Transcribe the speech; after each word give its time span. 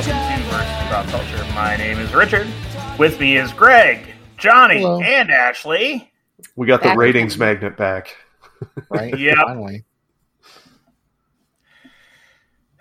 Hello, 0.00 0.12
everybody. 0.30 0.38
Welcome 0.44 0.44
to 0.44 0.56
Versus 0.56 0.88
Pop 0.88 1.06
Culture. 1.08 1.54
My 1.54 1.76
name 1.76 1.98
is 1.98 2.14
Richard. 2.14 2.46
With 3.00 3.18
me 3.18 3.36
is 3.36 3.52
Greg, 3.52 4.14
Johnny, 4.36 4.82
Hello. 4.82 5.00
and 5.00 5.28
Ashley. 5.28 6.12
We 6.54 6.68
got 6.68 6.82
the 6.82 6.90
Back 6.90 6.98
ratings 6.98 7.34
again. 7.34 7.48
magnet 7.48 7.76
back. 7.76 8.16
right? 8.90 9.18
yeah. 9.18 9.42
Finally. 9.44 9.84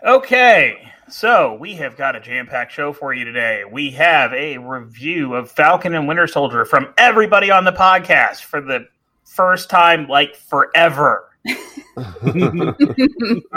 Okay, 0.05 0.77
so 1.09 1.55
we 1.55 1.73
have 1.73 1.97
got 1.97 2.15
a 2.15 2.19
jam-packed 2.19 2.71
show 2.71 2.93
for 2.93 3.15
you 3.15 3.25
today. 3.25 3.63
We 3.69 3.89
have 3.91 4.31
a 4.33 4.59
review 4.59 5.33
of 5.33 5.49
Falcon 5.49 5.95
and 5.95 6.07
Winter 6.07 6.27
Soldier 6.27 6.65
from 6.65 6.93
everybody 6.99 7.49
on 7.49 7.63
the 7.63 7.73
podcast 7.73 8.43
for 8.43 8.61
the 8.61 8.87
first 9.23 9.71
time, 9.71 10.07
like 10.07 10.35
forever. 10.35 11.31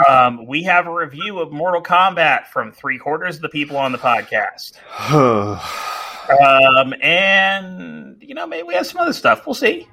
Um, 0.07 0.47
we 0.47 0.63
have 0.63 0.87
a 0.87 0.93
review 0.93 1.39
of 1.39 1.51
Mortal 1.51 1.81
Kombat 1.81 2.47
from 2.47 2.71
three 2.71 2.97
quarters 2.97 3.35
of 3.35 3.43
the 3.43 3.49
people 3.49 3.77
on 3.77 3.91
the 3.91 3.97
podcast. 3.97 4.73
Um, 6.31 6.93
and 7.01 8.15
you 8.21 8.35
know, 8.35 8.47
maybe 8.47 8.63
we 8.63 8.73
have 8.75 8.87
some 8.87 9.01
other 9.01 9.11
stuff. 9.11 9.45
We'll 9.45 9.53
see. 9.53 9.87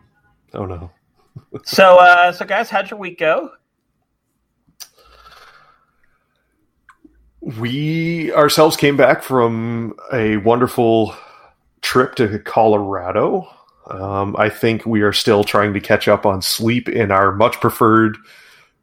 Oh 0.55 0.67
no. 0.67 0.91
So, 1.65 1.97
uh, 1.97 2.31
so 2.31 2.45
guys, 2.45 2.69
how'd 2.69 2.91
your 2.91 3.01
week 3.01 3.19
go? 3.19 3.51
We 7.41 8.33
ourselves 8.35 8.77
came 8.77 8.97
back 8.97 9.23
from 9.23 9.95
a 10.13 10.37
wonderful 10.39 11.15
trip 11.81 12.17
to 12.17 12.39
Colorado. 12.41 13.49
Um, 13.89 14.37
I 14.39 14.49
think 14.51 14.85
we 14.85 15.01
are 15.03 15.13
still 15.13 15.45
trying 15.45 15.73
to 15.75 15.81
catch 15.81 16.09
up 16.09 16.27
on 16.27 16.43
sleep 16.43 16.89
in 16.89 17.11
our 17.11 17.33
much 17.33 17.61
preferred 17.61 18.19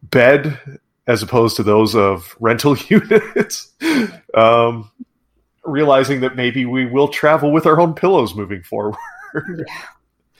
bed 0.02 0.60
as 1.08 1.22
opposed 1.22 1.56
to 1.58 1.64
those 1.64 1.96
of 1.96 2.36
rental 2.40 2.76
units. 2.90 3.72
um, 4.34 4.92
realizing 5.64 6.22
that 6.22 6.36
maybe 6.36 6.66
we 6.66 6.86
will 6.86 7.08
travel 7.08 7.52
with 7.52 7.66
our 7.66 7.80
own 7.80 7.94
pillows 7.94 8.36
moving 8.36 8.64
forward. 8.64 8.96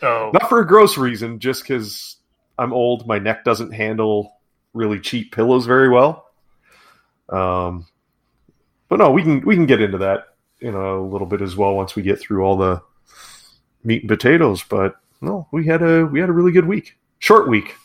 Oh, 0.02 0.32
Not 0.34 0.50
for 0.50 0.60
a 0.60 0.68
gross 0.68 0.98
reason, 0.98 1.40
just 1.40 1.64
because 1.64 2.18
I'm 2.58 2.74
old. 2.74 3.08
My 3.08 3.20
neck 3.20 3.44
doesn't 3.44 3.72
handle 3.72 4.34
really 4.74 5.00
cheap 5.00 5.34
pillows 5.34 5.66
very 5.66 5.90
well. 5.90 6.26
Um, 7.30 7.88
but 8.90 9.00
no, 9.00 9.12
we 9.12 9.24
can 9.24 9.42
we 9.46 9.56
can 9.56 9.66
get 9.66 9.82
into 9.82 9.98
that 10.00 10.36
in 10.60 10.76
a 10.76 11.02
little 11.02 11.28
bit 11.28 11.42
as 11.42 11.56
well 11.56 11.76
once 11.76 11.96
we 11.96 12.04
get 12.04 12.20
through 12.20 12.44
all 12.44 12.58
the 12.58 12.82
meat 13.86 14.02
and 14.02 14.10
potatoes. 14.10 14.64
But 14.64 14.96
no, 15.22 15.48
we 15.52 15.66
had 15.66 15.82
a 15.82 16.06
we 16.06 16.20
had 16.20 16.30
a 16.30 16.34
really 16.34 16.52
good 16.52 16.66
week, 16.66 16.98
short 17.20 17.48
week. 17.48 17.76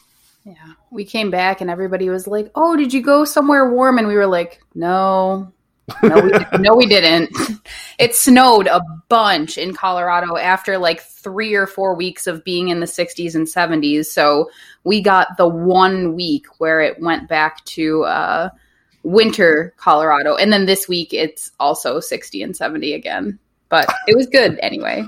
Yeah. 0.45 0.55
We 0.91 1.05
came 1.05 1.31
back 1.31 1.61
and 1.61 1.71
everybody 1.71 2.09
was 2.09 2.27
like, 2.27 2.51
"Oh, 2.55 2.77
did 2.77 2.93
you 2.93 3.03
go 3.03 3.25
somewhere 3.25 3.71
warm?" 3.71 3.99
And 3.99 4.09
we 4.09 4.15
were 4.15 4.27
like, 4.27 4.61
"No, 4.75 5.53
no, 6.03 6.21
we, 6.21 6.33
no, 6.59 6.75
we 6.75 6.87
didn't." 6.87 7.31
It 7.99 8.15
snowed 8.15 8.67
a 8.67 8.81
bunch 9.11 9.59
in 9.59 9.75
Colorado 9.75 10.39
after 10.39 10.79
like 10.79 11.03
three 11.03 11.53
or 11.53 11.67
four 11.67 11.95
weeks 11.95 12.27
of 12.27 12.43
being 12.45 12.69
in 12.69 12.81
the 12.81 12.87
60s 12.87 13.35
and 13.35 13.47
70s. 13.47 14.07
So 14.07 14.51
we 14.85 15.03
got 15.03 15.37
the 15.37 15.47
one 15.47 16.15
week 16.15 16.47
where 16.57 16.81
it 16.81 16.99
went 16.99 17.29
back 17.29 17.63
to 17.67 18.05
uh, 18.05 18.49
winter 19.03 19.75
Colorado, 19.77 20.35
and 20.35 20.51
then 20.51 20.65
this 20.65 20.89
week 20.89 21.13
it's 21.13 21.53
also 21.61 22.01
60 22.01 22.43
and 22.43 22.57
70 22.57 22.95
again. 22.95 23.39
But 23.69 23.87
it 24.07 24.17
was 24.17 24.29
good 24.29 24.59
anyway. 24.63 25.05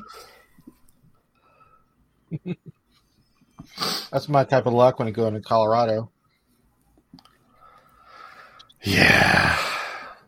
That's 4.11 4.29
my 4.29 4.45
type 4.45 4.67
of 4.67 4.73
luck 4.73 4.99
when 4.99 5.09
I 5.09 5.11
go 5.11 5.27
into 5.27 5.41
Colorado. 5.41 6.11
Yeah, 8.83 9.59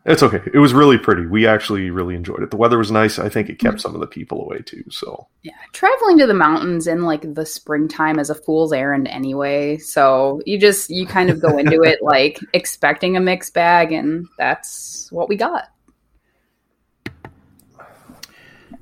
it's 0.05 0.23
okay. 0.23 0.41
It 0.53 0.59
was 0.59 0.73
really 0.73 0.97
pretty. 0.97 1.25
We 1.25 1.45
actually 1.45 1.89
really 1.89 2.15
enjoyed 2.15 2.41
it. 2.41 2.51
The 2.51 2.57
weather 2.57 2.77
was 2.77 2.89
nice. 2.89 3.19
I 3.19 3.27
think 3.27 3.49
it 3.49 3.59
kept 3.59 3.81
some 3.81 3.93
of 3.95 4.01
the 4.01 4.07
people 4.07 4.41
away 4.43 4.59
too. 4.59 4.83
So 4.89 5.27
Yeah, 5.43 5.53
traveling 5.73 6.17
to 6.19 6.27
the 6.27 6.33
mountains 6.33 6.87
in 6.87 7.03
like 7.03 7.33
the 7.33 7.45
springtime 7.45 8.17
is 8.19 8.29
a 8.29 8.35
fool's 8.35 8.71
errand 8.71 9.07
anyway. 9.07 9.77
So 9.77 10.41
you 10.45 10.57
just 10.57 10.89
you 10.89 11.05
kind 11.05 11.29
of 11.29 11.41
go 11.41 11.57
into 11.57 11.81
it 11.81 11.99
like 12.01 12.39
expecting 12.53 13.17
a 13.17 13.19
mixed 13.19 13.53
bag, 13.53 13.91
and 13.91 14.25
that's 14.37 15.11
what 15.11 15.27
we 15.27 15.35
got. 15.35 15.69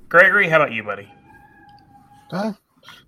Gregory, 0.10 0.48
how 0.48 0.58
about 0.58 0.74
you, 0.74 0.84
buddy? 0.84 1.12
Uh, 2.32 2.54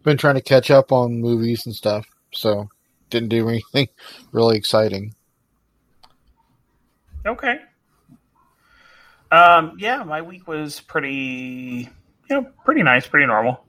been 0.06 0.18
trying 0.18 0.36
to 0.36 0.42
catch 0.42 0.72
up 0.72 0.92
on 0.92 1.20
movies 1.20 1.66
and 1.66 1.76
stuff, 1.76 2.08
so 2.32 2.70
didn't 3.10 3.30
do 3.30 3.50
anything 3.50 3.90
really 4.32 4.58
exciting. 4.58 5.14
Okay. 7.26 7.60
Um, 9.32 9.76
yeah, 9.80 10.04
my 10.04 10.22
week 10.22 10.48
was 10.48 10.80
pretty, 10.82 11.90
you 12.30 12.36
know, 12.36 12.48
pretty 12.64 12.84
nice, 12.84 13.08
pretty 13.08 13.26
normal. 13.26 13.66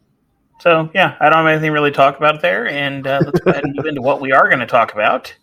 So 0.60 0.90
yeah, 0.94 1.16
I 1.20 1.28
don't 1.28 1.44
have 1.44 1.46
anything 1.46 1.72
really 1.72 1.90
to 1.90 1.96
talk 1.96 2.16
about 2.16 2.40
there, 2.40 2.68
and 2.68 3.06
uh, 3.06 3.20
let's 3.24 3.40
go 3.40 3.50
ahead 3.50 3.64
and 3.64 3.74
move 3.74 3.86
into 3.86 4.02
what 4.02 4.20
we 4.20 4.32
are 4.32 4.48
going 4.48 4.60
to 4.60 4.66
talk 4.66 4.92
about. 4.92 5.34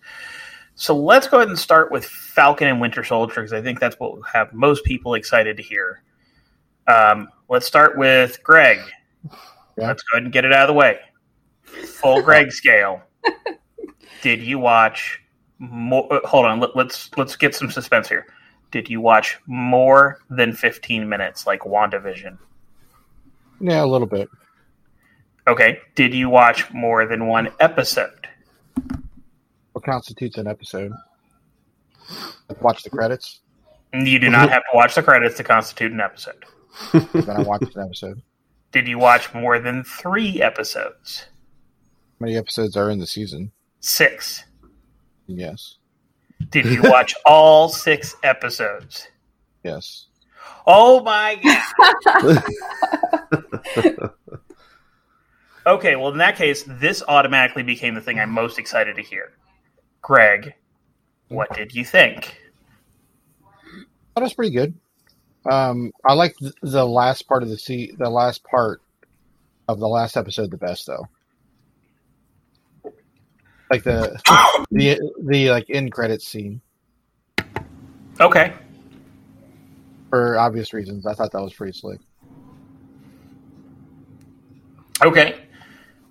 So 0.75 0.95
let's 0.95 1.27
go 1.27 1.37
ahead 1.37 1.49
and 1.49 1.59
start 1.59 1.91
with 1.91 2.05
Falcon 2.05 2.67
and 2.67 2.81
Winter 2.81 3.03
Soldier 3.03 3.35
because 3.35 3.53
I 3.53 3.61
think 3.61 3.79
that's 3.79 3.99
what 3.99 4.15
will 4.15 4.23
have 4.23 4.53
most 4.53 4.83
people 4.83 5.13
excited 5.13 5.57
to 5.57 5.63
hear. 5.63 6.01
Um, 6.87 7.29
let's 7.47 7.67
start 7.67 7.97
with 7.97 8.41
Greg. 8.43 8.79
Yeah. 9.77 9.87
Let's 9.87 10.03
go 10.03 10.15
ahead 10.15 10.23
and 10.23 10.33
get 10.33 10.45
it 10.45 10.53
out 10.53 10.63
of 10.63 10.67
the 10.67 10.73
way. 10.73 10.99
Full 11.63 12.21
Greg 12.23 12.51
scale. 12.51 13.01
Did 14.21 14.41
you 14.41 14.59
watch 14.59 15.19
more? 15.59 16.11
uh, 16.13 16.19
Hold 16.27 16.45
on. 16.45 16.59
Let, 16.59 16.75
let's 16.75 17.09
let's 17.17 17.35
get 17.35 17.55
some 17.55 17.69
suspense 17.71 18.07
here. 18.07 18.25
Did 18.71 18.89
you 18.89 19.01
watch 19.01 19.37
more 19.47 20.19
than 20.29 20.53
fifteen 20.53 21.07
minutes, 21.09 21.45
like 21.47 21.61
WandaVision? 21.61 22.37
Yeah, 23.59 23.83
a 23.83 23.85
little 23.87 24.07
bit. 24.07 24.29
Okay. 25.47 25.79
Did 25.95 26.13
you 26.13 26.29
watch 26.29 26.71
more 26.71 27.05
than 27.05 27.27
one 27.27 27.49
episode? 27.59 28.27
What 29.73 29.83
constitutes 29.83 30.37
an 30.37 30.47
episode? 30.47 30.91
Watch 32.61 32.83
the 32.83 32.89
credits, 32.89 33.39
You 33.93 34.19
do 34.19 34.29
not 34.29 34.49
have 34.51 34.61
to 34.61 34.69
watch 34.75 34.95
the 34.95 35.03
credits 35.03 35.35
to 35.37 35.43
constitute 35.43 35.91
an 35.91 35.99
episode. 36.01 36.43
then 36.91 37.29
I 37.29 37.41
watched 37.41 37.75
an 37.75 37.83
episode. 37.83 38.21
Did 38.73 38.87
you 38.87 38.97
watch 38.99 39.33
more 39.33 39.59
than 39.59 39.83
three 39.85 40.41
episodes? 40.41 41.27
How 42.19 42.25
many 42.25 42.35
episodes 42.35 42.75
are 42.75 42.89
in 42.89 42.99
the 42.99 43.07
season? 43.07 43.51
Six. 43.79 44.43
Yes, 45.27 45.77
Did 46.49 46.65
you 46.65 46.81
watch 46.83 47.15
all 47.25 47.69
six 47.69 48.15
episodes? 48.23 49.07
yes. 49.63 50.07
Oh 50.67 51.01
my 51.01 51.39
god. 52.15 52.43
Okay, 55.65 55.95
well 55.95 56.09
in 56.09 56.17
that 56.17 56.35
case, 56.35 56.63
this 56.67 57.01
automatically 57.07 57.63
became 57.63 57.93
the 57.95 58.01
thing 58.01 58.19
I'm 58.19 58.29
most 58.31 58.59
excited 58.59 58.97
to 58.97 59.01
hear. 59.01 59.31
Greg, 60.01 60.53
what 61.29 61.55
did 61.55 61.73
you 61.73 61.85
think? 61.85 62.37
That 64.15 64.23
was 64.23 64.33
pretty 64.33 64.51
good. 64.51 64.73
Um, 65.49 65.91
I 66.05 66.13
like 66.13 66.35
the 66.61 66.85
last 66.85 67.27
part 67.27 67.43
of 67.43 67.49
the 67.49 67.57
se- 67.57 67.95
the 67.97 68.09
last 68.09 68.43
part 68.43 68.81
of 69.67 69.79
the 69.79 69.87
last 69.87 70.15
episode 70.17 70.51
the 70.51 70.57
best 70.57 70.87
though. 70.87 71.07
Like 73.69 73.83
the 73.83 74.19
the 74.71 74.99
the 75.25 75.49
like 75.49 75.69
end 75.69 75.91
credits 75.91 76.27
scene 76.27 76.61
Okay. 78.19 78.53
for 80.09 80.37
obvious 80.37 80.73
reasons. 80.73 81.05
I 81.07 81.13
thought 81.13 81.31
that 81.31 81.41
was 81.41 81.53
pretty 81.53 81.73
slick. 81.77 81.99
Okay. 85.03 85.39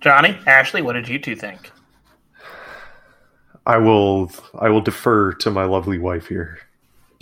Johnny, 0.01 0.37
Ashley, 0.45 0.81
what 0.81 0.93
did 0.93 1.07
you 1.07 1.17
two 1.17 1.35
think? 1.35 1.71
I 3.65 3.77
will 3.77 4.29
I 4.59 4.69
will 4.69 4.81
defer 4.81 5.31
to 5.35 5.49
my 5.49 5.63
lovely 5.63 5.97
wife 5.97 6.27
here. 6.27 6.59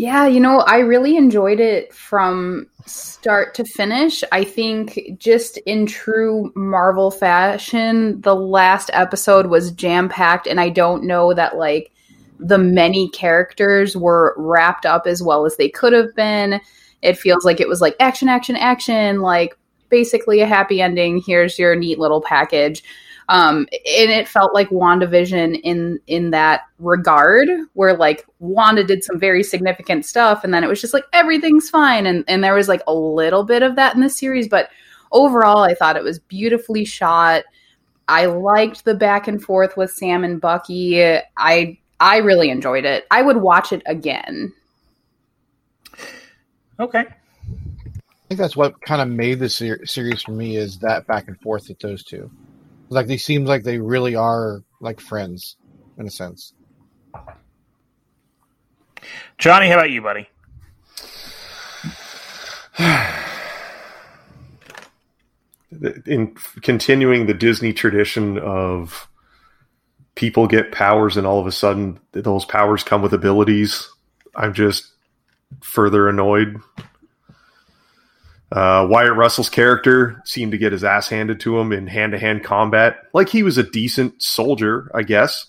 Yeah, 0.02 0.26
you 0.26 0.40
know, 0.40 0.62
I 0.62 0.80
really 0.80 1.16
enjoyed 1.16 1.60
it 1.60 1.94
from 1.94 2.66
start 2.88 3.54
to 3.54 3.64
finish. 3.64 4.24
I 4.32 4.44
think 4.44 5.00
just 5.20 5.60
in 5.68 5.86
true 5.86 6.52
Marvel 6.56 7.12
fashion, 7.12 8.20
the 8.22 8.34
last 8.36 8.90
episode 8.94 9.46
was 9.46 9.72
jam 9.72 10.10
packed, 10.10 10.48
and 10.48 10.60
I 10.60 10.70
don't 10.70 11.04
know 11.04 11.36
that 11.36 11.56
like 11.56 11.92
the 12.40 12.58
many 12.58 13.10
characters 13.10 13.96
were 13.96 14.34
wrapped 14.38 14.88
up 14.88 15.06
as 15.06 15.22
well 15.22 15.46
as 15.46 15.58
they 15.58 15.70
could 15.70 15.94
have 15.94 16.16
been. 16.16 16.60
It 17.04 17.16
feels 17.16 17.46
like 17.46 17.60
it 17.60 17.68
was 17.68 17.80
like 17.80 17.96
action, 18.00 18.28
action, 18.28 18.56
action, 18.56 19.22
like 19.22 19.56
basically 19.90 20.42
a 20.42 20.48
happy 20.48 20.82
ending. 20.82 21.22
Here's 21.24 21.60
your 21.60 21.76
neat 21.76 22.00
little 22.00 22.22
package. 22.22 22.82
Um, 23.30 23.68
and 23.86 24.12
it 24.12 24.28
felt 24.28 24.54
like 24.54 24.70
WandaVision 24.70 25.62
in 25.64 26.00
in 26.08 26.32
that 26.32 26.62
regard, 26.80 27.48
where 27.74 27.96
like 27.96 28.26
Wanda 28.40 28.84
did 28.84 29.04
some 29.04 29.20
very 29.20 29.44
significant 29.44 30.06
stuff, 30.06 30.44
and 30.44 30.54
then 30.54 30.64
it 30.64 30.68
was 30.68 30.82
just 30.82 30.94
like 30.94 31.06
everything's 31.14 31.70
fine, 31.70 32.06
and 32.06 32.24
and 32.28 32.44
there 32.44 32.56
was 32.56 32.68
like 32.68 32.82
a 32.88 32.94
little 32.94 33.44
bit 33.44 33.64
of 33.64 33.76
that 33.76 33.96
in 33.96 34.02
the 34.02 34.10
series, 34.10 34.48
but 34.48 34.70
overall, 35.12 35.64
I 35.64 35.74
thought 35.74 35.98
it 35.98 36.04
was 36.04 36.20
beautifully 36.20 36.86
shot. 36.86 37.44
I 38.08 38.26
liked 38.26 38.84
the 38.84 38.96
back 38.96 39.28
and 39.28 39.42
forth 39.42 39.78
with 39.78 39.92
Sam 39.92 40.24
and 40.24 40.42
Bucky. 40.42 41.02
I 41.38 41.78
I 42.00 42.18
really 42.18 42.50
enjoyed 42.50 42.84
it. 42.84 43.06
I 43.12 43.22
would 43.22 43.38
watch 43.38 43.72
it 43.72 43.84
again. 43.86 44.52
Okay. 46.80 47.06
I 47.06 48.28
think 48.28 48.40
that's 48.40 48.56
what 48.56 48.82
kind 48.82 49.02
of 49.02 49.08
made 49.08 49.40
the 49.40 49.50
ser- 49.50 49.86
series 49.86 50.24
for 50.24 50.32
me 50.32 50.56
is 50.56 50.80
that 50.80 51.06
back 51.06 51.28
and 51.28 51.40
forth 51.42 51.68
with 51.68 51.80
those 51.80 52.04
two. 52.04 52.32
Like 52.92 53.08
they 53.08 53.16
seems 53.18 53.48
like 53.48 53.64
they 53.64 53.78
really 53.78 54.16
are 54.16 54.64
like 54.82 55.00
friends 55.00 55.56
in 55.98 56.06
a 56.06 56.12
sense. 56.12 56.54
Johnny, 59.38 59.70
how 59.70 59.76
about 59.76 59.92
you, 59.92 60.02
buddy? 60.02 60.28
in 66.06 66.36
continuing 66.62 67.28
the 67.28 67.34
Disney 67.34 67.72
tradition 67.72 68.38
of 68.38 69.08
people 70.16 70.46
get 70.48 70.74
powers 70.74 71.16
and 71.16 71.26
all 71.26 71.40
of 71.40 71.48
a 71.48 71.52
sudden 71.52 71.98
those 72.12 72.44
powers 72.44 72.84
come 72.84 73.02
with 73.02 73.14
abilities, 73.14 73.90
I'm 74.36 74.54
just 74.54 74.92
further 75.62 76.10
annoyed. 76.10 76.58
Uh, 78.52 78.86
Wyatt 78.90 79.16
Russell's 79.16 79.50
character 79.50 80.22
seemed 80.26 80.52
to 80.52 80.58
get 80.58 80.74
his 80.74 80.84
ass 80.84 81.08
handed 81.08 81.40
to 81.42 81.58
him 81.58 81.72
in 81.72 81.88
hand 81.88 82.12
to 82.12 82.20
hand 82.20 82.44
combat. 82.44 82.98
Like 83.14 83.30
he 83.30 83.44
was 83.44 83.58
a 83.58 83.64
decent 83.64 84.22
soldier, 84.22 84.92
I 84.94 85.04
guess. 85.04 85.46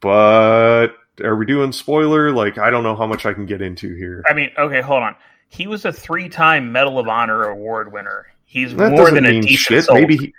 But 0.00 0.88
are 1.22 1.36
we 1.36 1.46
doing 1.46 1.72
spoiler? 1.72 2.30
Like, 2.32 2.58
I 2.58 2.70
don't 2.70 2.82
know 2.82 2.96
how 2.96 3.06
much 3.06 3.26
I 3.26 3.32
can 3.32 3.46
get 3.46 3.62
into 3.62 3.94
here. 3.94 4.22
I 4.28 4.34
mean, 4.34 4.50
okay, 4.58 4.80
hold 4.80 5.02
on. 5.02 5.14
He 5.48 5.66
was 5.66 5.84
a 5.84 5.92
three-time 5.92 6.72
Medal 6.72 6.98
of 6.98 7.08
Honor 7.08 7.44
award 7.44 7.92
winner. 7.92 8.26
He's 8.44 8.74
That 8.76 8.92
more 8.92 9.10
than 9.10 9.24
a 9.26 9.30
mean 9.30 9.42
decent 9.42 9.58
shit. 9.58 9.84
soldier. 9.84 10.00
Maybe 10.00 10.16
he, 10.16 10.34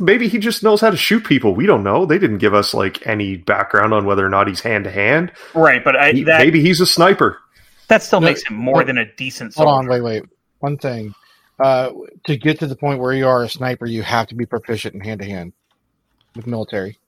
maybe 0.00 0.28
he 0.28 0.38
just 0.38 0.62
knows 0.62 0.80
how 0.80 0.90
to 0.90 0.96
shoot 0.96 1.24
people. 1.24 1.54
We 1.54 1.66
don't 1.66 1.82
know. 1.82 2.04
They 2.06 2.18
didn't 2.18 2.38
give 2.38 2.54
us 2.54 2.74
like 2.74 3.06
any 3.06 3.36
background 3.36 3.92
on 3.94 4.04
whether 4.06 4.24
or 4.24 4.28
not 4.30 4.48
he's 4.48 4.60
hand 4.60 4.84
to 4.84 4.90
hand. 4.90 5.32
right, 5.54 5.82
but 5.84 5.96
I, 5.96 6.12
He- 6.12 6.24
that 6.24 6.38
Maybe 6.38 6.60
he's 6.60 6.80
a 6.80 6.86
sniper. 6.86 7.38
that 7.88 8.02
still 8.02 8.20
No, 8.20 8.26
makes 8.28 8.42
him 8.46 8.56
more 8.56 8.80
no. 8.80 8.86
than 8.86 8.98
a 8.98 9.12
decent 9.16 9.54
Hold 9.54 9.66
soldier. 9.68 9.78
on, 9.78 9.88
wait, 9.88 10.00
wait. 10.02 10.22
One 10.64 10.78
thing. 10.78 11.14
Uh, 11.60 11.90
to 12.24 12.38
get 12.38 12.58
to 12.60 12.66
the 12.66 12.74
point 12.74 12.98
where 12.98 13.12
you 13.12 13.28
are 13.28 13.42
a 13.44 13.48
sniper, 13.50 13.84
you 13.84 14.02
have 14.02 14.28
to 14.28 14.34
be 14.34 14.46
proficient 14.46 14.94
in 14.94 15.00
hand 15.02 15.20
to 15.20 15.26
hand 15.26 15.52
with 16.34 16.46
military. 16.46 16.98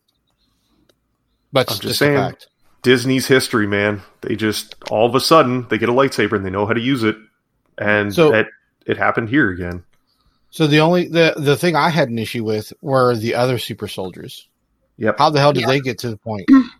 But 1.55 1.71
I'm 1.71 1.73
just 1.73 1.83
just, 1.83 1.99
saying. 2.01 2.17
fact. 2.19 2.49
Disney's 2.83 3.27
history, 3.27 3.67
man. 3.67 4.03
They 4.21 4.37
just 4.37 4.75
all 4.91 5.07
of 5.09 5.15
a 5.15 5.21
sudden 5.21 5.67
they 5.71 5.79
get 5.79 5.89
a 5.89 5.93
lightsaber 5.93 6.37
and 6.37 6.45
they 6.45 6.51
know 6.51 6.67
how 6.67 6.75
to 6.75 6.81
use 6.81 7.03
it, 7.03 7.17
and 7.79 8.15
So- 8.15 8.31
that 8.31 8.49
it 8.85 8.99
happened 8.99 9.31
here 9.31 9.51
again. 9.51 9.83
So 10.51 10.67
the 10.67 10.81
only 10.81 11.09
the 11.09 11.33
the 11.39 11.57
thing 11.57 11.75
I 11.75 11.89
had 11.89 12.11
an 12.11 12.19
issue 12.19 12.45
with 12.45 12.75
were 12.83 13.17
the 13.17 13.35
other 13.37 13.57
super 13.59 13.89
soldiers. 13.89 14.47
Yep. 14.99 15.17
How 15.19 15.31
the 15.31 15.41
hell 15.41 15.53
did 15.55 15.63
Yeah. 15.63 15.67
they 15.69 15.81
get 15.81 15.99
to 16.01 16.11
the 16.11 16.19
point? 16.19 16.47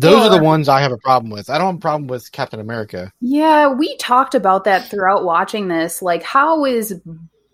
Those 0.00 0.26
are 0.26 0.38
the 0.38 0.42
ones 0.42 0.68
I 0.68 0.80
have 0.80 0.92
a 0.92 0.98
problem 0.98 1.30
with. 1.30 1.48
I 1.48 1.58
don't 1.58 1.66
have 1.68 1.76
a 1.76 1.78
problem 1.78 2.06
with 2.06 2.30
Captain 2.32 2.60
America. 2.60 3.10
Yeah, 3.20 3.68
we 3.68 3.96
talked 3.96 4.34
about 4.34 4.64
that 4.64 4.88
throughout 4.90 5.24
watching 5.24 5.68
this. 5.68 6.02
Like, 6.02 6.22
how 6.22 6.64
is 6.64 7.00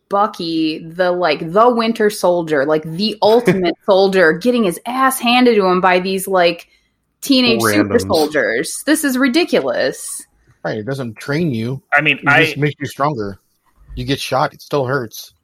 Bucky 0.09 0.85
the 0.87 1.13
like 1.13 1.53
the 1.53 1.71
Winter 1.71 2.11
Soldier, 2.11 2.67
like 2.67 2.83
the 2.83 3.17
ultimate 3.23 3.75
soldier, 3.87 4.33
getting 4.33 4.65
his 4.65 4.81
ass 4.87 5.19
handed 5.21 5.55
to 5.55 5.65
him 5.67 5.81
by 5.81 6.01
these 6.01 6.27
like 6.27 6.69
teenage 7.21 7.63
super 7.63 7.99
soldiers? 7.99 8.83
This 8.87 9.05
is 9.05 9.17
ridiculous. 9.17 10.27
Right? 10.65 10.79
It 10.79 10.87
doesn't 10.87 11.17
train 11.17 11.55
you. 11.55 11.83
I 11.93 12.01
mean, 12.01 12.19
It 12.19 12.29
I 12.29 12.45
just 12.45 12.57
makes 12.57 12.75
you 12.81 12.87
stronger. 12.87 13.39
You 13.95 14.05
get 14.05 14.21
shot, 14.21 14.55
it 14.55 14.63
still 14.63 14.87
hurts. 14.87 15.35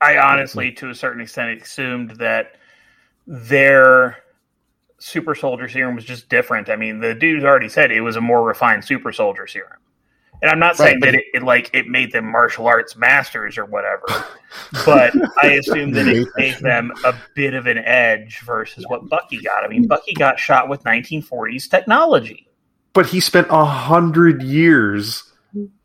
I 0.00 0.16
honestly, 0.18 0.72
to 0.72 0.88
a 0.88 0.94
certain 0.94 1.20
extent, 1.20 1.60
assumed 1.60 2.12
that 2.12 2.56
their 3.26 4.18
super 5.00 5.34
soldier 5.34 5.68
serum 5.68 5.96
was 5.96 6.04
just 6.04 6.28
different. 6.28 6.68
I 6.68 6.76
mean, 6.76 7.00
the 7.00 7.14
dude 7.14 7.44
already 7.44 7.68
said 7.68 7.90
it 7.90 8.02
was 8.02 8.16
a 8.16 8.20
more 8.20 8.44
refined 8.44 8.84
super 8.84 9.12
soldier 9.12 9.46
serum. 9.46 9.78
And 10.42 10.50
I'm 10.50 10.58
not 10.58 10.78
Right, 10.78 10.90
saying 10.90 11.00
that 11.00 11.14
it, 11.14 11.24
it 11.34 11.42
like 11.42 11.70
it 11.74 11.86
made 11.86 12.12
them 12.12 12.30
martial 12.30 12.66
arts 12.66 12.96
masters 12.96 13.58
or 13.58 13.66
whatever, 13.66 14.06
but 14.86 15.12
I 15.42 15.48
assume 15.48 15.92
that 15.92 16.08
it 16.08 16.28
gave 16.36 16.60
them 16.60 16.92
a 17.04 17.14
bit 17.34 17.52
of 17.52 17.66
an 17.66 17.78
edge 17.78 18.40
versus 18.40 18.86
what 18.88 19.06
Bucky 19.08 19.38
got. 19.42 19.64
I 19.64 19.68
mean, 19.68 19.86
Bucky 19.86 20.14
got 20.14 20.38
shot 20.38 20.68
with 20.68 20.82
1940s 20.84 21.68
technology. 21.68 22.46
But 22.94 23.06
he 23.06 23.20
spent 23.20 23.48
a 23.50 23.64
hundred 23.64 24.42
years 24.42 25.29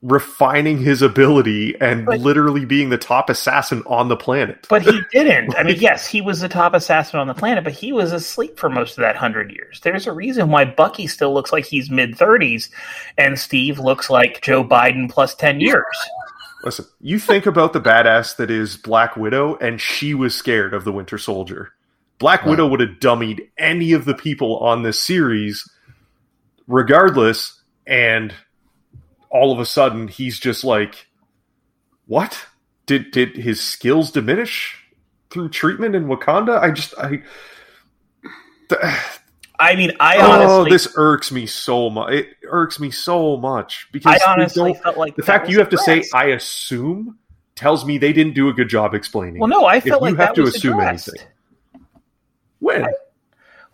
refining 0.02 0.78
his 0.78 1.02
ability 1.02 1.76
and 1.82 2.06
But- 2.06 2.20
literally 2.20 2.66
being 2.66 2.90
the 2.90 2.98
top 2.98 3.30
assassin 3.30 3.82
on 3.88 4.08
the 4.08 4.16
planet. 4.16 4.68
But 4.70 4.84
he 4.84 5.00
didn't. 5.12 5.56
I 5.58 5.64
mean, 5.64 5.78
yes, 5.80 6.06
he 6.06 6.22
was 6.22 6.42
the 6.42 6.50
top 6.50 6.74
assassin 6.74 7.20
on 7.20 7.28
the 7.28 7.34
planet, 7.34 7.64
but 7.64 7.74
he 7.74 7.92
was 7.92 8.12
asleep 8.12 8.60
for 8.60 8.70
most 8.70 8.98
of 8.98 9.02
that 9.02 9.16
hundred 9.16 9.52
years. 9.52 9.80
There's 9.82 10.08
a 10.08 10.12
reason 10.12 10.50
why 10.50 10.66
Bucky 10.66 11.08
still 11.08 11.34
looks 11.34 11.52
like 11.52 11.66
he's 11.66 11.90
mid 11.90 12.16
thirties, 12.18 12.70
and 13.18 13.40
Steve 13.40 13.80
looks 13.80 14.10
like 14.10 14.42
Joe 14.42 14.64
Biden 14.64 15.10
plus 15.10 15.34
ten 15.36 15.60
years. 15.60 15.84
Listen, 16.64 16.86
you 17.00 17.20
think 17.20 17.46
about 17.46 17.74
the 17.74 17.82
badass 17.82 18.38
that 18.38 18.50
is 18.50 18.76
Black 18.78 19.16
Widow, 19.16 19.56
and 19.58 19.80
she 19.80 20.14
was 20.16 20.34
scared 20.34 20.74
of 20.74 20.84
the 20.84 20.92
Winter 20.92 21.18
Soldier. 21.18 21.72
Black 22.18 22.42
Right. 22.42 22.52
Widow 22.52 22.68
would 22.68 22.80
have 22.80 23.00
dummied 23.00 23.50
any 23.58 23.92
of 23.94 24.06
the 24.06 24.16
people 24.16 24.58
on 24.60 24.82
this 24.84 25.00
series, 25.00 25.70
regardless, 26.68 27.62
and 27.86 28.34
all 29.36 29.52
of 29.52 29.60
a 29.60 29.66
sudden 29.66 30.08
he's 30.08 30.40
just 30.40 30.64
like, 30.64 31.08
"What? 32.08 32.48
Did 32.86 33.12
did 33.12 33.36
his 33.36 33.60
skills 33.62 34.12
diminish 34.12 34.82
through 35.30 35.50
treatment 35.50 35.94
in 35.96 36.06
Wakanda?" 36.06 36.58
I 36.60 36.72
just 36.72 36.94
I. 36.98 37.22
I 39.58 39.76
mean, 39.76 39.94
I 40.00 40.18
oh, 40.18 40.32
honestly, 40.32 40.72
this 40.72 40.94
irks 40.96 41.32
me 41.32 41.46
so 41.46 41.90
much. 41.90 42.14
It 42.14 42.28
irks 42.50 42.80
me 42.80 42.92
so 42.92 43.38
much 43.38 43.88
because 43.92 44.22
I 44.22 44.32
honestly 44.32 44.74
felt 44.74 44.98
like 44.98 45.16
the 45.16 45.24
fact 45.24 45.50
you 45.50 45.60
have 45.60 45.70
to 45.70 45.78
say 45.78 46.04
"I 46.14 46.28
assume" 46.28 47.18
tells 47.56 47.86
me 47.86 47.98
they 47.98 48.14
didn't 48.14 48.34
do 48.34 48.50
a 48.50 48.54
good 48.54 48.70
job 48.70 48.94
explaining. 48.94 49.40
Well, 49.40 49.50
no, 49.50 49.66
I 49.66 49.80
felt 49.80 50.02
you 50.02 50.10
like 50.10 50.18
have 50.18 50.36
that 50.36 50.36
to 50.36 50.44
assume 50.44 50.74
addressed. 50.74 51.10
anything. 51.10 51.88
when 52.60 52.88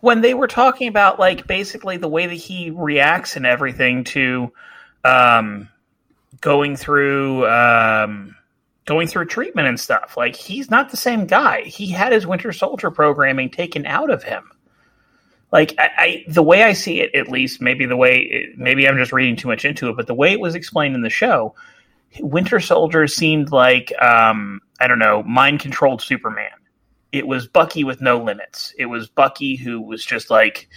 when 0.00 0.20
they 0.20 0.34
were 0.34 0.48
talking 0.48 0.88
about 0.88 1.18
like 1.18 1.46
basically 1.46 1.96
the 1.96 2.08
way 2.08 2.26
that 2.26 2.34
he 2.34 2.70
reacts 2.70 3.36
and 3.36 3.46
everything 3.46 4.04
to 4.04 4.52
um, 5.04 5.68
going 6.40 6.76
through 6.76 7.46
um, 7.46 8.36
going 8.84 9.06
through 9.06 9.26
treatment 9.26 9.68
and 9.68 9.78
stuff. 9.78 10.16
Like 10.16 10.36
he's 10.36 10.70
not 10.70 10.90
the 10.90 10.96
same 10.96 11.26
guy. 11.26 11.62
He 11.62 11.90
had 11.90 12.12
his 12.12 12.26
Winter 12.26 12.52
Soldier 12.52 12.90
programming 12.90 13.50
taken 13.50 13.86
out 13.86 14.10
of 14.10 14.22
him. 14.22 14.50
Like 15.50 15.74
I, 15.78 15.90
I 15.96 16.24
the 16.28 16.42
way 16.42 16.62
I 16.62 16.72
see 16.72 17.00
it, 17.00 17.14
at 17.14 17.28
least 17.28 17.60
maybe 17.60 17.86
the 17.86 17.96
way 17.96 18.20
it, 18.20 18.58
maybe 18.58 18.88
I'm 18.88 18.96
just 18.96 19.12
reading 19.12 19.36
too 19.36 19.48
much 19.48 19.64
into 19.64 19.88
it, 19.88 19.96
but 19.96 20.06
the 20.06 20.14
way 20.14 20.32
it 20.32 20.40
was 20.40 20.54
explained 20.54 20.94
in 20.94 21.02
the 21.02 21.10
show, 21.10 21.54
Winter 22.20 22.60
Soldier 22.60 23.06
seemed 23.06 23.52
like 23.52 23.92
um, 24.02 24.60
I 24.80 24.86
don't 24.86 24.98
know, 24.98 25.22
mind 25.22 25.60
controlled 25.60 26.02
Superman 26.02 26.50
it 27.12 27.26
was 27.26 27.46
Bucky 27.46 27.84
with 27.84 28.00
no 28.00 28.18
limits. 28.18 28.74
It 28.78 28.86
was 28.86 29.06
Bucky 29.06 29.54
who 29.54 29.80
was 29.80 30.04
just 30.04 30.30
like, 30.30 30.68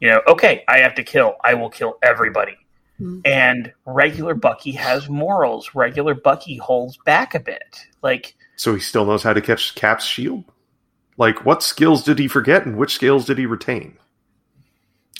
you 0.00 0.08
know, 0.08 0.20
okay, 0.28 0.62
I 0.68 0.78
have 0.78 0.94
to 0.96 1.02
kill. 1.02 1.36
I 1.42 1.54
will 1.54 1.70
kill 1.70 1.98
everybody. 2.02 2.56
Mhm. 3.00 3.20
And 3.24 3.72
regular 3.86 4.34
Bucky 4.34 4.72
has 4.72 5.08
morals. 5.08 5.70
Regular 5.74 6.14
Bucky 6.14 6.56
holds 6.56 6.96
back 7.04 7.34
a 7.34 7.40
bit. 7.40 7.76
Like, 8.02 8.34
so 8.56 8.74
he 8.74 8.80
still 8.80 9.04
knows 9.04 9.22
how 9.22 9.32
to 9.32 9.40
catch 9.40 9.74
Cap's 9.74 10.04
shield. 10.04 10.44
Like, 11.16 11.44
what 11.44 11.62
skills 11.62 12.04
did 12.04 12.18
he 12.18 12.28
forget, 12.28 12.66
and 12.66 12.76
which 12.76 12.94
skills 12.94 13.24
did 13.26 13.38
he 13.38 13.46
retain? 13.46 13.96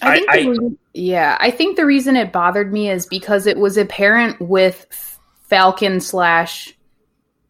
I 0.00 0.08
I- 0.10 0.14
think 0.16 0.30
I- 0.30 0.42
the 0.42 0.48
reason, 0.50 0.78
yeah, 0.94 1.36
I 1.40 1.50
think 1.50 1.76
the 1.76 1.86
reason 1.86 2.16
it 2.16 2.32
bothered 2.32 2.72
me 2.72 2.90
is 2.90 3.06
because 3.06 3.46
it 3.46 3.58
was 3.58 3.76
apparent 3.76 4.40
with 4.40 4.86
Falcon 5.48 6.00
slash 6.00 6.72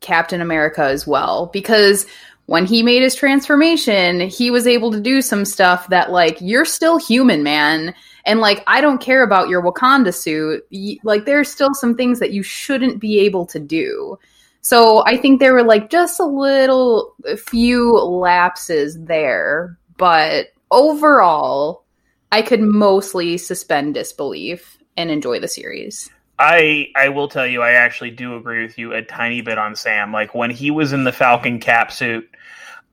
Captain 0.01 0.41
America 0.41 0.83
as 0.83 1.07
well. 1.07 1.47
Because 1.53 2.07
when 2.49 2.65
he 2.65 2.83
made 2.83 3.03
his 3.03 3.15
transformation, 3.15 4.21
he 4.21 4.51
was 4.51 4.67
able 4.67 4.91
to 4.91 5.01
do 5.01 5.21
some 5.21 5.45
stuff 5.45 5.87
that 5.89 6.11
like 6.11 6.39
you're 6.41 6.65
still 6.65 6.97
human, 6.97 7.43
man. 7.43 7.95
And 8.25 8.41
like 8.41 8.65
I 8.67 8.81
don't 8.81 9.03
care 9.03 9.23
about 9.23 9.51
your 9.51 9.63
Wakanda 9.63 10.15
suit. 10.15 10.67
Like 11.05 11.27
there's 11.27 11.53
still 11.53 11.75
some 11.75 11.95
things 11.95 12.21
that 12.21 12.33
you 12.33 12.43
shouldn't 12.43 13.01
be 13.01 13.19
able 13.19 13.45
to 13.49 13.59
do. 13.59 14.19
So 14.63 15.05
I 15.05 15.19
think 15.19 15.41
there 15.41 15.53
were 15.53 15.63
like 15.63 15.91
just 15.91 16.21
a 16.21 16.25
little 16.25 17.15
a 17.27 17.37
few 17.37 17.93
lapses 17.93 18.99
there, 18.99 19.79
but 19.99 20.47
overall 20.71 21.85
I 22.33 22.41
could 22.41 22.63
mostly 22.63 23.37
suspend 23.37 23.93
disbelief 23.93 24.79
and 24.97 25.11
enjoy 25.11 25.39
the 25.39 25.49
series. 25.49 26.09
I 26.39 26.89
I 26.95 27.09
will 27.09 27.29
tell 27.29 27.47
you, 27.47 27.63
I 27.63 27.73
actually 27.73 28.11
do 28.11 28.37
agree 28.37 28.63
with 28.63 28.79
you 28.79 28.93
a 28.93 29.03
tiny 29.03 29.41
bit 29.41 29.59
on 29.59 29.75
Sam. 29.75 30.13
Like 30.13 30.35
when 30.35 30.51
he 30.51 30.71
was 30.71 30.93
in 30.93 31.05
the 31.05 31.13
Falcon 31.13 31.59
cap 31.59 31.91
suit, 31.91 32.29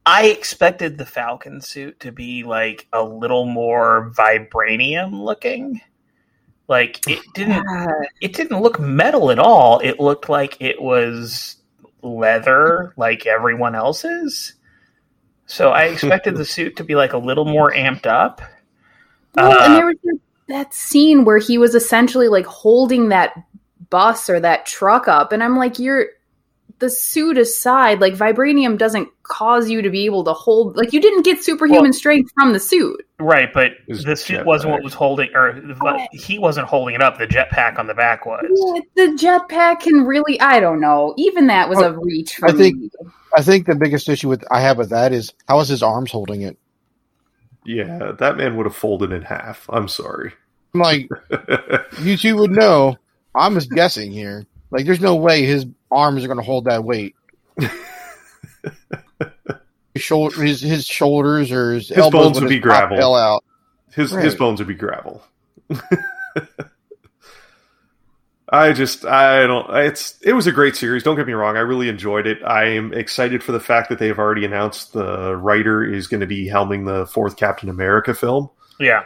I 0.05 0.25
expected 0.27 0.97
the 0.97 1.05
Falcon 1.05 1.61
suit 1.61 1.99
to 2.01 2.11
be 2.11 2.43
like 2.43 2.87
a 2.93 3.03
little 3.03 3.45
more 3.45 4.11
vibranium 4.15 5.23
looking. 5.23 5.81
Like 6.67 7.07
it 7.07 7.19
didn't 7.35 7.65
it 8.21 8.33
didn't 8.33 8.61
look 8.61 8.79
metal 8.79 9.31
at 9.31 9.39
all. 9.39 9.79
It 9.79 9.99
looked 9.99 10.29
like 10.29 10.57
it 10.59 10.81
was 10.81 11.57
leather 12.01 12.93
like 12.97 13.25
everyone 13.25 13.75
else's. 13.75 14.53
So 15.45 15.69
I 15.69 15.83
expected 15.83 16.35
the 16.37 16.45
suit 16.45 16.75
to 16.77 16.83
be 16.83 16.95
like 16.95 17.13
a 17.13 17.17
little 17.17 17.45
more 17.45 17.71
amped 17.71 18.07
up. 18.07 18.41
Well, 19.35 19.51
Uh, 19.51 19.65
and 19.65 19.75
there 19.75 19.85
was 19.85 20.19
that 20.47 20.73
scene 20.73 21.25
where 21.25 21.37
he 21.37 21.57
was 21.57 21.75
essentially 21.75 22.27
like 22.27 22.45
holding 22.45 23.09
that 23.09 23.33
bus 23.89 24.29
or 24.29 24.39
that 24.39 24.65
truck 24.65 25.07
up. 25.07 25.31
And 25.31 25.43
I'm 25.43 25.57
like, 25.57 25.79
you're 25.79 26.07
the 26.79 26.89
suit 26.89 27.37
aside, 27.37 28.01
like 28.01 28.13
vibranium 28.13 28.77
doesn't 28.77 29.07
cause 29.23 29.69
you 29.69 29.81
to 29.81 29.89
be 29.89 30.05
able 30.05 30.25
to 30.25 30.33
hold 30.33 30.75
like 30.75 30.91
you 30.91 30.99
didn't 30.99 31.23
get 31.23 31.41
superhuman 31.43 31.83
Well- 31.83 31.93
strength 31.93 32.31
from 32.35 32.53
the 32.53 32.59
suit. 32.59 33.01
Right, 33.17 33.47
but 33.53 33.71
the 33.87 34.15
suit 34.17 34.45
wasn't 34.45 34.73
what 34.73 34.83
was 34.83 34.93
holding, 34.93 35.29
or 35.33 35.53
the- 35.53 36.07
he 36.11 36.37
wasn't 36.37 36.67
holding 36.67 36.95
it 36.95 37.01
up. 37.01 37.17
The 37.17 37.25
jetpack 37.27 37.79
on 37.79 37.87
the 37.87 37.93
back 37.93 38.25
was. 38.25 38.43
Yeah, 38.49 38.81
the 39.07 39.15
jetpack 39.15 39.79
can 39.79 40.01
really 40.03 40.39
I 40.41 40.59
don't 40.59 40.81
know. 40.81 41.13
Even 41.17 41.47
that 41.47 41.69
was 41.69 41.79
oh, 41.79 41.93
a 41.93 41.97
reach 41.97 42.35
for 42.35 42.49
I 42.49 42.51
think- 42.51 42.77
me. 42.77 42.89
I 43.37 43.41
think 43.41 43.67
the 43.67 43.75
biggest 43.75 44.09
issue 44.09 44.27
with 44.27 44.43
I 44.51 44.59
have 44.59 44.77
with 44.77 44.89
that 44.89 45.13
is 45.13 45.33
how 45.47 45.59
is 45.61 45.69
his 45.69 45.81
arms 45.81 46.11
holding 46.11 46.41
it? 46.41 46.57
Yeah, 47.65 48.11
that 48.19 48.37
man 48.37 48.55
would 48.57 48.65
have 48.65 48.75
folded 48.75 49.11
in 49.11 49.21
half. 49.23 49.65
I'm 49.69 49.87
sorry. 49.87 50.33
I'm 50.73 50.81
like, 50.81 51.09
you 52.01 52.17
two 52.17 52.35
would 52.37 52.51
know. 52.51 52.97
I'm 53.33 53.53
just 53.55 53.71
guessing 53.71 54.11
here. 54.11 54.45
Like, 54.71 54.85
there's 54.85 54.99
no 55.01 55.15
way 55.15 55.43
his 55.43 55.65
arms 55.91 56.23
are 56.23 56.27
going 56.27 56.37
to 56.39 56.43
hold 56.43 56.65
that 56.65 56.83
weight. 56.83 57.15
his, 57.57 57.69
shoulder, 60.03 60.41
his, 60.43 60.61
his 60.61 60.85
shoulders 60.85 61.51
or 61.51 61.73
his, 61.73 61.89
His 61.89 61.97
elbows 61.97 62.23
bones 62.23 62.35
when 62.35 62.43
would 62.45 62.49
be 62.49 62.59
gravel. 62.59 63.15
out. 63.15 63.43
his 63.91 64.11
his 64.11 64.35
bones 64.35 64.59
would 64.59 64.67
be 64.67 64.75
gravel. 64.75 65.23
I 68.47 68.73
just 68.73 69.05
I 69.05 69.47
don't 69.47 69.67
it's 69.75 70.19
it 70.21 70.33
was 70.33 70.47
a 70.47 70.51
great 70.51 70.75
series, 70.75 71.03
don't 71.03 71.15
get 71.15 71.27
me 71.27 71.33
wrong. 71.33 71.57
I 71.57 71.61
really 71.61 71.89
enjoyed 71.89 72.27
it. 72.27 72.43
I 72.43 72.65
am 72.65 72.93
excited 72.93 73.43
for 73.43 73.51
the 73.51 73.59
fact 73.59 73.89
that 73.89 73.99
they've 73.99 74.17
already 74.17 74.45
announced 74.45 74.93
the 74.93 75.35
writer 75.35 75.83
is 75.83 76.07
going 76.07 76.21
to 76.21 76.27
be 76.27 76.47
helming 76.47 76.85
the 76.85 77.07
fourth 77.07 77.37
Captain 77.37 77.69
America 77.69 78.13
film. 78.13 78.49
Yeah. 78.79 79.03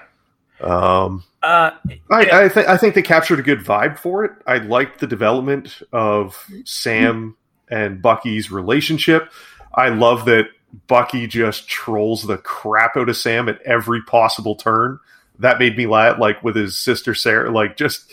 Um 0.59 1.23
Uh, 1.41 1.71
I. 2.11 2.29
I 2.45 2.49
think 2.49 2.67
I 2.67 2.75
think 2.77 2.95
they 2.95 3.01
captured 3.01 3.39
a 3.39 3.43
good 3.43 3.59
vibe 3.59 3.97
for 3.97 4.25
it. 4.25 4.31
I 4.45 4.57
liked 4.57 4.99
the 4.99 5.07
development 5.07 5.81
of 5.93 6.45
Sam 6.65 7.37
and 7.69 8.01
Bucky's 8.01 8.51
relationship. 8.51 9.31
I 9.73 9.89
love 9.89 10.25
that 10.25 10.47
Bucky 10.87 11.27
just 11.27 11.67
trolls 11.67 12.23
the 12.23 12.37
crap 12.37 12.97
out 12.97 13.07
of 13.07 13.15
Sam 13.15 13.47
at 13.47 13.61
every 13.61 14.01
possible 14.03 14.55
turn. 14.55 14.99
That 15.39 15.59
made 15.59 15.77
me 15.77 15.87
laugh, 15.87 16.19
like 16.19 16.43
with 16.43 16.55
his 16.55 16.77
sister 16.77 17.15
Sarah. 17.15 17.51
Like, 17.51 17.77
just 17.77 18.11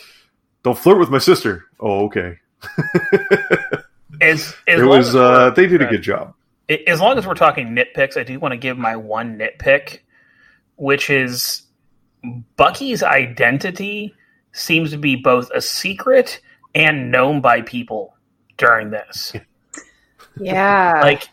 don't 0.66 0.76
flirt 0.76 0.98
with 0.98 1.10
my 1.10 1.18
sister. 1.18 1.64
Oh, 1.78 2.06
okay. 2.06 2.40
as, 4.20 4.52
as 4.66 4.80
it 4.80 4.84
was. 4.84 5.10
as 5.10 5.16
Uh, 5.16 5.50
they 5.50 5.68
did 5.68 5.80
a 5.80 5.86
good 5.86 6.02
job. 6.02 6.34
as 6.88 7.00
long 7.00 7.16
as 7.16 7.24
we're 7.24 7.34
talking 7.34 7.68
nitpicks, 7.68 8.16
I 8.16 8.24
do 8.24 8.40
want 8.40 8.50
to 8.50 8.58
give 8.58 8.76
my 8.76 8.96
one 8.96 9.38
nitpick, 9.38 10.00
which 10.74 11.08
is 11.08 11.62
Bucky's 12.56 13.04
identity 13.04 14.12
seems 14.50 14.90
to 14.90 14.98
be 14.98 15.14
both 15.14 15.50
a 15.54 15.60
secret 15.60 16.40
and 16.74 17.12
known 17.12 17.40
by 17.40 17.62
people 17.62 18.16
during 18.58 18.90
this. 18.90 19.32
Yeah. 20.38 21.00
like, 21.00 21.28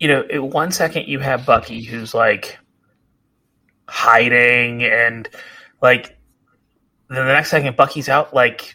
you 0.00 0.08
know, 0.08 0.22
in 0.28 0.50
one 0.50 0.72
second 0.72 1.06
you 1.06 1.20
have 1.20 1.46
Bucky 1.46 1.82
who's 1.82 2.12
like 2.14 2.58
hiding 3.88 4.82
and 4.82 5.28
like 5.80 6.18
then 7.14 7.26
the 7.26 7.32
next 7.32 7.50
second 7.50 7.76
Bucky's 7.76 8.08
out 8.08 8.34
like 8.34 8.74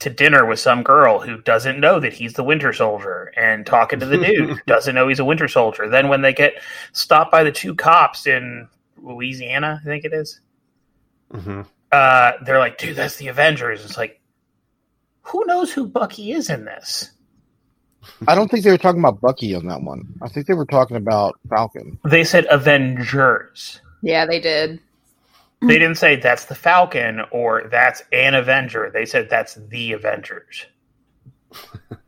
to 0.00 0.10
dinner 0.10 0.44
with 0.44 0.58
some 0.58 0.82
girl 0.82 1.20
who 1.20 1.40
doesn't 1.42 1.80
know 1.80 2.00
that 2.00 2.12
he's 2.12 2.34
the 2.34 2.44
Winter 2.44 2.72
Soldier 2.72 3.32
and 3.36 3.64
talking 3.64 4.00
to 4.00 4.06
the 4.06 4.18
dude 4.24 4.50
who 4.50 4.56
doesn't 4.66 4.94
know 4.94 5.08
he's 5.08 5.20
a 5.20 5.24
Winter 5.24 5.48
Soldier. 5.48 5.88
Then 5.88 6.08
when 6.08 6.22
they 6.22 6.32
get 6.32 6.54
stopped 6.92 7.30
by 7.32 7.44
the 7.44 7.52
two 7.52 7.74
cops 7.74 8.26
in 8.26 8.68
Louisiana, 9.02 9.80
I 9.80 9.84
think 9.84 10.04
it 10.04 10.12
is, 10.12 10.40
hmm 11.30 11.62
uh, 11.92 12.32
they're 12.44 12.58
like, 12.58 12.76
dude, 12.76 12.96
that's 12.96 13.16
the 13.16 13.28
Avengers. 13.28 13.84
It's 13.84 13.96
like, 13.96 14.20
who 15.22 15.44
knows 15.46 15.72
who 15.72 15.86
Bucky 15.86 16.32
is 16.32 16.50
in 16.50 16.64
this? 16.64 17.12
I 18.26 18.34
don't 18.34 18.50
think 18.50 18.64
they 18.64 18.72
were 18.72 18.78
talking 18.78 18.98
about 18.98 19.20
Bucky 19.20 19.54
on 19.54 19.66
that 19.66 19.80
one. 19.80 20.12
I 20.20 20.28
think 20.28 20.48
they 20.48 20.54
were 20.54 20.66
talking 20.66 20.96
about 20.96 21.38
Falcon. 21.48 22.00
They 22.04 22.24
said 22.24 22.46
Avengers. 22.50 23.80
yeah, 24.02 24.26
they 24.26 24.40
did. 24.40 24.80
They 25.66 25.78
didn't 25.78 25.96
say 25.96 26.16
that's 26.16 26.46
the 26.46 26.54
Falcon 26.54 27.22
or 27.30 27.68
that's 27.70 28.02
an 28.12 28.34
Avenger. 28.34 28.90
They 28.92 29.06
said 29.06 29.30
that's 29.30 29.54
the 29.54 29.92
Avengers. 29.92 30.66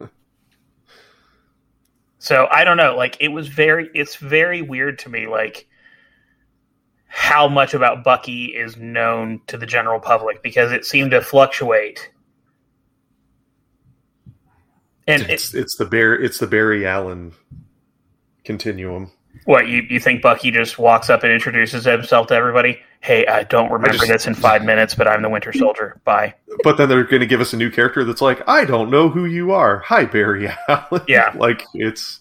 so 2.19 2.49
I 2.51 2.65
don't 2.65 2.77
know. 2.77 2.97
Like 2.97 3.17
it 3.21 3.29
was 3.29 3.49
very, 3.49 3.91
it's 3.95 4.17
very 4.17 4.63
weird 4.63 4.99
to 5.01 5.09
me. 5.09 5.27
Like 5.27 5.67
how 7.17 7.49
much 7.49 7.73
about 7.73 8.05
Bucky 8.05 8.55
is 8.55 8.77
known 8.77 9.41
to 9.47 9.57
the 9.57 9.65
general 9.65 9.99
public 9.99 10.43
because 10.43 10.71
it 10.71 10.85
seemed 10.85 11.13
to 11.13 11.23
fluctuate. 11.23 12.11
And 15.07 15.23
it, 15.23 15.31
It's 15.31 15.55
it's 15.55 15.77
the 15.77 15.87
bear 15.87 16.15
it's 16.15 16.39
the 16.39 16.47
Barry 16.47 16.87
Allen 16.87 17.33
continuum. 18.45 19.13
What 19.45 19.69
you 19.69 19.83
you 19.89 20.01
think 20.01 20.23
Bucky 20.23 20.51
just 20.51 20.79
walks 20.79 21.11
up 21.11 21.23
and 21.23 21.33
introduces 21.33 21.85
himself 21.85 22.29
to 22.29 22.35
everybody? 22.35 22.81
Hey, 23.01 23.27
I 23.27 23.45
don't 23.45 23.71
remember 23.71 23.99
just- 23.99 24.09
this 24.09 24.27
in 24.27 24.35
five 24.35 24.65
minutes, 24.65 24.95
but 24.95 25.07
I'm 25.07 25.23
the 25.23 25.29
Winter 25.29 25.53
Soldier. 25.53 26.01
Bye. 26.05 26.35
But 26.65 26.77
then 26.77 26.89
they're 26.89 27.05
going 27.05 27.21
to 27.21 27.27
give 27.27 27.41
us 27.41 27.53
a 27.53 27.57
new 27.57 27.71
character 27.71 28.03
that's 28.05 28.23
like, 28.23 28.43
I 28.49 28.65
don't 28.65 28.91
know 28.91 29.09
who 29.09 29.27
you 29.27 29.53
are. 29.53 29.79
Hi, 29.81 30.05
Barry 30.07 30.49
Allen. 30.69 31.03
Yeah. 31.07 31.33
like 31.37 31.65
it's, 31.75 32.19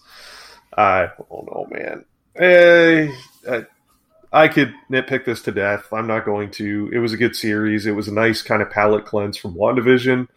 I 0.76 1.08
don't 1.30 1.46
know, 1.46 1.66
man. 1.70 2.04
Eh, 2.36 3.10
I, 3.50 3.66
I 4.32 4.48
could 4.48 4.74
nitpick 4.90 5.24
this 5.24 5.42
to 5.42 5.52
death. 5.52 5.92
I'm 5.92 6.06
not 6.06 6.24
going 6.24 6.50
to. 6.52 6.90
It 6.92 6.98
was 6.98 7.12
a 7.12 7.16
good 7.16 7.34
series. 7.34 7.86
It 7.86 7.92
was 7.92 8.08
a 8.08 8.12
nice 8.14 8.42
kind 8.42 8.60
of 8.60 8.70
palate 8.70 9.06
cleanse 9.06 9.38
from 9.38 9.54
WandaVision. 9.54 10.28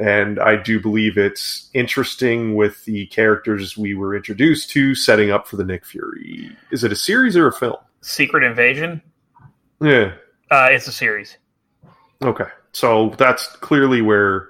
And 0.00 0.40
I 0.40 0.56
do 0.56 0.80
believe 0.80 1.18
it's 1.18 1.68
interesting 1.74 2.54
with 2.54 2.84
the 2.86 3.06
characters 3.06 3.76
we 3.76 3.94
were 3.94 4.16
introduced 4.16 4.70
to 4.70 4.94
setting 4.94 5.30
up 5.30 5.46
for 5.46 5.56
the 5.56 5.64
Nick 5.64 5.84
Fury. 5.84 6.56
Is 6.70 6.84
it 6.84 6.90
a 6.90 6.96
series 6.96 7.36
or 7.36 7.48
a 7.48 7.52
film? 7.52 7.76
Secret 8.00 8.42
Invasion. 8.42 9.02
Yeah. 9.80 10.14
Uh, 10.50 10.68
it's 10.70 10.86
a 10.86 10.92
series. 10.92 11.36
Okay. 12.22 12.46
So 12.72 13.10
that's 13.18 13.46
clearly 13.56 14.00
where 14.00 14.48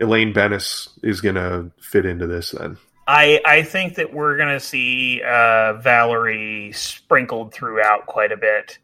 Elaine 0.00 0.32
Benes 0.32 0.88
is 1.04 1.20
going 1.20 1.36
to 1.36 1.70
fit 1.80 2.04
into 2.04 2.26
this 2.26 2.50
then. 2.50 2.76
I 3.06 3.40
I 3.44 3.62
think 3.62 3.96
that 3.96 4.14
we're 4.14 4.36
gonna 4.36 4.60
see 4.60 5.20
uh, 5.20 5.72
Valerie 5.80 6.70
sprinkled 6.72 7.52
throughout 7.52 8.06
quite 8.06 8.30
a 8.30 8.36
bit. 8.36 8.78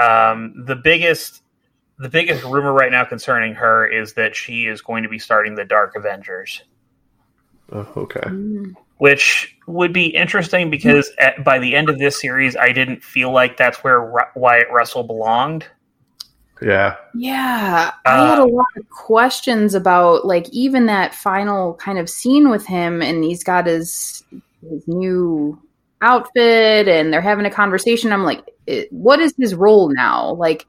Um, 0.00 0.64
the 0.66 0.74
biggest 0.74 1.41
the 2.02 2.08
biggest 2.08 2.44
rumor 2.44 2.72
right 2.72 2.90
now 2.90 3.04
concerning 3.04 3.54
her 3.54 3.86
is 3.86 4.14
that 4.14 4.34
she 4.36 4.66
is 4.66 4.82
going 4.82 5.04
to 5.04 5.08
be 5.08 5.18
starting 5.18 5.54
the 5.54 5.64
Dark 5.64 5.94
Avengers, 5.96 6.62
Oh, 7.70 7.88
okay. 7.96 8.28
which 8.98 9.56
would 9.66 9.92
be 9.92 10.06
interesting 10.06 10.68
because 10.68 11.10
at, 11.18 11.42
by 11.44 11.58
the 11.58 11.74
end 11.74 11.88
of 11.88 11.98
this 11.98 12.20
series, 12.20 12.56
I 12.56 12.72
didn't 12.72 13.02
feel 13.02 13.30
like 13.32 13.56
that's 13.56 13.78
where 13.84 14.00
Ru- 14.00 14.32
Wyatt 14.36 14.68
Russell 14.70 15.04
belonged. 15.04 15.66
Yeah. 16.60 16.96
Yeah, 17.14 17.92
I 18.04 18.28
had 18.28 18.38
a 18.38 18.42
Uh, 18.42 18.46
lot 18.46 18.66
of 18.76 18.88
questions 18.90 19.74
about 19.74 20.24
like 20.26 20.48
even 20.50 20.86
that 20.86 21.14
final 21.14 21.74
kind 21.74 21.98
of 21.98 22.08
scene 22.10 22.50
with 22.50 22.66
him, 22.66 23.02
and 23.02 23.24
he's 23.24 23.42
got 23.42 23.66
his 23.66 24.22
his 24.68 24.86
new 24.86 25.58
outfit, 26.02 26.86
and 26.88 27.12
they're 27.12 27.20
having 27.20 27.46
a 27.46 27.50
conversation. 27.50 28.12
I'm 28.12 28.22
like, 28.24 28.44
it, 28.66 28.92
what 28.92 29.18
is 29.18 29.34
his 29.38 29.54
role 29.56 29.92
now? 29.92 30.34
Like, 30.34 30.66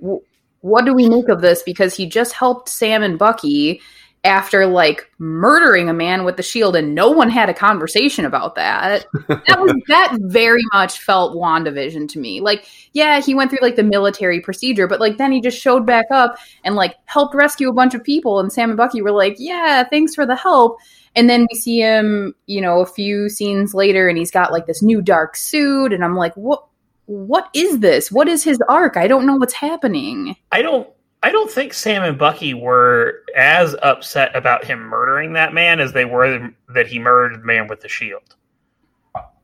w- 0.00 0.22
what 0.60 0.84
do 0.84 0.94
we 0.94 1.08
make 1.08 1.28
of 1.28 1.40
this? 1.40 1.62
Because 1.62 1.94
he 1.94 2.06
just 2.06 2.32
helped 2.32 2.68
Sam 2.68 3.02
and 3.02 3.18
Bucky 3.18 3.80
after 4.26 4.66
like 4.66 5.08
murdering 5.18 5.88
a 5.88 5.94
man 5.94 6.24
with 6.24 6.36
the 6.36 6.42
shield, 6.42 6.74
and 6.74 6.94
no 6.94 7.10
one 7.10 7.30
had 7.30 7.48
a 7.48 7.54
conversation 7.54 8.24
about 8.24 8.56
that. 8.56 9.06
That 9.46 9.60
was 9.60 9.74
that 9.86 10.16
very 10.22 10.62
much 10.72 11.00
felt 11.00 11.36
WandaVision 11.36 12.08
to 12.10 12.18
me. 12.18 12.40
Like 12.40 12.66
yeah, 12.92 13.20
he 13.20 13.34
went 13.34 13.50
through 13.50 13.60
like 13.62 13.76
the 13.76 13.84
military 13.84 14.40
procedure, 14.40 14.88
but 14.88 14.98
like 14.98 15.18
then 15.18 15.30
he 15.30 15.40
just 15.40 15.60
showed 15.60 15.86
back 15.86 16.06
up 16.10 16.36
and 16.64 16.74
like 16.74 16.96
helped 17.04 17.34
rescue 17.34 17.68
a 17.68 17.72
bunch 17.72 17.94
of 17.94 18.02
people. 18.02 18.40
And 18.40 18.52
Sam 18.52 18.70
and 18.70 18.76
Bucky 18.76 19.02
were 19.02 19.12
like, 19.12 19.36
yeah, 19.38 19.84
thanks 19.84 20.14
for 20.14 20.26
the 20.26 20.34
help. 20.34 20.78
And 21.14 21.30
then 21.30 21.46
we 21.50 21.58
see 21.58 21.80
him, 21.80 22.34
you 22.46 22.60
know, 22.60 22.80
a 22.80 22.86
few 22.86 23.28
scenes 23.28 23.72
later 23.72 24.08
and 24.08 24.18
he's 24.18 24.30
got 24.30 24.52
like 24.52 24.66
this 24.66 24.82
new 24.82 25.00
dark 25.00 25.36
suit. 25.36 25.92
And 25.92 26.04
I'm 26.04 26.16
like, 26.16 26.34
what? 26.34 26.64
What 27.06 27.48
is 27.54 27.80
this? 27.80 28.10
What 28.12 28.28
is 28.28 28.42
his 28.44 28.60
arc? 28.68 28.96
I 28.96 29.06
don't 29.08 29.26
know 29.26 29.36
what's 29.36 29.54
happening. 29.54 30.36
I 30.52 30.62
don't 30.62 30.88
I 31.22 31.32
don't 31.32 31.50
think 31.50 31.72
Sam 31.72 32.02
and 32.04 32.18
Bucky 32.18 32.54
were 32.54 33.22
as 33.34 33.74
upset 33.82 34.34
about 34.36 34.64
him 34.64 34.80
murdering 34.80 35.32
that 35.32 35.54
man 35.54 35.80
as 35.80 35.92
they 35.92 36.04
were 36.04 36.52
that 36.74 36.86
he 36.86 36.98
murdered 36.98 37.40
the 37.40 37.44
man 37.44 37.68
with 37.68 37.80
the 37.80 37.88
shield. 37.88 38.36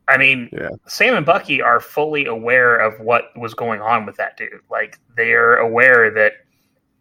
I 0.08 0.16
mean, 0.18 0.48
Yeah. 0.52 0.68
Sam 0.86 1.14
and 1.14 1.24
Bucky 1.24 1.62
are 1.62 1.80
fully 1.80 2.26
aware 2.26 2.76
of 2.76 3.00
what 3.00 3.36
was 3.36 3.54
going 3.54 3.80
on 3.80 4.04
with 4.04 4.16
that 4.16 4.36
dude. 4.36 4.60
Like 4.70 4.98
they're 5.16 5.56
aware 5.56 6.10
that 6.10 6.32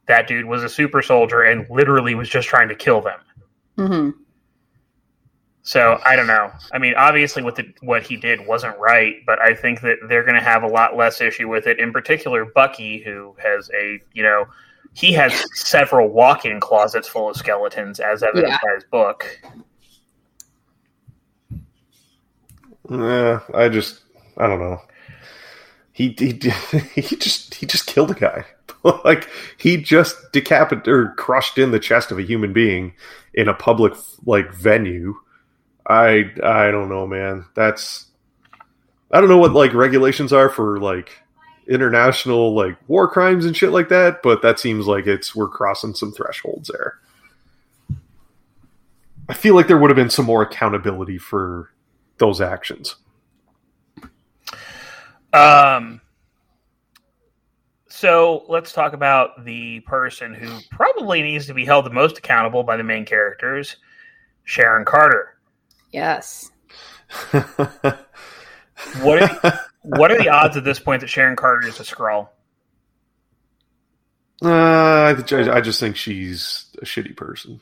that 0.08 0.28
dude 0.28 0.46
was 0.46 0.64
a 0.64 0.70
super 0.70 1.02
soldier 1.02 1.42
and 1.42 1.66
literally 1.70 2.16
was 2.16 2.30
just 2.30 2.48
trying 2.48 2.70
to 2.70 2.76
kill 2.76 3.02
them. 3.02 3.20
hmm 3.78 4.10
So 5.64 6.00
I 6.06 6.16
don't 6.16 6.28
know. 6.28 6.52
I 6.74 6.80
mean, 6.80 6.96
obviously, 6.96 7.44
what 7.44 7.56
the, 7.56 7.72
what 7.82 8.02
he 8.04 8.18
did 8.18 8.46
wasn't 8.48 8.78
right, 8.80 9.18
but 9.28 9.40
I 9.40 9.54
think 9.54 9.82
that 9.82 9.98
they're 10.10 10.24
going 10.24 10.36
to 10.36 10.42
have 10.42 10.64
a 10.64 10.68
lot 10.68 10.96
less 10.98 11.22
issue 11.22 11.48
with 11.48 11.68
it. 11.68 11.80
In 11.80 11.92
particular, 11.94 12.46
Bucky, 12.46 13.00
who 13.04 13.36
has 13.42 13.70
a 13.80 14.00
you 14.14 14.24
know 14.24 14.46
he 14.94 15.14
has 15.14 15.46
several 15.54 16.10
walk-in 16.10 16.60
closets 16.60 17.08
full 17.08 17.30
of 17.30 17.38
skeletons, 17.38 18.00
as 18.00 18.24
evidenced 18.24 18.52
Yeah. 18.52 18.58
by 18.70 18.74
his 18.76 18.84
book. 18.86 19.40
Yeah, 22.90 23.40
I 23.54 23.70
just 23.70 24.02
I 24.38 24.48
don't 24.48 24.60
know. 24.60 24.82
He 25.94 26.16
he 26.18 26.40
he 26.96 27.16
just 27.16 27.54
he 27.56 27.66
just 27.66 27.86
killed 27.86 28.12
a 28.12 28.16
guy. 28.16 28.46
like 29.06 29.30
he 29.58 29.78
just 29.78 30.32
decapitated 30.32 30.88
or 30.88 31.14
crushed 31.18 31.58
in 31.58 31.72
the 31.72 31.80
chest 31.80 32.12
of 32.12 32.18
a 32.18 32.24
human 32.24 32.52
being 32.52 32.94
in 33.34 33.48
a 33.48 33.54
public 33.54 33.94
like 34.26 34.52
venue. 34.54 35.16
I 35.88 36.32
I 36.44 36.72
don't 36.72 36.90
know, 36.90 37.08
man. 37.08 37.46
That's 37.56 38.08
I 39.12 39.20
don't 39.20 39.30
know 39.30 39.38
what 39.38 39.54
like 39.54 39.74
regulations 39.74 40.32
are 40.32 40.50
for 40.50 40.80
like 40.80 41.12
international 41.68 42.54
like 42.56 42.78
war 42.88 43.08
crimes 43.08 43.46
and 43.46 43.56
shit 43.56 43.72
like 43.72 43.90
that, 43.90 44.22
but 44.24 44.42
that 44.42 44.60
seems 44.60 44.88
like 44.88 45.08
it's 45.08 45.36
we're 45.36 45.48
crossing 45.48 45.94
some 45.94 46.12
thresholds 46.12 46.70
there. 46.70 47.00
I 49.30 49.34
feel 49.34 49.56
like 49.56 49.68
there 49.68 49.78
would 49.78 49.90
have 49.90 49.96
been 49.96 50.10
some 50.10 50.26
more 50.26 50.42
accountability 50.42 51.18
for 51.18 51.72
those 52.18 52.42
actions. 52.42 52.96
Um, 55.34 56.02
so 57.88 58.44
let's 58.50 58.74
talk 58.74 58.94
about 58.94 59.46
the 59.46 59.80
person 59.82 60.34
who 60.34 60.60
probably 60.70 61.22
needs 61.22 61.46
to 61.46 61.54
be 61.54 61.66
held 61.66 61.86
the 61.86 61.92
most 61.92 62.18
accountable 62.18 62.64
by 62.64 62.76
the 62.76 62.84
main 62.84 63.06
characters, 63.06 63.78
Sharon 64.44 64.86
Carter. 64.86 65.38
Yes. 65.92 66.52
What 69.02 69.22
are 69.22 69.28
the, 69.28 69.60
what 69.84 70.12
are 70.12 70.18
the 70.18 70.30
odds 70.30 70.58
at 70.58 70.64
this 70.64 70.80
point 70.80 71.02
that 71.02 71.08
Sharon 71.08 71.36
Carter 71.36 71.68
is 71.68 71.80
a 71.80 71.84
Skrull? 71.84 72.30
Uh, 74.44 75.14
I, 75.16 75.52
I 75.52 75.62
just 75.62 75.80
think 75.80 75.96
she's 75.96 76.66
a 76.82 76.86
shitty 76.86 77.16
person. 77.16 77.62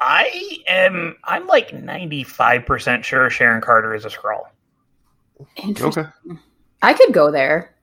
I 0.00 0.58
am. 0.68 1.16
I'm 1.24 1.46
like 1.46 1.72
ninety 1.72 2.22
five 2.22 2.66
percent 2.66 3.04
sure 3.04 3.30
Sharon 3.30 3.60
Carter 3.62 3.94
is 3.94 4.04
a 4.04 4.08
Skrull. 4.08 4.44
Okay. 5.58 6.04
I 6.82 6.92
could 6.92 7.12
go 7.12 7.30
there. 7.30 7.74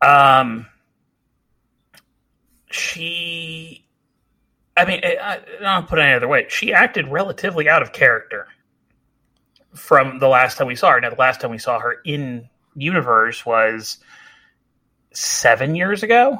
Um, 0.00 0.66
she. 2.70 3.86
I 4.76 4.84
mean, 4.86 5.00
I, 5.04 5.40
I 5.60 5.62
don't 5.62 5.88
put 5.88 5.98
it 5.98 6.02
any 6.02 6.14
other 6.14 6.28
way. 6.28 6.46
She 6.48 6.72
acted 6.72 7.08
relatively 7.08 7.68
out 7.68 7.82
of 7.82 7.92
character 7.92 8.46
from 9.74 10.18
the 10.18 10.28
last 10.28 10.56
time 10.58 10.66
we 10.66 10.76
saw 10.76 10.92
her. 10.92 11.00
Now, 11.00 11.10
the 11.10 11.16
last 11.16 11.40
time 11.40 11.50
we 11.50 11.58
saw 11.58 11.78
her 11.78 11.96
in 12.04 12.48
universe 12.74 13.44
was 13.44 13.98
seven 15.12 15.74
years 15.74 16.02
ago. 16.02 16.38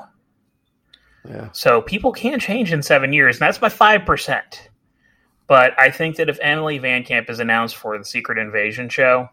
Yeah. 1.28 1.50
So 1.52 1.82
people 1.82 2.12
can 2.12 2.40
change 2.40 2.72
in 2.72 2.82
seven 2.82 3.12
years, 3.12 3.36
and 3.36 3.46
that's 3.46 3.60
my 3.60 3.68
five 3.68 4.04
percent. 4.04 4.70
But 5.46 5.78
I 5.78 5.90
think 5.90 6.16
that 6.16 6.28
if 6.28 6.38
Emily 6.40 6.80
VanCamp 6.80 7.28
is 7.28 7.38
announced 7.38 7.76
for 7.76 7.98
the 7.98 8.04
Secret 8.04 8.38
Invasion 8.38 8.88
show, 8.88 9.28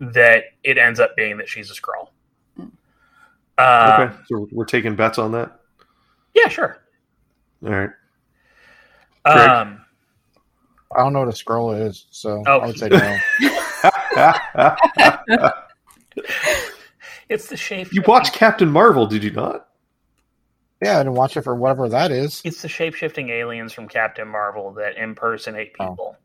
that 0.00 0.44
it 0.64 0.76
ends 0.76 0.98
up 0.98 1.14
being 1.16 1.36
that 1.36 1.48
she's 1.48 1.70
a 1.70 1.74
Skrull. 1.74 2.08
Uh, 3.56 4.08
Okay. 4.08 4.16
So 4.26 4.48
we're 4.50 4.64
taking 4.64 4.96
bets 4.96 5.18
on 5.18 5.32
that. 5.32 5.60
Yeah, 6.34 6.48
sure. 6.48 6.78
All 7.64 7.70
right. 7.70 7.90
Greg? 9.24 9.48
Um, 9.48 9.80
I 10.94 10.98
don't 11.02 11.12
know 11.12 11.20
what 11.20 11.28
a 11.28 11.32
Skrull 11.32 11.88
is, 11.88 12.06
so 12.10 12.42
Oh. 12.46 12.58
I 12.60 12.66
would 12.66 12.78
say 12.78 12.88
no. 12.88 13.18
it's 17.28 17.48
the 17.48 17.56
shape. 17.56 17.92
you 17.92 18.02
watched 18.06 18.32
Captain 18.34 18.70
Marvel, 18.70 19.06
did 19.06 19.24
you 19.24 19.30
not? 19.30 19.68
yeah, 20.82 20.96
I 20.96 20.98
didn't 20.98 21.14
watch 21.14 21.36
it 21.36 21.42
for 21.42 21.54
whatever 21.54 21.88
that 21.88 22.10
is. 22.10 22.42
It's 22.44 22.60
the 22.60 22.68
shape 22.68 22.94
shifting 22.94 23.30
aliens 23.30 23.72
from 23.72 23.88
Captain 23.88 24.28
Marvel 24.28 24.72
that 24.74 24.96
impersonate 24.96 25.72
Oh. 25.80 25.88
people. 25.90 26.16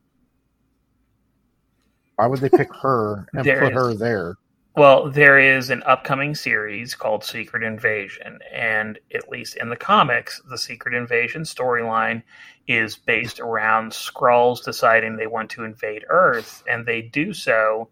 Why 2.16 2.28
would 2.28 2.42
they 2.42 2.50
pick 2.50 2.68
her 2.82 3.28
and 3.34 3.46
There 3.46 3.62
put 3.62 3.74
her 3.74 3.94
there? 3.94 4.36
Well, 4.80 5.10
there 5.10 5.38
is 5.38 5.72
an 5.72 5.84
upcoming 5.86 6.34
series 6.34 6.96
called 6.96 7.26
Secret 7.26 7.64
Invasion, 7.64 8.40
and 8.50 8.98
at 9.14 9.28
least 9.28 9.58
in 9.58 9.68
the 9.68 9.76
comics, 9.76 10.42
the 10.50 10.58
Secret 10.58 10.96
Invasion 10.96 11.42
storyline 11.42 12.24
is 12.66 12.96
based 12.96 13.42
around 13.42 13.92
Skrulls 13.92 14.64
deciding 14.64 15.18
they 15.18 15.28
want 15.28 15.50
to 15.50 15.66
invade 15.66 16.06
Earth, 16.08 16.64
and 16.66 16.86
they 16.86 17.02
do 17.02 17.34
so 17.34 17.90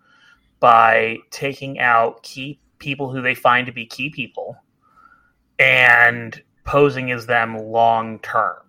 by 0.62 1.18
taking 1.30 1.78
out 1.78 2.24
key 2.24 2.58
people 2.80 3.12
who 3.12 3.22
they 3.22 3.36
find 3.36 3.66
to 3.66 3.74
be 3.74 3.86
key 3.86 4.10
people 4.10 4.56
and 5.60 6.42
posing 6.64 7.12
as 7.12 7.26
them 7.26 7.58
long 7.58 8.18
term. 8.20 8.64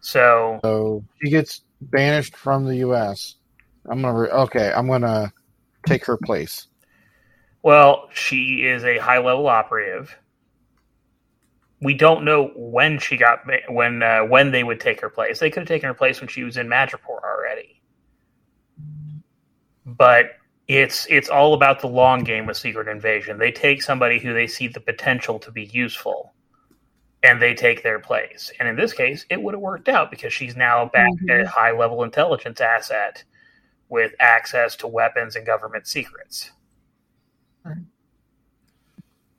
So 0.00 0.58
So 0.64 1.04
he 1.20 1.28
gets 1.28 1.60
banished 1.82 2.34
from 2.34 2.64
the 2.64 2.76
U.S. 2.76 3.34
I'm 3.84 4.00
gonna 4.00 4.18
re- 4.18 4.30
okay. 4.30 4.72
I'm 4.74 4.88
gonna 4.88 5.30
take 5.86 6.04
her 6.06 6.16
place. 6.16 6.68
Well, 7.62 8.08
she 8.12 8.66
is 8.66 8.84
a 8.84 8.98
high 8.98 9.18
level 9.18 9.46
operative. 9.46 10.16
We 11.80 11.94
don't 11.94 12.24
know 12.24 12.52
when 12.54 12.98
she 12.98 13.16
got 13.16 13.40
when 13.68 14.02
uh, 14.02 14.20
when 14.24 14.50
they 14.52 14.64
would 14.64 14.80
take 14.80 15.00
her 15.00 15.10
place. 15.10 15.38
They 15.38 15.50
could 15.50 15.60
have 15.60 15.68
taken 15.68 15.86
her 15.86 15.94
place 15.94 16.20
when 16.20 16.28
she 16.28 16.44
was 16.44 16.56
in 16.56 16.66
Madripoor 16.68 17.20
already. 17.22 17.80
But 19.86 20.32
it's 20.66 21.06
it's 21.10 21.28
all 21.28 21.54
about 21.54 21.80
the 21.80 21.88
long 21.88 22.24
game 22.24 22.46
with 22.46 22.56
Secret 22.56 22.88
Invasion. 22.88 23.38
They 23.38 23.52
take 23.52 23.82
somebody 23.82 24.18
who 24.18 24.32
they 24.32 24.46
see 24.46 24.68
the 24.68 24.80
potential 24.80 25.38
to 25.40 25.50
be 25.50 25.64
useful, 25.64 26.34
and 27.22 27.40
they 27.40 27.54
take 27.54 27.82
their 27.82 27.98
place. 27.98 28.50
And 28.58 28.68
in 28.68 28.76
this 28.76 28.92
case, 28.94 29.26
it 29.28 29.42
would 29.42 29.54
have 29.54 29.60
worked 29.60 29.88
out 29.88 30.10
because 30.10 30.32
she's 30.32 30.56
now 30.56 30.86
back 30.86 31.10
Mhm. 31.22 31.42
a 31.44 31.48
high 31.48 31.72
level 31.72 32.02
intelligence 32.02 32.60
asset 32.60 33.24
with 33.94 34.12
access 34.18 34.74
to 34.74 34.88
weapons 34.88 35.36
and 35.36 35.46
government 35.46 35.86
secrets. 35.86 36.50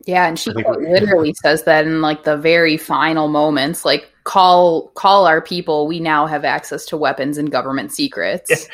Yeah, 0.05 0.27
and 0.27 0.39
she 0.39 0.51
I 0.51 0.53
think 0.53 0.65
quite 0.65 0.79
we- 0.79 0.87
literally 0.87 1.33
says 1.33 1.63
that 1.63 1.85
in 1.85 2.01
like 2.01 2.23
the 2.23 2.37
very 2.37 2.77
final 2.77 3.27
moments, 3.27 3.83
like 3.83 4.09
call 4.23 4.87
call 4.89 5.27
our 5.27 5.41
people. 5.41 5.87
We 5.87 5.99
now 5.99 6.25
have 6.25 6.45
access 6.45 6.85
to 6.87 6.97
weapons 6.97 7.37
and 7.37 7.51
government 7.51 7.91
secrets. 7.91 8.67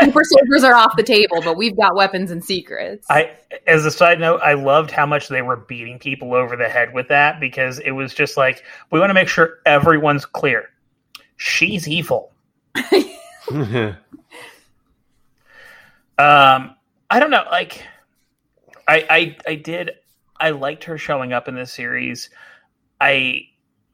Super 0.00 0.24
soldiers 0.24 0.64
are 0.64 0.74
off 0.74 0.96
the 0.96 1.04
table, 1.04 1.40
but 1.44 1.56
we've 1.56 1.76
got 1.76 1.94
weapons 1.94 2.32
and 2.32 2.44
secrets. 2.44 3.06
I, 3.08 3.30
as 3.68 3.84
a 3.84 3.92
side 3.92 4.18
note, 4.18 4.40
I 4.42 4.54
loved 4.54 4.90
how 4.90 5.06
much 5.06 5.28
they 5.28 5.42
were 5.42 5.56
beating 5.56 6.00
people 6.00 6.34
over 6.34 6.56
the 6.56 6.68
head 6.68 6.92
with 6.92 7.06
that 7.08 7.38
because 7.38 7.78
it 7.80 7.92
was 7.92 8.12
just 8.12 8.36
like 8.36 8.64
we 8.90 8.98
want 8.98 9.10
to 9.10 9.14
make 9.14 9.28
sure 9.28 9.58
everyone's 9.66 10.26
clear. 10.26 10.68
She's 11.36 11.86
evil. 11.86 12.32
Um, 16.18 16.74
I 17.10 17.20
don't 17.20 17.30
know. 17.30 17.44
Like, 17.50 17.82
I, 18.86 19.06
I, 19.08 19.36
I 19.46 19.54
did. 19.54 19.92
I 20.40 20.50
liked 20.50 20.84
her 20.84 20.98
showing 20.98 21.32
up 21.32 21.48
in 21.48 21.54
this 21.54 21.72
series. 21.72 22.30
I, 23.00 23.42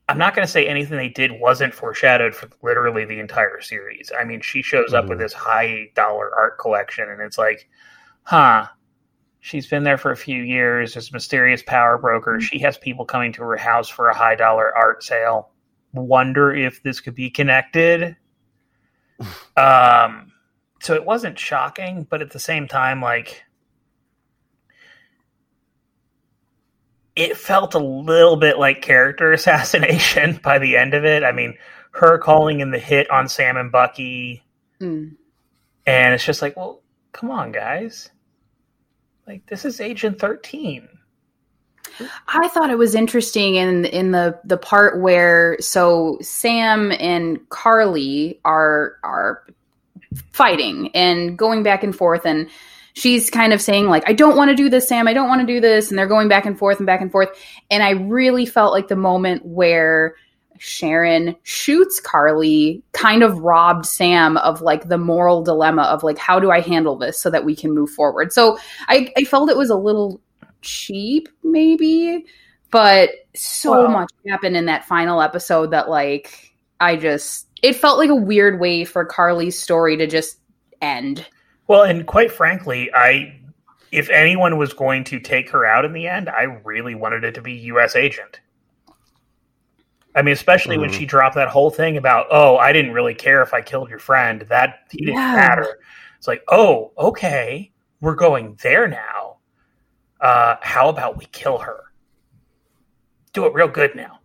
I'm 0.08 0.18
not 0.18 0.34
going 0.34 0.46
to 0.46 0.50
say 0.50 0.66
anything 0.66 0.96
they 0.96 1.08
did 1.08 1.32
wasn't 1.32 1.74
foreshadowed 1.74 2.34
for 2.34 2.48
literally 2.62 3.04
the 3.04 3.18
entire 3.20 3.60
series. 3.60 4.10
I 4.18 4.24
mean, 4.24 4.40
she 4.40 4.62
shows 4.62 4.92
up 4.92 5.08
with 5.08 5.18
Mhm. 5.18 5.22
this 5.22 5.32
high 5.32 5.90
dollar 5.94 6.34
art 6.34 6.58
collection, 6.58 7.08
and 7.08 7.20
it's 7.20 7.38
like, 7.38 7.68
huh. 8.22 8.66
She's 9.40 9.66
been 9.66 9.84
there 9.84 9.98
for 9.98 10.10
a 10.10 10.16
few 10.16 10.42
years. 10.42 10.94
This 10.94 11.12
mysterious 11.12 11.62
power 11.62 11.98
broker. 11.98 12.40
She 12.40 12.58
has 12.60 12.78
people 12.78 13.04
coming 13.04 13.30
to 13.34 13.42
her 13.42 13.58
house 13.58 13.90
for 13.90 14.08
a 14.08 14.14
high 14.16 14.36
dollar 14.36 14.74
art 14.74 15.04
sale. 15.04 15.50
Wonder 15.92 16.54
if 16.54 16.82
this 16.82 17.00
could 17.00 17.14
be 17.14 17.28
connected. 17.30 18.16
Um, 19.56 20.32
so 20.84 20.94
it 20.94 21.04
wasn't 21.06 21.38
shocking, 21.38 22.06
but 22.08 22.20
at 22.20 22.30
the 22.30 22.38
same 22.38 22.68
time, 22.68 23.00
like 23.00 23.42
it 27.16 27.36
felt 27.36 27.74
a 27.74 27.78
little 27.78 28.36
bit 28.36 28.58
like 28.58 28.82
character 28.82 29.32
assassination 29.34 30.38
by 30.42 30.58
the 30.58 30.76
end 30.76 30.94
of 30.94 31.04
it. 31.04 31.24
I 31.24 31.32
mean, 31.32 31.56
her 31.92 32.18
calling 32.18 32.60
in 32.60 32.70
the 32.70 32.78
hit 32.78 33.10
on 33.10 33.28
Sam 33.28 33.56
and 33.56 33.72
Bucky, 33.72 34.42
Mm. 34.80 35.14
and 35.86 36.14
it's 36.14 36.24
just 36.24 36.42
like, 36.42 36.56
well, 36.56 36.82
come 37.12 37.30
on, 37.30 37.52
guys. 37.52 38.10
Like 39.26 39.46
this 39.46 39.64
is 39.64 39.80
Agent 39.80 40.18
Thirteen. 40.18 40.88
I 42.28 42.48
thought 42.48 42.70
it 42.70 42.78
was 42.78 42.94
interesting 42.94 43.54
in 43.54 43.84
in 43.86 44.10
the 44.10 44.38
the 44.44 44.58
part 44.58 45.00
where 45.00 45.56
so 45.60 46.18
Sam 46.20 46.92
and 46.92 47.48
Carly 47.48 48.40
are 48.44 48.96
are 49.04 49.44
fighting 50.32 50.90
and 50.94 51.36
going 51.36 51.62
back 51.62 51.82
and 51.82 51.94
forth. 51.94 52.24
And 52.24 52.48
she's 52.94 53.30
kind 53.30 53.52
of 53.52 53.60
saying 53.60 53.86
like 53.86 54.08
I 54.08 54.12
don't 54.12 54.36
want 54.36 54.50
to 54.50 54.56
do 54.56 54.68
this 54.68 54.88
Sam. 54.88 55.08
I 55.08 55.12
don't 55.12 55.28
want 55.28 55.40
to 55.40 55.46
do 55.46 55.60
this. 55.60 55.90
And 55.90 55.98
they're 55.98 56.06
going 56.06 56.28
back 56.28 56.46
and 56.46 56.58
forth 56.58 56.78
and 56.78 56.86
back 56.86 57.00
and 57.00 57.10
forth. 57.10 57.28
And 57.70 57.82
I 57.82 57.90
really 57.90 58.46
felt 58.46 58.72
like 58.72 58.88
the 58.88 58.96
moment 58.96 59.44
where 59.44 60.14
Sharon 60.58 61.34
shoots 61.42 62.00
Carly 62.00 62.82
kind 62.92 63.22
of 63.22 63.38
robbed 63.38 63.86
Sam 63.86 64.36
of 64.38 64.62
like 64.62 64.88
the 64.88 64.98
moral 64.98 65.42
dilemma 65.42 65.82
of 65.82 66.02
like 66.02 66.18
how 66.18 66.38
do 66.38 66.50
I 66.50 66.60
handle 66.60 66.96
this 66.96 67.20
so 67.20 67.28
that 67.30 67.44
we 67.44 67.56
can 67.56 67.74
move 67.74 67.90
forward. 67.90 68.32
So 68.32 68.58
I, 68.88 69.12
I 69.16 69.24
felt 69.24 69.50
it 69.50 69.56
was 69.56 69.70
a 69.70 69.76
little 69.76 70.20
cheap 70.62 71.28
maybe 71.42 72.24
but 72.74 73.10
so 73.36 73.86
much 73.86 74.10
happened 74.26 74.56
in 74.56 74.66
that 74.66 74.84
final 74.84 75.22
episode 75.22 75.70
that 75.70 75.88
like 75.88 76.56
I 76.80 76.96
just 76.96 77.46
it 77.64 77.74
felt 77.74 77.96
like 77.96 78.10
a 78.10 78.14
weird 78.14 78.60
way 78.60 78.84
for 78.84 79.06
Carly's 79.06 79.58
story 79.58 79.96
to 79.96 80.06
just 80.06 80.38
end. 80.82 81.26
Well, 81.66 81.82
and 81.82 82.06
quite 82.06 82.30
frankly, 82.30 82.92
I 82.94 83.40
if 83.90 84.10
anyone 84.10 84.58
was 84.58 84.74
going 84.74 85.04
to 85.04 85.18
take 85.18 85.48
her 85.48 85.64
out 85.64 85.84
in 85.86 85.94
the 85.94 86.06
end, 86.06 86.28
I 86.28 86.42
really 86.42 86.94
wanted 86.94 87.24
it 87.24 87.34
to 87.36 87.40
be 87.40 87.52
U.S. 87.72 87.96
Agent. 87.96 88.40
I 90.14 90.20
mean, 90.20 90.32
especially 90.32 90.76
when 90.76 90.90
Mhm. 90.90 90.94
she 90.98 91.06
dropped 91.06 91.36
that 91.36 91.48
whole 91.48 91.70
thing 91.70 91.96
about, 91.96 92.26
"Oh, 92.30 92.58
I 92.58 92.72
didn't 92.72 92.92
really 92.92 93.14
care 93.14 93.40
if 93.40 93.54
I 93.54 93.62
killed 93.62 93.88
your 93.88 93.98
friend. 93.98 94.42
That 94.42 94.80
he 94.90 94.98
didn't 95.06 95.14
Yeah. 95.14 95.34
matter." 95.34 95.78
It's 96.18 96.28
like, 96.28 96.42
"Oh, 96.48 96.92
okay, 96.98 97.72
we're 98.02 98.14
going 98.14 98.58
there 98.62 98.86
now. 98.88 99.38
Uh, 100.20 100.56
how 100.60 100.90
about 100.90 101.16
we 101.16 101.24
kill 101.26 101.58
her? 101.58 101.80
Do 103.32 103.46
it 103.46 103.54
real 103.54 103.68
good 103.68 103.94
now." 103.94 104.18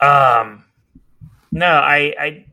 Um, 0.00 0.64
no, 1.52 1.66
I, 1.66 2.14
I 2.18 2.46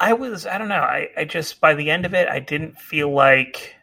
I 0.00 0.14
was 0.14 0.46
I 0.46 0.56
don't 0.56 0.68
know. 0.68 0.76
I, 0.76 1.10
I 1.16 1.24
just 1.24 1.60
by 1.60 1.74
the 1.74 1.90
end 1.90 2.06
of 2.06 2.14
it 2.14 2.26
I 2.26 2.40
didn't 2.40 2.78
feel 2.78 3.12
like 3.12 3.76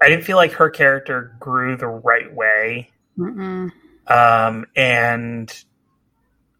I 0.00 0.08
didn't 0.08 0.24
feel 0.24 0.38
like 0.38 0.52
her 0.52 0.70
character 0.70 1.36
grew 1.38 1.76
the 1.76 1.88
right 1.88 2.32
way. 2.32 2.90
Mm-mm. 3.18 3.70
Um 4.06 4.66
and 4.74 5.64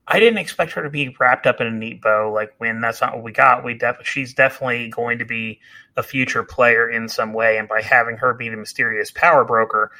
I 0.06 0.20
didn't 0.20 0.38
expect 0.38 0.72
her 0.72 0.82
to 0.82 0.90
be 0.90 1.14
wrapped 1.18 1.46
up 1.46 1.60
in 1.62 1.66
a 1.66 1.70
neat 1.70 2.02
bow 2.02 2.30
like 2.32 2.54
when 2.58 2.82
that's 2.82 3.00
not 3.00 3.14
what 3.14 3.24
we 3.24 3.32
got. 3.32 3.64
We 3.64 3.74
def- 3.74 4.06
she's 4.06 4.34
definitely 4.34 4.88
going 4.90 5.18
to 5.18 5.24
be 5.24 5.60
a 5.96 6.02
future 6.02 6.42
player 6.42 6.88
in 6.88 7.08
some 7.08 7.32
way 7.32 7.56
and 7.56 7.66
by 7.66 7.80
having 7.80 8.18
her 8.18 8.34
be 8.34 8.50
the 8.50 8.56
mysterious 8.56 9.10
power 9.10 9.44
broker, 9.44 9.90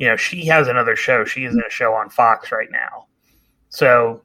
you 0.00 0.08
know, 0.08 0.16
she 0.16 0.46
has 0.46 0.66
another 0.66 0.96
show. 0.96 1.26
She 1.26 1.44
is 1.44 1.54
in 1.54 1.60
a 1.60 1.70
show 1.70 1.92
on 1.92 2.08
Fox 2.08 2.50
right 2.50 2.70
now. 2.72 3.06
So 3.68 4.22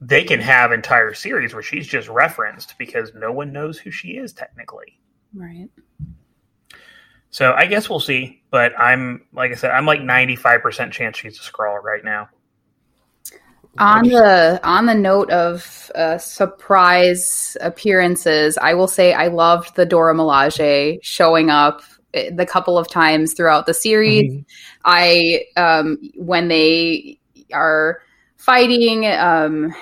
they 0.00 0.24
can 0.24 0.40
have 0.40 0.72
entire 0.72 1.14
series 1.14 1.54
where 1.54 1.62
she's 1.62 1.86
just 1.86 2.08
referenced 2.08 2.76
because 2.76 3.12
no 3.14 3.30
one 3.30 3.52
knows 3.52 3.78
who 3.78 3.92
she 3.92 4.16
is 4.16 4.32
technically. 4.32 4.98
Right. 5.32 5.68
So 7.30 7.52
I 7.52 7.66
guess 7.66 7.88
we'll 7.88 8.00
see. 8.00 8.42
But 8.50 8.76
I'm 8.76 9.24
like 9.32 9.52
I 9.52 9.54
said, 9.54 9.70
I'm 9.70 9.86
like 9.86 10.00
95% 10.00 10.90
chance 10.90 11.16
she's 11.16 11.38
a 11.38 11.40
Skrull 11.40 11.80
right 11.80 12.04
now. 12.04 12.28
On 13.78 14.06
the 14.06 14.60
on 14.64 14.86
the 14.86 14.94
note 14.94 15.30
of 15.30 15.90
uh, 15.94 16.18
surprise 16.18 17.56
appearances, 17.60 18.58
I 18.58 18.74
will 18.74 18.88
say 18.88 19.14
I 19.14 19.28
loved 19.28 19.76
the 19.76 19.86
Dora 19.86 20.14
Milaje 20.14 20.98
showing 21.00 21.48
up 21.48 21.80
the 22.12 22.46
couple 22.46 22.78
of 22.78 22.88
times 22.88 23.34
throughout 23.34 23.66
the 23.66 23.74
series. 23.74 24.32
Mhm. 24.32 24.44
I 24.84 25.44
um, 25.56 25.98
when 26.16 26.48
they 26.48 27.18
are 27.52 28.00
fighting 28.36 29.06
um, 29.06 29.74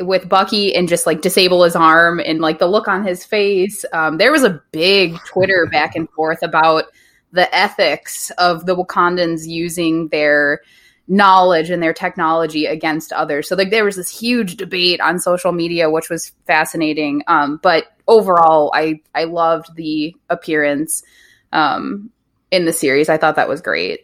with 0.00 0.28
Bucky 0.28 0.74
and 0.74 0.88
just 0.88 1.06
like 1.06 1.20
disable 1.22 1.64
his 1.64 1.76
arm 1.76 2.20
and 2.20 2.40
like 2.40 2.58
the 2.58 2.66
look 2.66 2.88
on 2.88 3.04
his 3.04 3.24
face. 3.24 3.84
Um, 3.92 4.18
there 4.18 4.32
was 4.32 4.44
a 4.44 4.60
big 4.72 5.18
Twitter 5.24 5.66
back 5.72 5.94
and 5.94 6.08
forth 6.10 6.42
about 6.42 6.84
the 7.32 7.52
ethics 7.54 8.30
of 8.38 8.66
the 8.66 8.76
Wakandans 8.76 9.46
using 9.46 10.08
their 10.08 10.60
knowledge 11.06 11.68
and 11.70 11.82
their 11.82 11.92
technology 11.92 12.66
against 12.66 13.12
others. 13.12 13.48
So 13.48 13.56
like 13.56 13.70
there 13.70 13.84
was 13.84 13.96
this 13.96 14.08
huge 14.08 14.56
debate 14.56 15.00
on 15.00 15.18
social 15.18 15.52
media, 15.52 15.90
which 15.90 16.08
was 16.08 16.32
fascinating. 16.46 17.22
Um, 17.26 17.60
but 17.62 17.86
overall, 18.08 18.72
I 18.74 19.00
I 19.14 19.24
loved 19.24 19.74
the 19.76 20.14
appearance 20.30 21.02
um, 21.54 22.10
in 22.50 22.66
the 22.66 22.74
series. 22.74 23.08
I 23.08 23.16
thought 23.18 23.36
that 23.36 23.48
was 23.48 23.62
great. 23.62 24.00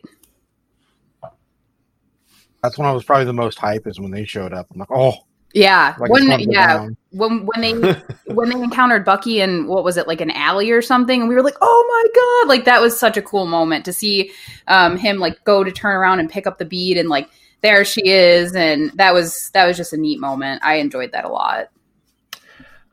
That's 2.62 2.78
when 2.78 2.88
I 2.88 2.92
was 2.92 3.04
probably 3.04 3.24
the 3.26 3.32
most 3.32 3.58
hype 3.58 3.86
is 3.86 4.00
when 4.00 4.10
they 4.10 4.24
showed 4.24 4.52
up. 4.52 4.66
I'm 4.72 4.78
like, 4.80 4.90
oh, 4.90 5.14
Yeah, 5.52 5.96
like 5.98 6.10
when 6.10 6.22
it's 6.22 6.26
gonna 6.26 6.44
go 6.44 6.52
yeah 6.52 6.66
down. 6.66 6.96
when 7.10 7.46
when 7.46 7.60
they 7.60 7.72
when 8.34 8.50
they 8.50 8.56
encountered 8.56 9.04
Bucky 9.04 9.40
and 9.40 9.66
what 9.68 9.84
was 9.84 9.96
it 9.96 10.06
like 10.06 10.20
an 10.20 10.30
alley 10.30 10.70
or 10.70 10.82
something, 10.82 11.20
and 11.20 11.28
we 11.28 11.34
were 11.34 11.42
like, 11.42 11.56
oh 11.60 11.86
my 11.88 12.46
god, 12.46 12.48
like 12.48 12.64
that 12.66 12.80
was 12.80 12.98
such 12.98 13.16
a 13.16 13.22
cool 13.22 13.46
moment 13.46 13.84
to 13.86 13.92
see 13.92 14.32
um, 14.68 14.96
him 14.96 15.18
like 15.18 15.42
go 15.44 15.64
to 15.64 15.72
turn 15.72 15.96
around 15.96 16.20
and 16.20 16.30
pick 16.30 16.46
up 16.46 16.58
the 16.58 16.64
bead 16.64 16.98
and 16.98 17.08
like 17.08 17.28
there 17.62 17.84
she 17.84 18.08
is, 18.08 18.54
and 18.54 18.90
that 18.92 19.12
was 19.14 19.50
that 19.54 19.66
was 19.66 19.76
just 19.76 19.92
a 19.92 19.96
neat 19.96 20.20
moment. 20.20 20.62
I 20.64 20.74
enjoyed 20.76 21.12
that 21.12 21.24
a 21.24 21.28
lot. 21.28 21.68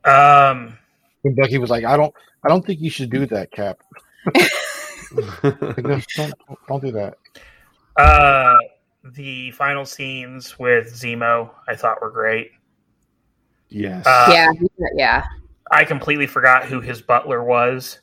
Um, 0.04 0.78
When 1.22 1.36
Becky 1.36 1.58
was 1.58 1.70
like, 1.70 1.86
I 1.86 1.98
don't, 1.98 2.14
I 2.44 2.50
don't 2.50 2.66
think 2.66 2.82
you 2.82 2.90
should 2.90 3.10
do 3.12 3.26
that, 3.28 3.52
Cap. 3.52 3.80
Like, 4.36 5.44
no, 5.84 6.00
don't, 6.16 6.34
don't 6.68 6.82
do 6.84 6.92
that. 6.92 7.18
uh, 7.98 8.56
the 9.14 9.52
final 9.52 9.86
scenes 9.86 10.60
with 10.60 10.88
Zemo 10.94 11.50
I 11.68 11.76
thought 11.76 12.02
were 12.02 12.12
great. 12.12 12.52
yes. 13.70 14.06
Uh, 14.06 14.30
yeah, 14.32 14.52
yeah. 14.96 15.24
I 15.72 15.84
completely 15.86 16.28
forgot 16.28 16.66
who 16.66 16.80
his 16.82 17.02
butler 17.02 17.44
was. 17.44 18.00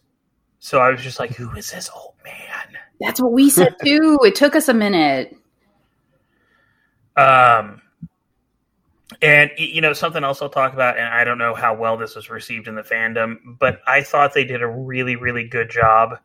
So 0.59 0.81
I 0.81 0.91
was 0.91 1.03
just 1.03 1.19
like, 1.19 1.35
who 1.35 1.51
is 1.53 1.71
this 1.71 1.91
old 1.95 2.15
man? 2.25 2.79
That's 3.01 3.21
what 3.21 3.33
we 3.33 3.51
said 3.51 3.75
too. 3.85 4.19
It 4.23 4.35
took 4.35 4.55
us 4.55 4.69
a 4.69 4.75
minute. 4.75 5.37
Um, 7.17 7.83
and 9.25 9.51
you 9.57 9.81
know 9.81 9.95
something 9.95 10.23
else 10.23 10.43
I'll 10.43 10.51
talk 10.51 10.75
about, 10.75 10.99
and 10.99 11.07
I 11.09 11.25
don't 11.25 11.39
know 11.39 11.55
how 11.55 11.75
well 11.75 11.97
this 11.97 12.15
was 12.15 12.29
received 12.29 12.69
in 12.69 12.75
the 12.75 12.83
fandom, 12.83 13.39
but 13.59 13.81
I 13.87 14.03
thought 14.03 14.35
they 14.35 14.45
did 14.45 14.63
a 14.63 14.69
really, 14.69 15.17
really 15.17 15.49
good 15.49 15.71
job 15.71 16.19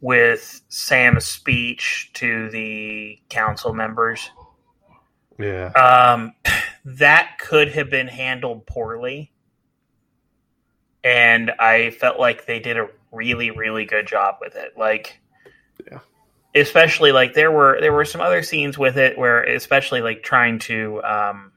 with 0.00 0.62
Sam's 0.68 1.24
speech 1.24 2.10
to 2.14 2.48
the 2.50 3.18
council 3.28 3.74
members. 3.74 4.30
yeah. 5.38 5.70
Um, 5.72 6.32
that 6.84 7.38
could 7.40 7.70
have 7.72 7.90
been 7.90 8.06
handled 8.08 8.66
poorly, 8.66 9.32
and 11.02 11.50
I 11.58 11.90
felt 11.90 12.20
like 12.20 12.46
they 12.46 12.60
did 12.60 12.78
a 12.78 12.88
really, 13.10 13.50
really 13.50 13.84
good 13.84 14.06
job 14.06 14.36
with 14.40 14.54
it. 14.54 14.74
Like, 14.78 15.20
Yeah. 15.90 16.00
especially 16.54 17.10
like 17.12 17.34
there 17.34 17.50
were 17.50 17.80
there 17.80 17.92
were 17.92 18.04
some 18.04 18.20
other 18.20 18.44
scenes 18.44 18.78
with 18.78 18.96
it 18.96 19.18
where, 19.18 19.42
especially 19.42 20.02
like 20.02 20.22
trying 20.22 20.60
to 20.60 21.02
um, 21.02 21.52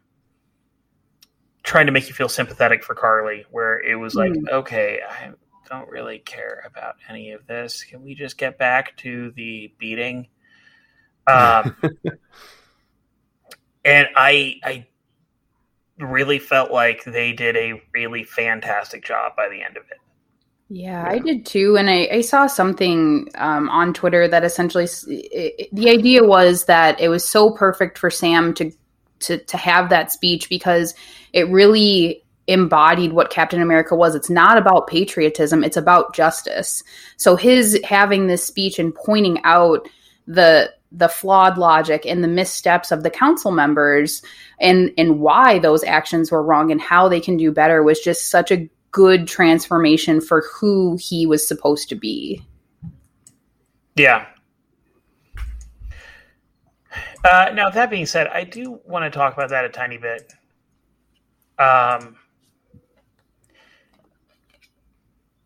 trying 1.68 1.86
to 1.86 1.92
make 1.92 2.08
you 2.08 2.14
feel 2.14 2.30
sympathetic 2.30 2.84
for 2.84 2.96
Carly, 2.96 3.46
where 3.52 3.80
it 3.82 3.96
was 3.96 4.16
like, 4.16 4.32
Mhm. 4.32 4.50
okay, 4.50 5.02
I 5.08 5.32
don't 5.70 5.90
really 5.90 6.20
care 6.20 6.64
about 6.66 6.96
any 7.10 7.32
of 7.32 7.46
this. 7.46 7.84
Can 7.84 8.04
we 8.04 8.16
just 8.16 8.38
get 8.38 8.58
back 8.58 8.96
to 8.98 9.32
the 9.32 9.72
beating? 9.78 10.30
Um, 11.28 11.76
and 13.86 14.08
I 14.16 14.56
I 14.64 14.88
really 16.00 16.40
felt 16.40 16.72
like 16.72 17.04
they 17.04 17.34
did 17.34 17.58
a 17.58 17.82
really 17.94 18.24
fantastic 18.24 19.04
job 19.04 19.36
by 19.36 19.50
the 19.50 19.62
end 19.62 19.78
of 19.78 19.84
it. 19.92 19.98
Yeah, 20.70 21.06
I 21.08 21.20
did 21.20 21.46
too. 21.46 21.78
And 21.78 21.90
I, 21.90 22.10
I 22.12 22.22
saw 22.22 22.46
something 22.46 23.30
um, 23.36 23.70
on 23.70 23.94
Twitter 23.94 24.28
that 24.28 24.44
essentially 24.44 24.84
it, 24.84 25.54
it- 25.58 25.70
the 25.76 25.90
idea 25.90 26.24
was 26.24 26.66
that 26.66 27.00
it 27.00 27.10
was 27.10 27.28
so 27.28 27.52
perfect 27.52 27.98
for 27.98 28.10
Sam 28.10 28.54
to, 28.56 28.72
to 29.20 29.38
to 29.38 29.58
have 29.58 29.90
that 29.90 30.12
speech 30.12 30.50
because 30.50 30.94
it 31.34 31.50
really 31.50 32.24
embodied 32.48 33.12
what 33.12 33.30
Captain 33.30 33.62
America 33.62 33.96
was. 33.96 34.16
It's 34.16 34.30
not 34.30 34.58
about 34.58 34.88
patriotism; 34.88 35.64
it's 35.64 35.78
about 35.78 36.14
justice. 36.16 36.84
So 37.18 37.36
his 37.36 37.80
having 37.84 38.28
this 38.28 38.46
speech 38.46 38.80
and 38.80 38.94
pointing 38.94 39.40
out 39.44 39.88
the 40.28 40.74
the 40.92 41.10
flawed 41.10 41.58
logic 41.58 42.06
and 42.06 42.24
the 42.24 42.28
missteps 42.30 42.92
of 42.92 43.04
the 43.04 43.10
council 43.10 43.52
members 43.52 44.22
and 44.60 44.92
and 44.98 45.20
why 45.20 45.60
those 45.60 45.84
actions 45.84 46.32
were 46.32 46.44
wrong 46.44 46.72
and 46.72 46.82
how 46.82 47.10
they 47.10 47.20
can 47.20 47.38
do 47.38 47.52
better 47.52 47.84
was 47.84 48.00
just 48.00 48.30
such 48.30 48.52
a 48.52 48.70
good 48.92 49.28
transformation 49.28 50.22
for 50.22 50.44
who 50.54 50.98
he 51.00 51.28
was 51.28 51.48
supposed 51.48 51.90
to 51.90 51.96
be. 51.96 52.42
Yeah. 53.96 54.26
Uh, 57.28 57.52
now, 57.54 57.70
that 57.70 57.90
being 57.90 58.06
said, 58.06 58.28
I 58.28 58.46
do 58.46 58.80
want 58.86 59.04
to 59.04 59.18
talk 59.18 59.34
about 59.34 59.50
that 59.50 59.66
a 59.66 59.70
tiny 59.70 59.98
bit. 59.98 60.34
Um, 61.60 62.16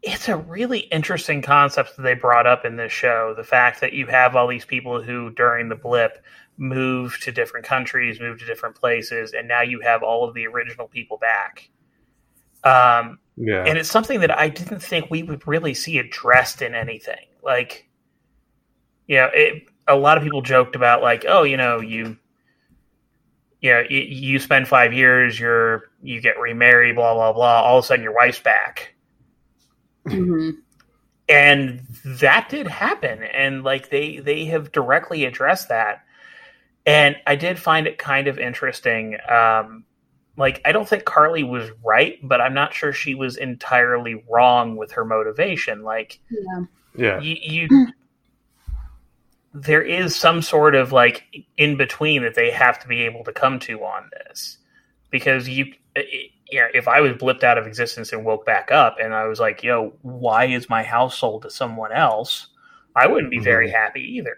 it's 0.03 0.29
a 0.29 0.37
really 0.37 0.79
interesting 0.79 1.41
concept 1.41 1.95
that 1.95 2.03
they 2.03 2.13
brought 2.13 2.45
up 2.45 2.65
in 2.65 2.75
this 2.75 2.91
show. 2.91 3.33
The 3.35 3.43
fact 3.43 3.81
that 3.81 3.93
you 3.93 4.05
have 4.07 4.35
all 4.35 4.47
these 4.47 4.65
people 4.65 5.01
who, 5.01 5.31
during 5.31 5.69
the 5.69 5.75
blip, 5.75 6.23
move 6.57 7.17
to 7.21 7.31
different 7.31 7.65
countries, 7.65 8.19
move 8.19 8.37
to 8.39 8.45
different 8.45 8.75
places, 8.75 9.33
and 9.33 9.47
now 9.47 9.61
you 9.61 9.79
have 9.79 10.03
all 10.03 10.27
of 10.27 10.35
the 10.35 10.45
original 10.45 10.87
people 10.87 11.17
back. 11.17 11.69
Um, 12.63 13.17
yeah. 13.37 13.63
and 13.65 13.79
it's 13.79 13.89
something 13.89 14.19
that 14.19 14.37
I 14.37 14.49
didn't 14.49 14.81
think 14.81 15.09
we 15.09 15.23
would 15.23 15.47
really 15.47 15.73
see 15.73 15.97
addressed 15.97 16.61
in 16.61 16.75
anything. 16.75 17.25
Like, 17.41 17.89
you 19.07 19.15
know, 19.15 19.29
it, 19.33 19.63
a 19.91 19.99
lot 19.99 20.17
of 20.17 20.23
people 20.23 20.41
joked 20.41 20.75
about 20.75 21.01
like, 21.01 21.25
oh, 21.27 21.43
you 21.43 21.57
know, 21.57 21.79
you, 21.79 22.17
you 23.61 23.71
know, 23.71 23.83
you, 23.89 23.99
you 23.99 24.39
spend 24.39 24.67
five 24.67 24.93
years, 24.93 25.39
you're 25.39 25.89
you 26.01 26.19
get 26.21 26.39
remarried, 26.39 26.95
blah 26.95 27.13
blah 27.13 27.33
blah. 27.33 27.61
All 27.61 27.77
of 27.77 27.83
a 27.83 27.87
sudden, 27.87 28.03
your 28.03 28.13
wife's 28.15 28.39
back, 28.39 28.95
Mhm. 30.07 30.53
and 31.29 31.81
that 32.05 32.49
did 32.49 32.67
happen 32.67 33.23
and 33.23 33.63
like 33.63 33.89
they 33.89 34.17
they 34.17 34.45
have 34.45 34.71
directly 34.71 35.25
addressed 35.25 35.69
that 35.69 36.03
and 36.87 37.15
i 37.27 37.35
did 37.35 37.59
find 37.59 37.85
it 37.85 37.99
kind 37.99 38.27
of 38.27 38.39
interesting 38.39 39.15
um 39.29 39.83
like 40.37 40.59
i 40.65 40.71
don't 40.71 40.89
think 40.89 41.05
carly 41.05 41.43
was 41.43 41.69
right 41.85 42.17
but 42.23 42.41
i'm 42.41 42.55
not 42.55 42.73
sure 42.73 42.91
she 42.91 43.13
was 43.13 43.37
entirely 43.37 44.23
wrong 44.27 44.75
with 44.75 44.91
her 44.93 45.05
motivation 45.05 45.83
like 45.83 46.19
Yeah. 46.31 46.63
Yeah. 46.95 47.19
you, 47.21 47.35
you 47.69 47.93
there 49.53 49.81
is 49.81 50.15
some 50.15 50.41
sort 50.41 50.75
of 50.75 50.91
like 50.91 51.23
in 51.57 51.77
between 51.77 52.23
that 52.23 52.35
they 52.35 52.51
have 52.51 52.79
to 52.79 52.87
be 52.87 53.01
able 53.01 53.23
to 53.23 53.33
come 53.33 53.59
to 53.59 53.79
on 53.83 54.09
this. 54.11 54.57
Because 55.09 55.49
you 55.49 55.73
it, 55.95 56.31
yeah 56.51 56.67
if 56.73 56.87
i 56.87 57.01
was 57.01 57.13
blipped 57.13 57.43
out 57.43 57.57
of 57.57 57.65
existence 57.65 58.11
and 58.11 58.25
woke 58.25 58.45
back 58.45 58.71
up 58.71 58.97
and 59.01 59.13
i 59.13 59.25
was 59.25 59.39
like 59.39 59.63
yo 59.63 59.93
why 60.01 60.45
is 60.45 60.69
my 60.69 60.83
house 60.83 61.17
sold 61.17 61.43
to 61.43 61.49
someone 61.49 61.91
else? 61.91 62.47
I 62.95 63.07
wouldn't 63.07 63.31
be 63.31 63.39
very 63.39 63.69
happy 63.69 64.01
either. 64.17 64.37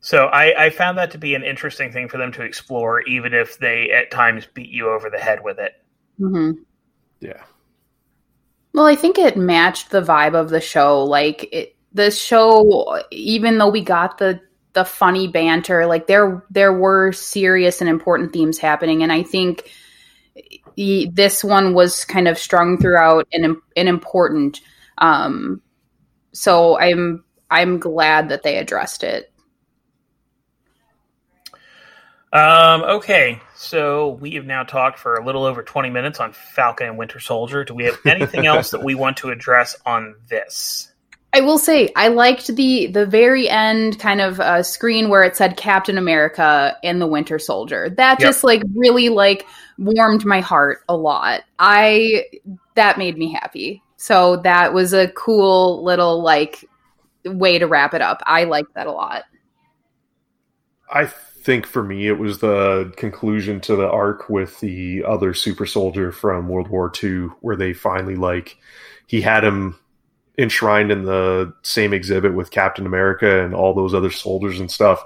So 0.00 0.26
I, 0.26 0.66
I 0.66 0.70
found 0.70 0.98
that 0.98 1.12
to 1.12 1.18
be 1.18 1.34
an 1.34 1.44
interesting 1.44 1.92
thing 1.92 2.08
for 2.08 2.18
them 2.18 2.32
to 2.32 2.42
explore 2.42 3.00
even 3.02 3.32
if 3.32 3.58
they 3.58 3.90
at 3.90 4.10
times 4.10 4.46
beat 4.52 4.68
you 4.68 4.90
over 4.90 5.08
the 5.08 5.18
head 5.18 5.42
with 5.42 5.58
it. 5.58 5.72
Hmm 6.18 6.52
Yeah. 7.20 7.42
Well, 8.74 8.86
I 8.86 8.96
think 8.96 9.18
it 9.18 9.36
matched 9.36 9.90
the 9.90 10.02
vibe 10.02 10.34
of 10.34 10.50
the 10.50 10.60
show. 10.60 11.04
Like 11.04 11.48
it, 11.52 11.76
the 11.94 12.10
show, 12.10 13.00
even 13.10 13.58
though 13.58 13.68
we 13.68 13.82
got 13.82 14.18
the 14.18 14.40
the 14.74 14.84
funny 14.84 15.28
banter, 15.28 15.86
like 15.86 16.06
there 16.06 16.44
there 16.50 16.72
were 16.72 17.12
serious 17.12 17.80
and 17.80 17.90
important 17.90 18.32
themes 18.32 18.58
happening, 18.58 19.02
and 19.02 19.12
I 19.12 19.22
think 19.22 19.70
y- 20.78 21.06
this 21.12 21.44
one 21.44 21.74
was 21.74 22.04
kind 22.04 22.28
of 22.28 22.38
strung 22.38 22.78
throughout 22.78 23.26
and 23.32 23.56
and 23.76 23.88
important. 23.88 24.60
Um, 24.98 25.60
so 26.32 26.78
I'm 26.78 27.24
I'm 27.50 27.78
glad 27.78 28.30
that 28.30 28.42
they 28.42 28.58
addressed 28.58 29.04
it. 29.04 29.32
Um, 32.32 32.82
okay, 32.82 33.42
so 33.54 34.12
we 34.12 34.32
have 34.32 34.46
now 34.46 34.62
talked 34.62 34.98
for 34.98 35.16
a 35.16 35.24
little 35.24 35.44
over 35.44 35.62
20 35.62 35.90
minutes 35.90 36.18
on 36.18 36.32
Falcon 36.32 36.86
and 36.86 36.96
Winter 36.96 37.20
Soldier. 37.20 37.62
Do 37.62 37.74
we 37.74 37.84
have 37.84 37.98
anything 38.06 38.46
else 38.46 38.70
that 38.70 38.82
we 38.82 38.94
want 38.94 39.18
to 39.18 39.28
address 39.28 39.76
on 39.84 40.14
this? 40.30 40.91
I 41.34 41.40
will 41.40 41.58
say 41.58 41.90
I 41.96 42.08
liked 42.08 42.48
the 42.48 42.88
the 42.88 43.06
very 43.06 43.48
end 43.48 43.98
kind 43.98 44.20
of 44.20 44.38
uh, 44.38 44.62
screen 44.62 45.08
where 45.08 45.22
it 45.22 45.36
said 45.36 45.56
Captain 45.56 45.96
America 45.96 46.76
and 46.82 47.00
the 47.00 47.06
Winter 47.06 47.38
Soldier. 47.38 47.88
That 47.88 48.20
Yep. 48.20 48.26
just 48.28 48.44
like 48.44 48.62
really 48.74 49.08
like 49.08 49.46
warmed 49.78 50.26
my 50.26 50.40
heart 50.40 50.80
a 50.88 50.96
lot. 50.96 51.42
I 51.58 52.26
that 52.74 52.98
made 52.98 53.16
me 53.16 53.32
happy. 53.32 53.82
So 53.96 54.36
that 54.38 54.74
was 54.74 54.92
a 54.92 55.08
cool 55.08 55.82
little 55.82 56.22
like 56.22 56.68
way 57.24 57.58
to 57.58 57.66
wrap 57.66 57.94
it 57.94 58.02
up. 58.02 58.22
I 58.26 58.44
liked 58.44 58.74
that 58.74 58.86
a 58.86 58.92
lot. 58.92 59.24
I 60.92 61.06
think 61.06 61.66
for 61.66 61.82
me, 61.82 62.08
it 62.08 62.18
was 62.18 62.38
the 62.40 62.92
conclusion 62.96 63.60
to 63.62 63.76
the 63.76 63.88
arc 63.88 64.28
with 64.28 64.60
the 64.60 65.04
other 65.06 65.32
super 65.32 65.64
soldier 65.64 66.12
from 66.12 66.48
World 66.48 66.68
War 66.68 66.92
II, 67.02 67.28
where 67.40 67.56
they 67.56 67.72
finally 67.72 68.16
like 68.16 68.58
he 69.06 69.22
had 69.22 69.44
him 69.44 69.78
enshrined 70.38 70.90
in 70.90 71.04
the 71.04 71.52
same 71.62 71.92
exhibit 71.92 72.34
with 72.34 72.50
Captain 72.50 72.86
America 72.86 73.44
and 73.44 73.54
all 73.54 73.74
those 73.74 73.94
other 73.94 74.10
soldiers 74.10 74.60
and 74.60 74.70
stuff. 74.70 75.04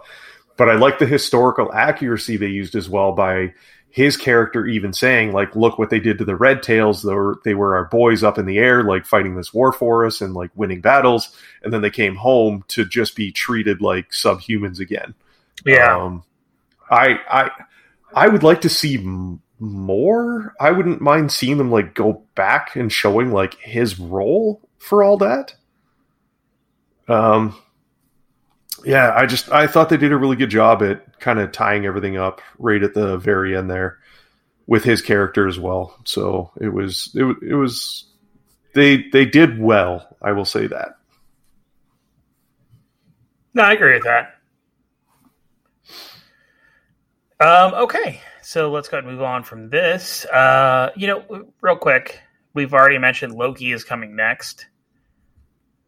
But 0.56 0.68
I 0.68 0.74
like 0.76 0.98
the 0.98 1.06
historical 1.06 1.72
accuracy 1.72 2.36
they 2.36 2.46
used 2.46 2.74
as 2.76 2.88
well 2.88 3.12
by 3.12 3.52
his 3.90 4.16
character 4.16 4.66
even 4.66 4.92
saying 4.92 5.32
like 5.32 5.56
look 5.56 5.78
what 5.78 5.88
they 5.88 5.98
did 6.00 6.18
to 6.18 6.24
the 6.24 6.36
red 6.36 6.62
tails 6.62 7.02
they 7.02 7.14
were, 7.14 7.40
they 7.44 7.54
were 7.54 7.76
our 7.76 7.86
boys 7.86 8.22
up 8.22 8.36
in 8.36 8.44
the 8.44 8.58
air 8.58 8.82
like 8.82 9.06
fighting 9.06 9.34
this 9.36 9.54
war 9.54 9.72
for 9.72 10.04
us 10.04 10.20
and 10.20 10.34
like 10.34 10.50
winning 10.54 10.82
battles 10.82 11.34
and 11.62 11.72
then 11.72 11.80
they 11.80 11.88
came 11.88 12.14
home 12.14 12.62
to 12.68 12.84
just 12.84 13.16
be 13.16 13.32
treated 13.32 13.80
like 13.80 14.10
subhumans 14.10 14.80
again 14.80 15.14
Yeah. 15.64 15.96
um, 15.96 16.24
I 16.90 17.18
I 17.30 17.50
I 18.14 18.28
would 18.28 18.42
like 18.42 18.60
to 18.62 18.68
see 18.68 18.96
m- 18.98 19.40
more. 19.58 20.54
I 20.60 20.70
wouldn't 20.72 21.00
mind 21.00 21.32
seeing 21.32 21.56
them 21.58 21.70
like 21.70 21.94
go 21.94 22.22
back 22.34 22.76
and 22.76 22.92
showing 22.92 23.32
like 23.32 23.54
his 23.60 23.98
role 23.98 24.65
for 24.86 25.02
all 25.02 25.16
that. 25.18 25.52
Um, 27.08 27.56
yeah, 28.84 29.12
I 29.14 29.26
just 29.26 29.50
I 29.50 29.66
thought 29.66 29.88
they 29.88 29.96
did 29.96 30.12
a 30.12 30.16
really 30.16 30.36
good 30.36 30.50
job 30.50 30.82
at 30.82 31.18
kind 31.18 31.40
of 31.40 31.50
tying 31.50 31.86
everything 31.86 32.16
up 32.16 32.40
right 32.58 32.82
at 32.82 32.94
the 32.94 33.18
very 33.18 33.56
end 33.56 33.68
there 33.68 33.98
with 34.66 34.84
his 34.84 35.02
character 35.02 35.48
as 35.48 35.58
well. 35.58 35.98
So 36.04 36.52
it 36.60 36.68
was 36.68 37.10
it 37.14 37.24
it 37.42 37.54
was 37.54 38.04
they 38.74 39.08
they 39.12 39.24
did 39.24 39.58
well. 39.58 40.16
I 40.22 40.32
will 40.32 40.44
say 40.44 40.68
that. 40.68 40.98
No, 43.54 43.64
I 43.64 43.72
agree 43.72 43.94
with 43.94 44.04
that. 44.04 44.34
Um, 47.38 47.74
okay, 47.74 48.20
so 48.42 48.70
let's 48.70 48.88
go 48.88 48.98
and 48.98 49.06
move 49.06 49.20
on 49.20 49.42
from 49.42 49.68
this. 49.68 50.24
Uh, 50.26 50.90
you 50.94 51.06
know, 51.08 51.50
real 51.60 51.76
quick, 51.76 52.20
we've 52.54 52.72
already 52.72 52.98
mentioned 52.98 53.34
Loki 53.34 53.72
is 53.72 53.82
coming 53.82 54.14
next. 54.14 54.66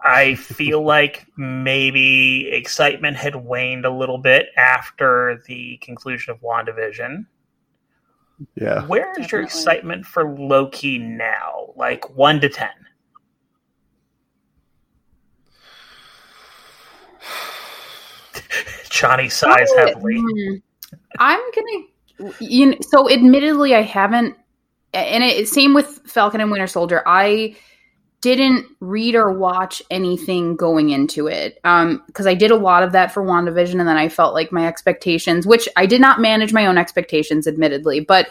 I 0.01 0.37
feel 0.37 0.85
like 0.85 1.27
maybe 1.37 2.49
excitement 2.53 3.17
had 3.17 3.35
waned 3.35 3.85
a 3.85 3.91
little 3.91 4.19
bit 4.19 4.47
after 4.57 5.43
the 5.47 5.79
conclusion 5.79 6.33
of 6.33 6.41
WandaVision. 6.41 7.27
Yeah. 8.55 8.87
Where 8.87 9.13
is 9.19 9.33
your 9.33 9.43
excitement 9.43 10.07
for 10.07 10.37
Loki 10.39 10.99
now? 10.99 11.71
Like 11.75 12.17
one 12.17 12.41
to 12.41 12.49
ten? 12.49 12.71
Johnny 18.91 19.29
sighs 19.29 19.69
heavily. 19.77 20.15
mm. 20.15 20.63
I'm 21.19 21.41
gonna, 21.55 22.33
you 22.41 22.67
know, 22.67 22.77
so 22.81 23.11
admittedly, 23.11 23.75
I 23.75 23.83
haven't, 23.83 24.37
and 24.95 25.25
it 25.25 25.49
same 25.49 25.75
with 25.75 26.01
Falcon 26.07 26.41
and 26.41 26.53
Winter 26.53 26.69
Soldier. 26.69 27.03
I 27.05 27.57
didn't 28.21 28.67
read 28.81 29.15
or 29.15 29.33
watch 29.33 29.81
anything 29.91 30.57
going 30.57 30.91
into 30.91 31.29
it 31.29 31.59
um 31.65 32.03
because 32.07 32.27
I 32.27 32.35
did 32.35 32.51
a 32.51 32.57
lot 32.57 32.83
of 32.83 32.93
that 32.93 33.13
for 33.13 33.23
WandaVision, 33.23 33.79
and 33.79 33.89
then 33.89 33.97
I 33.97 34.09
felt 34.09 34.35
like 34.35 34.53
my 34.53 34.67
expectations, 34.67 35.47
which 35.47 35.69
I 35.77 35.87
did 35.87 36.01
not 36.01 36.21
manage 36.21 36.53
my 36.53 36.67
own 36.67 36.79
expectations, 36.79 37.47
admittedly, 37.47 38.01
but. 38.01 38.29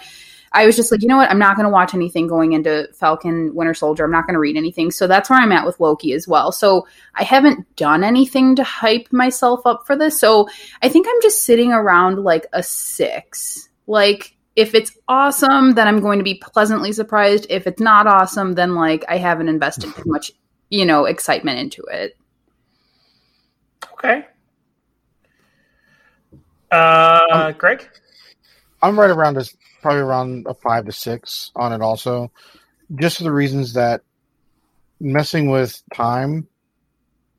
I 0.54 0.65
was 0.65 0.78
just 0.78 0.93
like, 0.93 1.02
you 1.02 1.10
know 1.10 1.17
what? 1.17 1.30
I'm 1.30 1.39
not 1.39 1.58
going 1.58 1.65
to 1.65 1.69
watch 1.69 1.93
anything 1.93 2.26
going 2.26 2.54
into 2.54 2.88
Falcon 2.93 3.54
Winter 3.54 3.73
Soldier. 3.73 4.06
I'm 4.06 4.12
not 4.12 4.26
going 4.26 4.34
to 4.34 4.39
read 4.39 4.56
anything. 4.56 4.91
So 4.91 5.06
that's 5.06 5.30
where 5.30 5.38
I'm 5.38 5.52
at 5.52 5.65
with 5.65 5.82
Loki 5.82 6.13
as 6.13 6.26
well. 6.26 6.54
So 6.54 6.88
I 7.13 7.23
haven't 7.26 7.76
done 7.76 8.02
anything 8.02 8.56
to 8.56 8.63
hype 8.63 9.12
myself 9.12 9.65
up 9.65 9.86
for 9.86 9.97
this. 9.97 10.17
So 10.17 10.47
I 10.82 10.88
think 10.88 11.06
I'm 11.08 11.21
just 11.21 11.43
sitting 11.43 11.73
around 11.73 12.23
like 12.23 12.45
a 12.54 12.63
six. 12.63 13.67
Like, 13.88 14.37
if 14.58 14.74
it's 14.74 14.91
awesome, 15.08 15.76
then 15.76 15.88
I'm 15.88 16.02
going 16.02 16.17
to 16.17 16.24
be 16.24 16.34
pleasantly 16.34 16.91
surprised. 16.91 17.46
If 17.48 17.67
it's 17.67 17.80
not 17.80 18.08
awesome, 18.08 18.54
then 18.54 18.74
like 18.74 19.06
I 19.08 19.17
haven't 19.17 19.50
invested 19.50 19.93
too 19.96 20.04
much, 20.08 20.32
you 20.70 20.84
know, 20.84 21.06
excitement 21.06 21.60
into 21.60 21.84
it. 21.84 22.17
Okay. 23.93 24.26
Uh, 26.72 27.52
Greg? 27.52 27.88
I'm 28.82 29.00
right 29.00 29.12
around 29.12 29.36
this, 29.36 29.56
probably 29.84 30.02
around 30.02 30.48
a 30.50 30.56
five 30.56 30.86
to 30.86 30.91
six 30.91 31.52
on 31.56 31.72
it. 31.72 31.82
Also, 31.82 32.32
just 32.96 33.17
for 33.17 33.24
the 33.26 33.32
reasons 33.32 33.74
that 33.74 34.02
messing 35.00 35.52
with 35.52 35.84
time, 35.93 36.48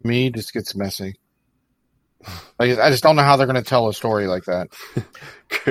me 0.05 0.31
just 0.31 0.55
gets 0.55 0.77
messy. 0.77 1.17
Like, 2.59 2.79
I 2.79 2.91
just 2.91 3.03
don't 3.03 3.15
know 3.17 3.23
how 3.23 3.37
they're 3.37 3.47
going 3.47 3.63
to 3.63 3.69
tell 3.69 3.89
a 3.89 3.95
story 3.95 4.27
like 4.27 4.45
that. 4.47 4.69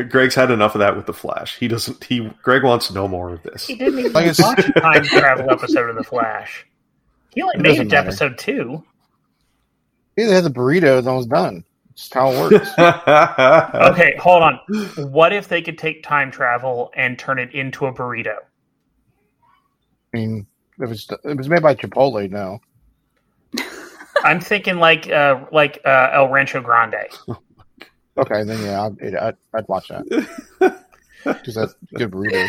Greg's 0.10 0.34
had 0.36 0.50
enough 0.50 0.76
of 0.76 0.80
that 0.80 0.96
with 0.96 1.06
the 1.06 1.14
Flash. 1.14 1.58
He 1.58 1.68
doesn't. 1.68 2.04
He 2.04 2.30
Greg 2.42 2.64
wants 2.64 2.90
no 2.92 3.08
more 3.08 3.34
of 3.34 3.44
this. 3.44 3.68
He 3.68 3.76
didn't 3.76 4.00
even 4.00 4.14
Like 4.14 4.28
it's- 4.28 4.42
watch 4.42 4.60
a 4.68 4.80
time 4.80 5.04
travel 5.04 5.50
episode 5.52 5.90
of 5.90 5.96
The 5.98 6.04
Flash. 6.04 6.66
He 7.36 7.42
only 7.42 7.56
It 7.56 7.62
made 7.62 7.72
it 7.74 7.78
to 7.78 7.84
matter. 7.86 7.98
episode 8.08 8.38
two. 8.38 8.84
He 10.16 10.24
had 10.24 10.44
the 10.46 10.50
burrito, 10.50 11.04
then 11.04 11.14
it 11.14 11.18
was 11.18 11.28
done. 11.28 11.64
It's 11.92 12.12
how 12.14 12.32
it 12.32 12.52
works. 12.52 12.70
Okay, 13.92 14.16
hold 14.20 14.42
on. 14.44 14.60
What 15.12 15.34
if 15.34 15.48
they 15.50 15.62
could 15.62 15.78
take 15.78 16.02
time 16.04 16.32
travel 16.32 16.92
and 16.96 17.20
turn 17.20 17.40
it 17.40 17.54
into 17.54 17.86
a 17.88 17.94
burrito? 17.94 18.36
I 20.14 20.18
mean, 20.18 20.48
it 20.80 20.88
was 20.88 21.08
it 21.26 21.38
was 21.38 21.50
made 21.50 21.62
by 21.62 21.76
Chipotle. 21.76 22.30
No, 22.32 22.60
I'm 24.24 24.40
thinking 24.40 24.78
like 24.78 25.10
uh, 25.10 25.46
like 25.52 25.80
uh, 25.86 26.10
El 26.14 26.30
Rancho 26.30 26.62
Grande. 26.62 26.96
okay, 28.18 28.44
then 28.44 28.62
yeah, 28.64 28.84
I'd, 28.86 29.16
I'd, 29.16 29.38
I'd 29.54 29.68
watch 29.68 29.90
that 29.90 30.06
because 31.24 31.56
that's 31.56 31.76
good 31.96 32.12
burrito. 32.12 32.48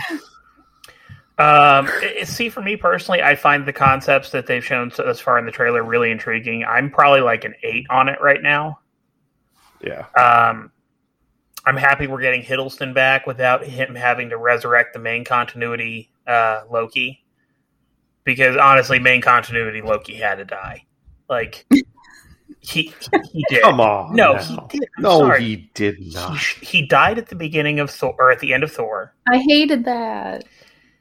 Um, 1.38 1.88
it- 2.02 2.26
see, 2.26 2.48
for 2.48 2.62
me 2.62 2.76
personally, 2.76 3.22
I 3.22 3.36
find 3.36 3.64
the 3.66 3.72
concepts 3.72 4.30
that 4.32 4.46
they've 4.46 4.64
shown 4.64 4.90
so- 4.90 5.04
thus 5.04 5.20
far 5.20 5.38
in 5.38 5.46
the 5.46 5.52
trailer 5.52 5.84
really 5.84 6.10
intriguing. 6.10 6.64
I'm 6.64 6.90
probably 6.90 7.20
like 7.20 7.44
an 7.44 7.54
eight 7.62 7.86
on 7.90 8.08
it 8.08 8.20
right 8.20 8.42
now. 8.42 8.80
yeah. 9.80 10.06
Um, 10.16 10.72
I'm 11.66 11.76
happy 11.76 12.06
we're 12.06 12.20
getting 12.22 12.42
Hiddleston 12.42 12.94
back 12.94 13.26
without 13.26 13.62
him 13.64 13.94
having 13.94 14.30
to 14.30 14.38
resurrect 14.38 14.94
the 14.94 14.98
main 15.00 15.22
continuity 15.24 16.10
uh, 16.26 16.62
Loki, 16.70 17.22
because 18.24 18.56
honestly, 18.56 18.98
main 18.98 19.20
continuity 19.20 19.82
Loki 19.82 20.14
had 20.14 20.36
to 20.36 20.44
die. 20.46 20.84
Like 21.28 21.66
he 22.60 22.92
he 23.32 23.44
did. 23.48 23.62
Come 23.62 23.80
on. 23.80 24.14
No, 24.16 24.34
now. 24.34 24.42
he 24.42 24.78
did. 24.78 24.88
I'm 24.96 25.02
No, 25.02 25.18
sorry. 25.20 25.42
he 25.44 25.56
did 25.74 25.96
He, 25.96 26.10
not. 26.14 26.38
he 26.38 26.86
died 26.86 27.18
at 27.18 27.28
the 27.28 27.36
beginning 27.36 27.80
of 27.80 27.90
Thor, 27.90 28.14
or 28.18 28.30
at 28.30 28.40
the 28.40 28.52
end 28.54 28.62
of 28.64 28.72
Thor. 28.72 29.14
I 29.28 29.38
hated 29.38 29.84
that. 29.84 30.44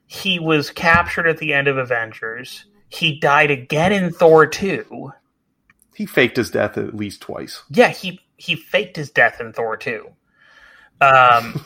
He 0.06 0.40
was 0.40 0.70
captured 0.72 1.28
at 1.28 1.38
the 1.38 1.54
end 1.54 1.68
of 1.68 1.78
Avengers. 1.78 2.66
He 2.90 3.20
died 3.20 3.52
again 3.52 3.92
in 3.92 4.12
Thor 4.14 4.46
2. 4.48 5.12
He 5.96 6.06
faked 6.06 6.38
his 6.38 6.50
death 6.52 6.78
at 6.78 6.96
least 6.96 7.22
twice. 7.22 7.64
Yeah, 7.70 7.90
he 7.90 8.22
he 8.38 8.56
faked 8.56 8.96
his 8.96 9.10
death 9.12 9.42
in 9.42 9.52
Thor 9.52 9.76
2. 9.78 10.08
Um 11.02 11.66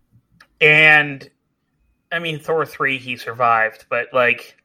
and 0.60 1.28
I 2.10 2.18
mean 2.18 2.38
Thor 2.40 2.66
3 2.66 2.98
he 2.98 3.16
survived, 3.16 3.86
but 3.88 4.08
like 4.12 4.56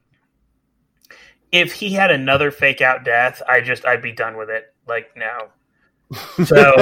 if 1.54 1.72
he 1.72 1.92
had 1.92 2.10
another 2.10 2.50
fake 2.50 2.80
out 2.80 3.04
death, 3.04 3.40
I 3.48 3.60
just 3.60 3.86
I'd 3.86 4.02
be 4.02 4.10
done 4.10 4.36
with 4.36 4.50
it. 4.50 4.74
Like 4.86 5.16
no. 5.16 5.48
So 6.44 6.74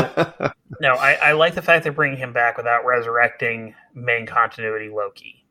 no, 0.80 0.94
I, 0.94 1.12
I 1.22 1.32
like 1.32 1.54
the 1.54 1.62
fact 1.62 1.84
they're 1.84 1.92
bringing 1.92 2.18
him 2.18 2.32
back 2.32 2.56
without 2.56 2.84
resurrecting 2.84 3.74
main 3.94 4.26
continuity 4.26 4.88
Loki. 4.88 5.44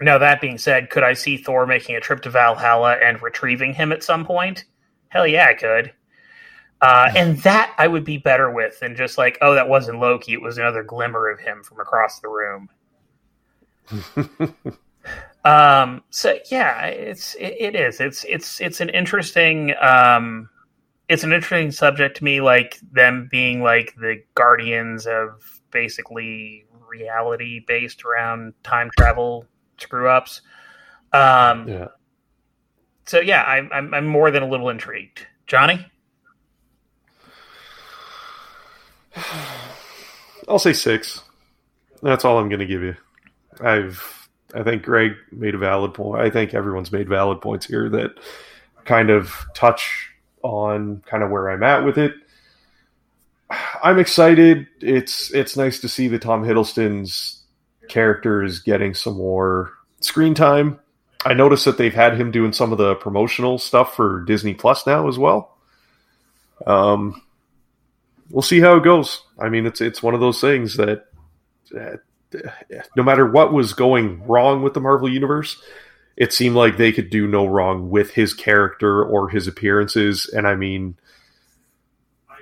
Now 0.00 0.18
that 0.18 0.40
being 0.40 0.58
said, 0.58 0.88
could 0.88 1.02
I 1.02 1.14
see 1.14 1.36
Thor 1.36 1.66
making 1.66 1.96
a 1.96 2.00
trip 2.00 2.22
to 2.22 2.30
Valhalla 2.30 2.96
and 3.02 3.20
retrieving 3.20 3.74
him 3.74 3.90
at 3.90 4.04
some 4.04 4.24
point? 4.24 4.64
Hell 5.08 5.26
yeah, 5.26 5.46
I 5.48 5.54
could. 5.54 5.92
Uh, 6.80 7.10
and 7.16 7.38
that 7.38 7.74
I 7.76 7.88
would 7.88 8.04
be 8.04 8.18
better 8.18 8.50
with 8.50 8.78
than 8.80 8.96
just 8.96 9.18
like, 9.18 9.36
oh, 9.42 9.54
that 9.54 9.68
wasn't 9.68 9.98
Loki; 9.98 10.34
it 10.34 10.42
was 10.42 10.58
another 10.58 10.82
glimmer 10.82 11.28
of 11.28 11.40
him 11.40 11.62
from 11.62 11.80
across 11.80 12.20
the 12.20 12.28
room. 12.28 12.68
Um, 15.44 16.02
so 16.10 16.38
yeah, 16.50 16.86
it's 16.86 17.34
it, 17.34 17.56
it 17.58 17.74
is. 17.74 18.00
It's 18.00 18.24
it's 18.24 18.60
it's 18.60 18.80
an 18.80 18.90
interesting 18.90 19.74
um, 19.80 20.48
it's 21.08 21.24
an 21.24 21.32
interesting 21.32 21.70
subject 21.70 22.18
to 22.18 22.24
me. 22.24 22.40
Like 22.40 22.78
them 22.92 23.28
being 23.30 23.62
like 23.62 23.94
the 23.96 24.22
guardians 24.34 25.06
of 25.06 25.60
basically 25.70 26.66
reality 26.88 27.64
based 27.66 28.04
around 28.04 28.52
time 28.62 28.90
travel 28.98 29.46
screw 29.78 30.08
ups. 30.08 30.42
Um, 31.12 31.68
yeah. 31.68 31.88
So 33.06 33.20
yeah, 33.20 33.42
I'm, 33.42 33.70
I'm 33.72 33.94
I'm 33.94 34.06
more 34.06 34.30
than 34.30 34.42
a 34.42 34.48
little 34.48 34.68
intrigued. 34.68 35.26
Johnny, 35.46 35.84
I'll 40.48 40.58
say 40.58 40.72
six. 40.72 41.22
That's 42.02 42.24
all 42.24 42.38
I'm 42.38 42.48
going 42.48 42.60
to 42.60 42.66
give 42.66 42.82
you. 42.82 42.96
I've, 43.60 44.19
I 44.54 44.62
think 44.62 44.82
Greg 44.82 45.12
made 45.32 45.54
a 45.54 45.58
valid 45.58 45.94
point. 45.94 46.20
I 46.20 46.30
think 46.30 46.54
everyone's 46.54 46.92
made 46.92 47.08
valid 47.08 47.40
points 47.40 47.66
here 47.66 47.88
that 47.90 48.10
kind 48.84 49.10
of 49.10 49.46
touch 49.54 50.10
on 50.42 51.02
kind 51.06 51.22
of 51.22 51.30
where 51.30 51.50
I'm 51.50 51.62
at 51.62 51.84
with 51.84 51.98
it. 51.98 52.14
I'm 53.82 53.98
excited. 53.98 54.66
It's 54.80 55.32
it's 55.32 55.56
nice 55.56 55.80
to 55.80 55.88
see 55.88 56.08
that 56.08 56.22
Tom 56.22 56.44
Hiddleston's 56.44 57.42
character 57.88 58.42
is 58.42 58.60
getting 58.60 58.94
some 58.94 59.16
more 59.16 59.72
screen 60.00 60.34
time. 60.34 60.78
I 61.24 61.34
noticed 61.34 61.64
that 61.66 61.76
they've 61.76 61.92
had 61.92 62.16
him 62.16 62.30
doing 62.30 62.52
some 62.52 62.72
of 62.72 62.78
the 62.78 62.94
promotional 62.94 63.58
stuff 63.58 63.94
for 63.94 64.24
Disney 64.24 64.54
Plus 64.54 64.86
now 64.86 65.08
as 65.08 65.18
well. 65.18 65.58
Um, 66.66 67.20
we'll 68.30 68.42
see 68.42 68.60
how 68.60 68.76
it 68.76 68.84
goes. 68.84 69.22
I 69.38 69.48
mean, 69.48 69.66
it's 69.66 69.80
it's 69.80 70.02
one 70.02 70.14
of 70.14 70.20
those 70.20 70.40
things 70.40 70.76
that 70.76 71.06
uh, 71.78 71.96
no 72.96 73.02
matter 73.02 73.26
what 73.26 73.52
was 73.52 73.72
going 73.72 74.22
wrong 74.26 74.62
with 74.62 74.74
the 74.74 74.80
Marvel 74.80 75.08
universe, 75.08 75.60
it 76.16 76.32
seemed 76.32 76.56
like 76.56 76.76
they 76.76 76.92
could 76.92 77.10
do 77.10 77.26
no 77.26 77.46
wrong 77.46 77.90
with 77.90 78.10
his 78.12 78.34
character 78.34 79.02
or 79.04 79.28
his 79.28 79.46
appearances. 79.46 80.26
And 80.26 80.46
I 80.46 80.54
mean, 80.54 80.96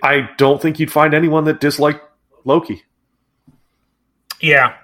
I 0.03 0.29
don't 0.37 0.61
think 0.61 0.79
you'd 0.79 0.92
find 0.92 1.14
anyone 1.14 1.44
that 1.44 1.61
disliked 1.61 2.03
Loki. 2.44 2.83
yeah, 4.40 4.74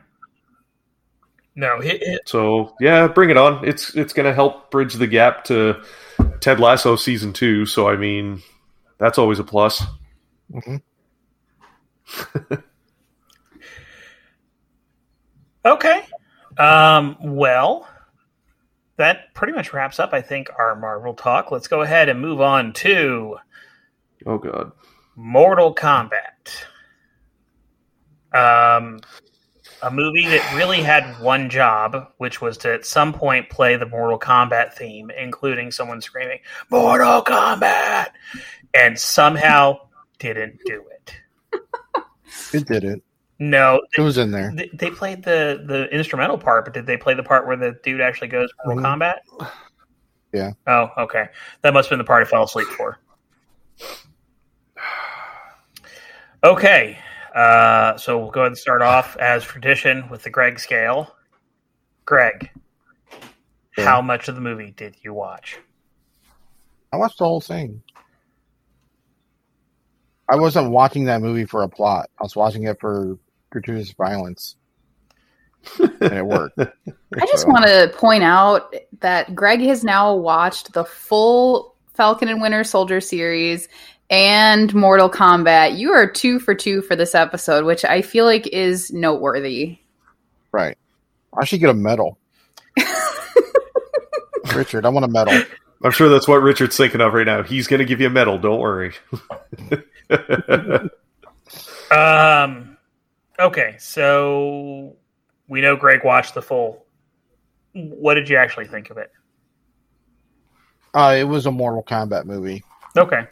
no, 1.56 1.80
it, 1.80 1.98
it, 2.02 2.28
So 2.28 2.74
yeah, 2.80 3.06
bring 3.06 3.30
it 3.30 3.36
on. 3.36 3.66
It's 3.66 3.94
it's 3.94 4.12
going 4.12 4.26
to 4.26 4.34
help 4.34 4.70
bridge 4.70 4.94
the 4.94 5.06
gap 5.06 5.44
to 5.44 5.82
Ted 6.40 6.58
Lasso 6.60 6.96
season 6.96 7.32
two. 7.32 7.64
So 7.66 7.88
I 7.88 7.96
mean, 7.96 8.42
that's 8.98 9.18
always 9.18 9.38
a 9.38 9.44
plus. 9.44 9.82
Mhm. 10.52 10.82
Okay. 15.64 16.02
Um, 16.58 17.16
well, 17.20 17.88
that 18.96 19.34
pretty 19.34 19.52
much 19.52 19.72
wraps 19.72 19.98
up, 19.98 20.12
I 20.12 20.20
think, 20.20 20.48
our 20.58 20.76
Marvel 20.76 21.14
talk. 21.14 21.50
Let's 21.50 21.68
go 21.68 21.82
ahead 21.82 22.08
and 22.08 22.20
move 22.20 22.40
on 22.40 22.72
to 22.74 23.38
Oh 24.26 24.38
god. 24.38 24.72
Mortal 25.16 25.74
Kombat. 25.74 26.64
Um, 28.32 29.00
a 29.82 29.90
movie 29.90 30.26
that 30.26 30.54
really 30.56 30.82
had 30.82 31.20
one 31.20 31.50
job, 31.50 32.08
which 32.18 32.40
was 32.40 32.56
to 32.58 32.72
at 32.72 32.84
some 32.84 33.12
point 33.12 33.48
play 33.50 33.76
the 33.76 33.86
Mortal 33.86 34.18
Kombat 34.18 34.74
theme, 34.74 35.10
including 35.10 35.70
someone 35.70 36.00
screaming 36.00 36.40
"Mortal 36.70 37.22
Kombat," 37.22 38.08
and 38.72 38.98
somehow 38.98 39.78
didn't 40.18 40.58
do 40.64 40.84
it. 40.90 41.14
It 42.52 42.66
didn't. 42.66 43.02
No, 43.40 43.80
It 43.98 44.00
was 44.00 44.16
in 44.16 44.30
there. 44.30 44.52
they, 44.54 44.70
they 44.72 44.90
played 44.90 45.24
the 45.24 45.62
the 45.66 45.88
instrumental 45.94 46.38
part, 46.38 46.64
but 46.64 46.72
did 46.74 46.86
they 46.86 46.96
play 46.96 47.14
the 47.14 47.22
part 47.22 47.46
where 47.46 47.56
the 47.56 47.76
dude 47.82 48.00
actually 48.00 48.28
goes 48.28 48.48
Mortal 48.64 48.84
Mhm. 48.84 49.18
Kombat? 49.40 49.50
Yeah. 50.32 50.52
Oh, 50.66 50.88
okay. 50.98 51.28
That 51.62 51.74
must 51.74 51.88
have 51.88 51.90
been 51.90 51.98
the 51.98 52.04
part 52.08 52.26
I 52.26 52.30
fell 52.30 52.44
asleep 52.44 52.68
for. 52.68 52.98
Okay. 56.42 56.98
Uh, 57.34 57.96
so 57.96 58.18
we'll 58.18 58.30
go 58.30 58.40
ahead 58.42 58.48
and 58.52 58.58
start 58.58 58.82
off 58.82 59.16
as 59.16 59.42
tradition 59.42 60.08
with 60.08 60.22
the 60.22 60.30
Greg 60.30 60.60
scale. 60.60 61.14
Greg, 62.04 62.50
Yeah. 63.76 63.84
how 63.84 64.02
much 64.02 64.28
of 64.28 64.34
the 64.34 64.40
movie 64.40 64.70
did 64.70 64.96
you 65.02 65.12
watch? 65.14 65.58
I 66.92 66.96
watched 66.96 67.18
the 67.18 67.24
whole 67.24 67.40
thing. 67.40 67.82
I 70.28 70.36
wasn't 70.36 70.70
watching 70.70 71.04
that 71.04 71.20
movie 71.20 71.44
for 71.44 71.62
a 71.62 71.68
plot. 71.68 72.08
I 72.18 72.22
was 72.22 72.36
watching 72.36 72.64
it 72.64 72.78
for 72.80 73.18
gratuitous 73.54 73.92
violence, 73.92 74.56
and 75.78 76.12
it 76.12 76.26
worked. 76.26 76.58
I 76.58 77.26
just 77.26 77.44
So, 77.44 77.48
want 77.48 77.64
to 77.64 77.90
point 77.96 78.22
out 78.24 78.74
that 79.00 79.34
Greg 79.34 79.60
has 79.60 79.82
now 79.84 80.14
watched 80.14 80.72
the 80.74 80.84
full 80.84 81.74
Falcon 81.94 82.28
and 82.28 82.42
Winter 82.42 82.64
Soldier 82.64 83.00
series 83.00 83.68
and 84.10 84.74
Mortal 84.74 85.08
Kombat. 85.08 85.78
You 85.78 85.92
are 85.92 86.10
two 86.10 86.38
for 86.40 86.54
two 86.54 86.82
for 86.82 86.96
this 86.96 87.14
episode, 87.14 87.64
which 87.64 87.84
I 87.84 88.02
feel 88.02 88.24
like 88.24 88.46
is 88.48 88.92
noteworthy. 88.92 89.78
right. 90.52 90.76
I 91.36 91.44
should 91.44 91.60
get 91.60 91.70
a 91.70 91.74
medal, 91.74 92.18
Richard. 94.54 94.86
I 94.86 94.88
want 94.90 95.04
a 95.04 95.08
medal. 95.08 95.42
I'm 95.82 95.90
sure 95.90 96.08
that's 96.08 96.28
what 96.28 96.36
Richard's 96.42 96.76
thinking 96.76 97.00
of 97.00 97.12
right 97.12 97.26
now. 97.26 97.42
He's 97.42 97.66
going 97.66 97.80
to 97.80 97.84
give 97.84 98.00
you 98.00 98.06
a 98.06 98.10
medal. 98.10 98.38
Don't 98.38 98.60
worry. 98.60 98.94
Um, 101.90 102.73
okay, 103.38 103.76
so 103.78 104.96
we 105.48 105.60
know 105.60 105.76
Greg 105.76 106.04
watched 106.04 106.34
the 106.34 106.42
full. 106.42 106.84
What 107.72 108.14
did 108.14 108.28
you 108.28 108.36
actually 108.36 108.66
think 108.66 108.90
of 108.90 108.98
it? 108.98 109.10
Uh, 110.94 111.16
it 111.18 111.24
was 111.24 111.46
a 111.46 111.50
Mortal 111.50 111.82
Kombat 111.82 112.24
movie. 112.24 112.62
Okay. 112.96 113.26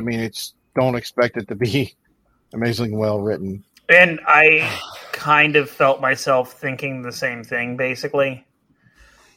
I 0.00 0.02
mean, 0.02 0.20
it's 0.20 0.54
don't 0.74 0.94
expect 0.94 1.36
it 1.36 1.48
to 1.48 1.54
be 1.54 1.94
amazingly 2.54 2.96
well 2.96 3.20
written. 3.20 3.64
And 3.88 4.20
I 4.26 4.80
kind 5.12 5.56
of 5.56 5.70
felt 5.70 6.00
myself 6.00 6.52
thinking 6.52 7.02
the 7.02 7.12
same 7.12 7.44
thing, 7.44 7.76
basically. 7.76 8.44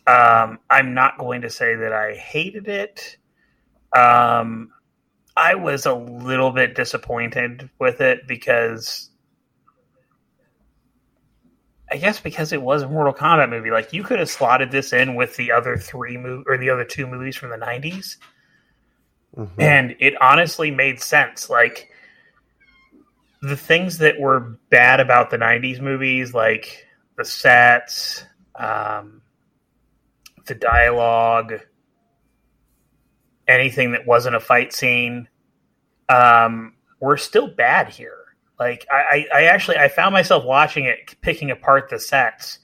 Um, 0.07 0.59
I'm 0.69 0.93
not 0.93 1.19
going 1.19 1.41
to 1.41 1.49
say 1.49 1.75
that 1.75 1.93
I 1.93 2.15
hated 2.15 2.67
it. 2.67 3.17
Um, 3.95 4.71
I 5.37 5.55
was 5.55 5.85
a 5.85 5.93
little 5.93 6.51
bit 6.51 6.75
disappointed 6.75 7.69
with 7.79 8.01
it 8.01 8.27
because 8.27 9.08
I 11.91 11.97
guess 11.97 12.19
because 12.19 12.53
it 12.53 12.61
was 12.61 12.83
a 12.83 12.87
Mortal 12.89 13.13
Kombat 13.13 13.49
movie. 13.49 13.71
Like 13.71 13.93
you 13.93 14.03
could 14.03 14.19
have 14.19 14.29
slotted 14.29 14.71
this 14.71 14.93
in 14.93 15.15
with 15.15 15.35
the 15.37 15.51
other 15.51 15.75
three 15.77 16.17
mov- 16.17 16.43
or 16.47 16.57
the 16.57 16.69
other 16.69 16.85
two 16.85 17.07
movies 17.07 17.35
from 17.35 17.49
the 17.49 17.57
90s 17.57 18.17
Mhm. 19.37 19.49
and 19.59 19.95
it 19.99 20.19
honestly 20.21 20.71
made 20.71 20.99
sense 20.99 21.49
like 21.51 21.91
the 23.43 23.55
things 23.55 23.99
that 23.99 24.19
were 24.19 24.57
bad 24.71 24.99
about 24.99 25.29
the 25.29 25.37
90s 25.37 25.79
movies 25.79 26.33
like 26.33 26.87
the 27.15 27.23
sets 27.23 28.23
um, 28.55 29.21
the 30.47 30.55
dialogue 30.55 31.61
anything 33.47 33.91
that 33.91 34.05
wasn't 34.05 34.35
a 34.35 34.39
fight 34.39 34.73
scene 34.73 35.27
um, 36.09 36.73
were 36.99 37.17
still 37.17 37.47
bad 37.47 37.89
here 37.89 38.18
like 38.59 38.85
I, 38.91 39.25
I, 39.33 39.41
I 39.41 39.43
actually 39.43 39.77
i 39.77 39.87
found 39.87 40.13
myself 40.13 40.43
watching 40.43 40.85
it 40.85 41.15
picking 41.21 41.49
apart 41.51 41.89
the 41.89 41.99
sets 41.99 42.59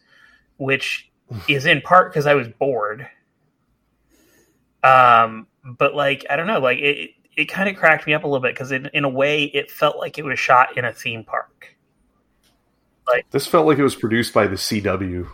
which 0.57 1.09
is 1.47 1.65
in 1.65 1.81
part 1.81 2.11
because 2.11 2.25
I 2.25 2.33
was 2.33 2.47
bored. 2.47 3.07
Um, 4.83 5.47
but 5.63 5.95
like 5.95 6.25
I 6.29 6.35
don't 6.35 6.47
know, 6.47 6.59
like 6.59 6.79
it 6.79 7.11
it 7.35 7.45
kind 7.45 7.67
of 7.67 7.75
cracked 7.75 8.07
me 8.07 8.13
up 8.13 8.23
a 8.23 8.27
little 8.27 8.41
bit 8.41 8.53
because 8.53 8.71
in 8.71 8.89
in 8.93 9.03
a 9.03 9.09
way 9.09 9.45
it 9.45 9.71
felt 9.71 9.97
like 9.97 10.17
it 10.17 10.25
was 10.25 10.39
shot 10.39 10.77
in 10.77 10.85
a 10.85 10.93
theme 10.93 11.23
park. 11.23 11.75
Like 13.07 13.29
This 13.31 13.47
felt 13.47 13.67
like 13.67 13.77
it 13.77 13.83
was 13.83 13.95
produced 13.95 14.33
by 14.33 14.47
the 14.47 14.55
CW. 14.55 15.27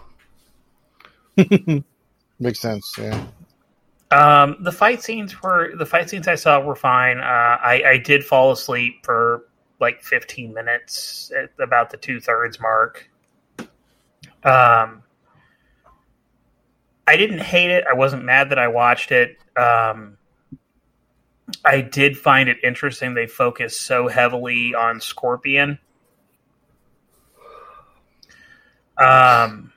Makes 2.39 2.59
sense. 2.59 2.95
Yeah. 2.97 3.25
Um, 4.11 4.57
the 4.59 4.73
fight 4.73 5.01
scenes 5.01 5.41
were 5.41 5.75
the 5.77 5.85
fight 5.85 6.09
scenes 6.09 6.27
I 6.27 6.35
saw 6.35 6.59
were 6.59 6.75
fine. 6.75 7.19
Uh, 7.19 7.21
I, 7.21 7.83
I 7.85 7.97
did 7.97 8.25
fall 8.25 8.51
asleep 8.51 9.05
for 9.05 9.45
like 9.81 10.01
15 10.01 10.53
minutes 10.53 11.31
at 11.37 11.51
about 11.61 11.89
the 11.89 11.97
two 11.97 12.19
thirds 12.19 12.59
mark. 12.59 13.09
Um, 14.43 15.03
I 17.07 17.17
didn't 17.17 17.39
hate 17.39 17.71
it. 17.71 17.83
I 17.89 17.93
wasn't 17.93 18.23
mad 18.23 18.51
that 18.51 18.59
I 18.59 18.67
watched 18.67 19.11
it. 19.11 19.37
Um, 19.57 20.17
I 21.65 21.81
did 21.81 22.17
find 22.17 22.47
it 22.47 22.57
interesting. 22.63 23.13
They 23.13 23.27
focus 23.27 23.77
so 23.77 24.07
heavily 24.07 24.73
on 24.73 25.01
Scorpion. 25.01 25.79
Um, 28.97 29.73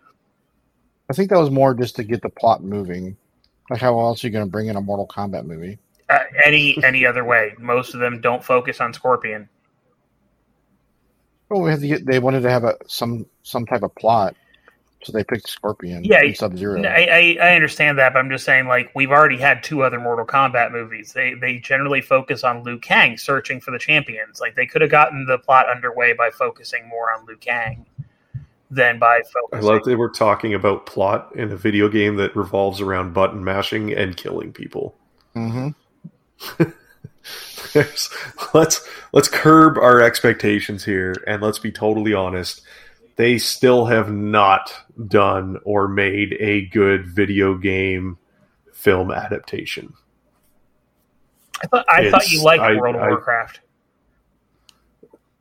I 1.08 1.14
think 1.14 1.30
that 1.30 1.38
was 1.38 1.50
more 1.50 1.74
just 1.74 1.96
to 1.96 2.04
get 2.04 2.22
the 2.22 2.28
plot 2.28 2.62
moving. 2.62 3.16
Like, 3.70 3.80
how 3.80 3.98
else 3.98 4.22
are 4.22 4.26
you 4.26 4.32
going 4.32 4.44
to 4.44 4.50
bring 4.50 4.68
in 4.68 4.76
a 4.76 4.80
Mortal 4.80 5.06
Kombat 5.06 5.46
movie? 5.46 5.78
uh, 6.08 6.18
any 6.44 6.82
any 6.84 7.06
other 7.06 7.24
way. 7.24 7.54
Most 7.58 7.94
of 7.94 8.00
them 8.00 8.20
don't 8.20 8.44
focus 8.44 8.80
on 8.80 8.92
Scorpion. 8.92 9.48
Well, 11.48 11.62
we 11.62 11.70
have 11.70 11.80
to 11.80 11.88
get. 11.88 12.06
They 12.06 12.18
wanted 12.18 12.40
to 12.42 12.50
have 12.50 12.64
a 12.64 12.76
some 12.86 13.26
some 13.42 13.66
type 13.66 13.82
of 13.82 13.94
plot, 13.94 14.34
so 15.02 15.12
they 15.12 15.24
picked 15.24 15.48
Scorpion. 15.48 16.02
Yeah, 16.04 16.20
Sub 16.32 16.56
Zero. 16.56 16.82
I, 16.82 17.36
I 17.40 17.50
I 17.50 17.54
understand 17.54 17.98
that, 17.98 18.12
but 18.14 18.18
I'm 18.18 18.30
just 18.30 18.44
saying, 18.44 18.66
like, 18.66 18.90
we've 18.94 19.10
already 19.10 19.38
had 19.38 19.62
two 19.62 19.82
other 19.82 20.00
Mortal 20.00 20.26
Kombat 20.26 20.72
movies. 20.72 21.12
They 21.12 21.34
they 21.34 21.58
generally 21.58 22.00
focus 22.00 22.44
on 22.44 22.64
Liu 22.64 22.78
Kang 22.78 23.18
searching 23.18 23.60
for 23.60 23.70
the 23.70 23.78
champions. 23.78 24.40
Like, 24.40 24.54
they 24.56 24.66
could 24.66 24.80
have 24.82 24.90
gotten 24.90 25.26
the 25.26 25.38
plot 25.38 25.68
underway 25.68 26.14
by 26.14 26.30
focusing 26.30 26.88
more 26.88 27.12
on 27.12 27.26
Liu 27.26 27.36
Kang 27.36 27.84
than 28.70 28.98
by 28.98 29.20
focusing. 29.32 29.32
I 29.52 29.60
focusing. 29.60 29.72
love 29.72 29.84
that 29.84 29.98
we're 29.98 30.10
talking 30.10 30.54
about 30.54 30.86
plot 30.86 31.30
in 31.36 31.52
a 31.52 31.56
video 31.56 31.88
game 31.88 32.16
that 32.16 32.34
revolves 32.34 32.80
around 32.80 33.12
button 33.14 33.44
mashing 33.44 33.92
and 33.92 34.16
killing 34.16 34.52
people. 34.52 34.96
hmm 35.34 35.68
There's- 37.74 38.08
let's 38.54 38.88
let's 39.12 39.28
curb 39.28 39.76
our 39.78 40.00
expectations 40.00 40.84
here 40.84 41.14
and 41.26 41.42
let's 41.42 41.58
be 41.58 41.70
totally 41.72 42.14
honest. 42.14 42.62
They 43.16 43.36
still 43.38 43.86
have 43.86 44.10
not 44.10 44.72
done 45.08 45.58
or 45.64 45.86
made 45.88 46.36
a 46.40 46.66
good 46.66 47.06
video 47.06 47.56
game 47.56 48.18
film 48.72 49.10
adaptation. 49.10 49.92
I 51.62 51.66
thought 51.66 51.84
I 51.88 52.10
thought 52.10 52.30
you 52.30 52.42
liked 52.42 52.62
I- 52.62 52.76
World 52.76 52.96
of 52.96 53.02
I- 53.02 53.08
Warcraft. 53.08 53.60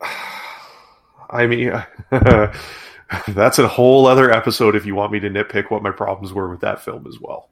I 1.30 1.46
mean, 1.46 1.72
that's 3.28 3.58
a 3.58 3.66
whole 3.68 4.06
other 4.06 4.30
episode 4.30 4.76
if 4.76 4.86
you 4.86 4.94
want 4.94 5.12
me 5.12 5.20
to 5.20 5.30
nitpick 5.30 5.70
what 5.70 5.82
my 5.82 5.90
problems 5.90 6.32
were 6.32 6.48
with 6.48 6.60
that 6.60 6.80
film 6.82 7.06
as 7.08 7.18
well. 7.20 7.48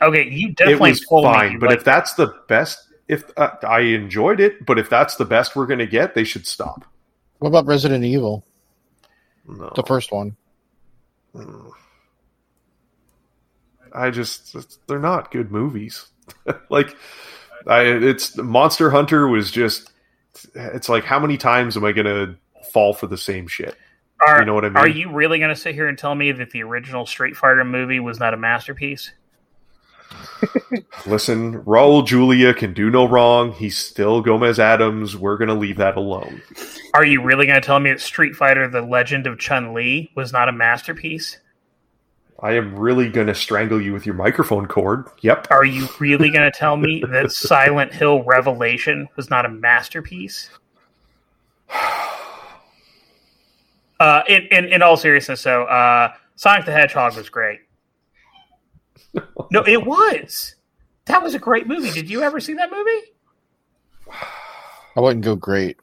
Okay, 0.00 0.28
you 0.28 0.48
it 0.48 0.56
definitely 0.56 0.90
was 0.90 1.06
told 1.08 1.24
fine, 1.24 1.58
but 1.60 1.70
if 1.72 1.84
that's 1.84 2.14
the 2.14 2.34
best, 2.48 2.88
if 3.08 3.24
uh, 3.36 3.50
I 3.62 3.80
enjoyed 3.80 4.40
it, 4.40 4.64
but 4.64 4.78
if 4.78 4.88
that's 4.88 5.16
the 5.16 5.24
best 5.24 5.56
we're 5.56 5.66
going 5.66 5.78
to 5.80 5.86
get, 5.86 6.14
they 6.14 6.24
should 6.24 6.46
stop. 6.46 6.84
What 7.38 7.48
about 7.48 7.66
Resident 7.66 8.04
Evil, 8.04 8.44
No. 9.46 9.72
the 9.74 9.82
first 9.82 10.12
one? 10.12 10.36
Mm. 11.34 11.70
I 13.94 14.10
just 14.10 14.86
they're 14.86 14.98
not 14.98 15.30
good 15.30 15.50
movies. 15.50 16.06
like 16.70 16.96
I 17.66 17.82
it's 17.82 18.36
Monster 18.36 18.90
Hunter 18.90 19.28
was 19.28 19.50
just 19.50 19.90
it's 20.54 20.88
like 20.88 21.04
how 21.04 21.18
many 21.18 21.36
times 21.36 21.76
am 21.76 21.84
I 21.84 21.92
going 21.92 22.06
to 22.06 22.36
fall 22.72 22.94
for 22.94 23.06
the 23.06 23.18
same 23.18 23.46
shit? 23.46 23.76
Are, 24.26 24.40
you 24.40 24.46
know 24.46 24.54
what 24.54 24.64
I 24.64 24.68
mean? 24.68 24.76
Are 24.76 24.88
you 24.88 25.10
really 25.10 25.38
going 25.38 25.50
to 25.54 25.60
sit 25.60 25.74
here 25.74 25.88
and 25.88 25.98
tell 25.98 26.14
me 26.14 26.32
that 26.32 26.50
the 26.50 26.62
original 26.62 27.06
Street 27.06 27.36
Fighter 27.36 27.64
movie 27.64 28.00
was 28.00 28.20
not 28.20 28.34
a 28.34 28.36
masterpiece? 28.36 29.10
Listen, 31.06 31.62
Raul 31.64 32.06
Julia 32.06 32.54
can 32.54 32.72
do 32.72 32.90
no 32.90 33.06
wrong. 33.06 33.52
He's 33.52 33.76
still 33.76 34.20
Gomez 34.20 34.58
Addams. 34.58 35.16
We're 35.16 35.36
going 35.36 35.48
to 35.48 35.54
leave 35.54 35.76
that 35.78 35.96
alone. 35.96 36.42
Are 36.94 37.04
you 37.04 37.22
really 37.22 37.46
going 37.46 37.60
to 37.60 37.66
tell 37.66 37.80
me 37.80 37.90
that 37.90 38.00
Street 38.00 38.34
Fighter: 38.34 38.68
The 38.68 38.82
Legend 38.82 39.26
of 39.26 39.38
Chun 39.38 39.74
Li 39.74 40.10
was 40.14 40.32
not 40.32 40.48
a 40.48 40.52
masterpiece? 40.52 41.38
I 42.40 42.52
am 42.54 42.76
really 42.76 43.08
going 43.08 43.28
to 43.28 43.34
strangle 43.34 43.80
you 43.80 43.92
with 43.92 44.04
your 44.04 44.16
microphone 44.16 44.66
cord. 44.66 45.06
Yep. 45.20 45.46
Are 45.50 45.64
you 45.64 45.88
really 46.00 46.28
going 46.28 46.50
to 46.50 46.56
tell 46.56 46.76
me 46.76 47.02
that 47.08 47.30
Silent 47.30 47.94
Hill 47.94 48.24
Revelation 48.24 49.08
was 49.14 49.30
not 49.30 49.46
a 49.46 49.48
masterpiece? 49.48 50.50
Uh, 54.00 54.24
in, 54.28 54.42
in 54.50 54.64
in 54.64 54.82
all 54.82 54.96
seriousness, 54.96 55.40
so 55.40 55.62
uh, 55.62 56.12
Sonic 56.34 56.66
the 56.66 56.72
Hedgehog 56.72 57.16
was 57.16 57.28
great. 57.30 57.60
No, 59.50 59.62
it 59.66 59.84
was. 59.86 60.54
That 61.06 61.22
was 61.22 61.34
a 61.34 61.38
great 61.38 61.66
movie. 61.66 61.90
Did 61.90 62.08
you 62.08 62.22
ever 62.22 62.40
see 62.40 62.54
that 62.54 62.70
movie? 62.70 64.18
I 64.96 65.00
wouldn't 65.00 65.24
go 65.24 65.36
great. 65.36 65.78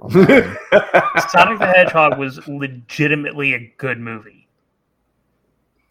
Sonic 0.10 1.58
the 1.58 1.72
Hedgehog 1.74 2.18
was 2.18 2.46
legitimately 2.48 3.54
a 3.54 3.72
good 3.78 3.98
movie. 4.00 4.48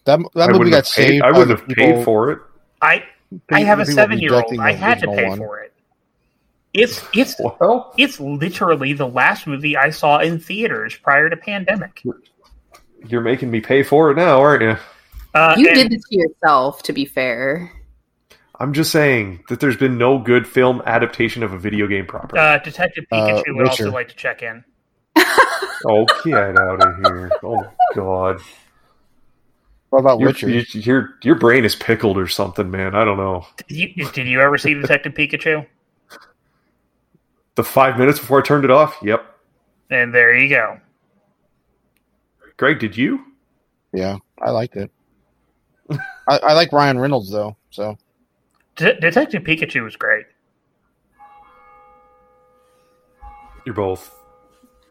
That 0.06 0.20
that 0.34 0.50
I 0.50 0.54
movie 0.54 0.72
got 0.72 0.84
paid, 0.84 0.88
saved. 0.88 1.24
I 1.24 1.32
wouldn't 1.32 1.60
have 1.60 1.68
people- 1.68 1.86
paid 1.86 2.06
for 2.06 2.32
it. 2.32 2.40
I 2.82 3.04
I 3.52 3.62
have 3.62 3.80
a 3.80 3.86
seven 3.86 4.20
year 4.20 4.34
old. 4.34 4.60
I 4.60 4.74
had 4.74 5.00
to 5.00 5.08
pay 5.08 5.28
one. 5.30 5.38
for 5.38 5.60
it. 5.60 5.74
It's 6.74 7.04
it's 7.14 7.36
Well, 7.60 7.94
it's 7.98 8.20
literally 8.20 8.94
the 8.94 9.08
last 9.08 9.46
movie 9.48 9.78
I 9.78 9.90
saw 9.92 10.20
in 10.20 10.40
theaters 10.40 10.96
prior 10.96 11.30
to 11.30 11.38
pandemic. 11.38 12.02
you're 13.08 13.22
making 13.22 13.52
me 13.52 13.62
pay 13.62 13.84
for 13.84 14.10
it 14.12 14.16
now, 14.16 14.40
aren't 14.40 14.64
you? 14.64 14.78
Uh, 15.34 15.56
You 15.58 15.68
and- 15.68 15.76
did 15.76 15.92
this 15.92 16.04
to 16.10 16.16
yourself, 16.18 16.84
to 16.84 16.94
be 16.94 17.06
fair. 17.06 17.72
I'm 18.60 18.74
just 18.74 18.92
saying 18.92 19.44
that 19.50 19.60
there's 19.60 19.78
been 19.78 19.98
no 19.98 20.20
good 20.20 20.46
film 20.48 20.84
adaptation 20.86 21.42
of 21.42 21.52
a 21.52 21.58
video 21.58 21.88
game 21.88 22.06
property. 22.06 22.38
Uh, 22.40 22.60
Detective 22.60 23.06
Uh, 23.12 23.16
Pikachu 23.44 23.56
would 23.56 23.68
also 23.68 23.90
like 23.92 24.08
to 24.10 24.16
check 24.16 24.44
in. 24.44 24.64
oh, 25.88 26.06
get 26.24 26.60
out 26.60 26.80
of 26.86 26.96
here! 27.04 27.32
Oh 27.44 27.64
God, 27.96 28.40
What 29.90 30.00
about 30.00 30.20
your, 30.20 30.30
Witcher? 30.30 30.48
your 30.50 30.64
your 30.74 31.10
your 31.24 31.36
brain 31.36 31.66
is 31.66 31.76
pickled 31.76 32.18
or 32.20 32.28
something, 32.28 32.70
man. 32.70 32.94
I 32.94 33.04
don't 33.04 33.18
know. 33.18 33.48
Did 33.68 33.96
you, 33.98 34.12
did 34.12 34.28
you 34.28 34.40
ever 34.42 34.58
see 34.60 34.76
Detective 34.76 35.14
Pikachu? 35.16 35.66
The 37.56 37.64
five 37.64 37.98
minutes 37.98 38.20
before 38.20 38.40
I 38.40 38.44
turned 38.44 38.64
it 38.64 38.72
off. 38.72 38.96
Yep. 39.02 39.26
And 39.90 40.14
there 40.14 40.38
you 40.38 40.50
go. 40.50 40.80
Greg, 42.58 42.78
did 42.80 42.96
you? 42.96 43.26
Yeah, 43.92 44.18
I 44.40 44.52
liked 44.52 44.76
it. 44.78 44.92
I, 46.32 46.38
I 46.38 46.54
like 46.54 46.72
Ryan 46.72 46.98
Reynolds 46.98 47.30
though, 47.30 47.58
so 47.72 47.98
De- 48.78 48.98
Detective 49.02 49.44
Pikachu 49.44 49.84
was 49.84 49.98
great. 49.98 50.26
You're 53.66 53.76
both. 53.76 54.18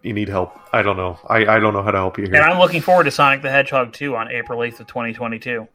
You 0.03 0.13
need 0.13 0.29
help. 0.29 0.61
I 0.73 0.83
don't 0.83 0.99
know. 0.99 1.19
I, 1.27 1.47
I 1.47 1.59
don't 1.59 1.73
know 1.73 1.83
how 1.83 1.93
to 1.93 1.99
help 1.99 2.19
you 2.19 2.25
here. 2.25 2.35
And. 2.35 2.45
I'm 2.45 2.59
looking 2.59 2.83
forward 2.83 3.05
to 3.05 3.11
Sonic 3.11 3.41
the 3.41 3.51
Hedgehog 3.51 3.95
2 3.95 4.17
on 4.17 4.31
April 4.31 4.61
8th 4.61 4.81
of 4.81 4.87
2022. 4.87 5.67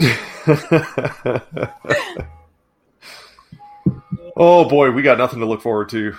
oh 4.36 4.68
boy, 4.68 4.90
we 4.90 5.02
got 5.02 5.18
nothing 5.18 5.38
to 5.38 5.46
look 5.46 5.62
forward 5.62 5.88
to. 5.90 6.16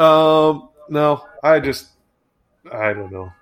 Um, 0.00 0.70
no, 0.88 1.24
I 1.42 1.60
just, 1.60 1.88
I 2.70 2.92
don't 2.92 3.12
know. 3.12 3.32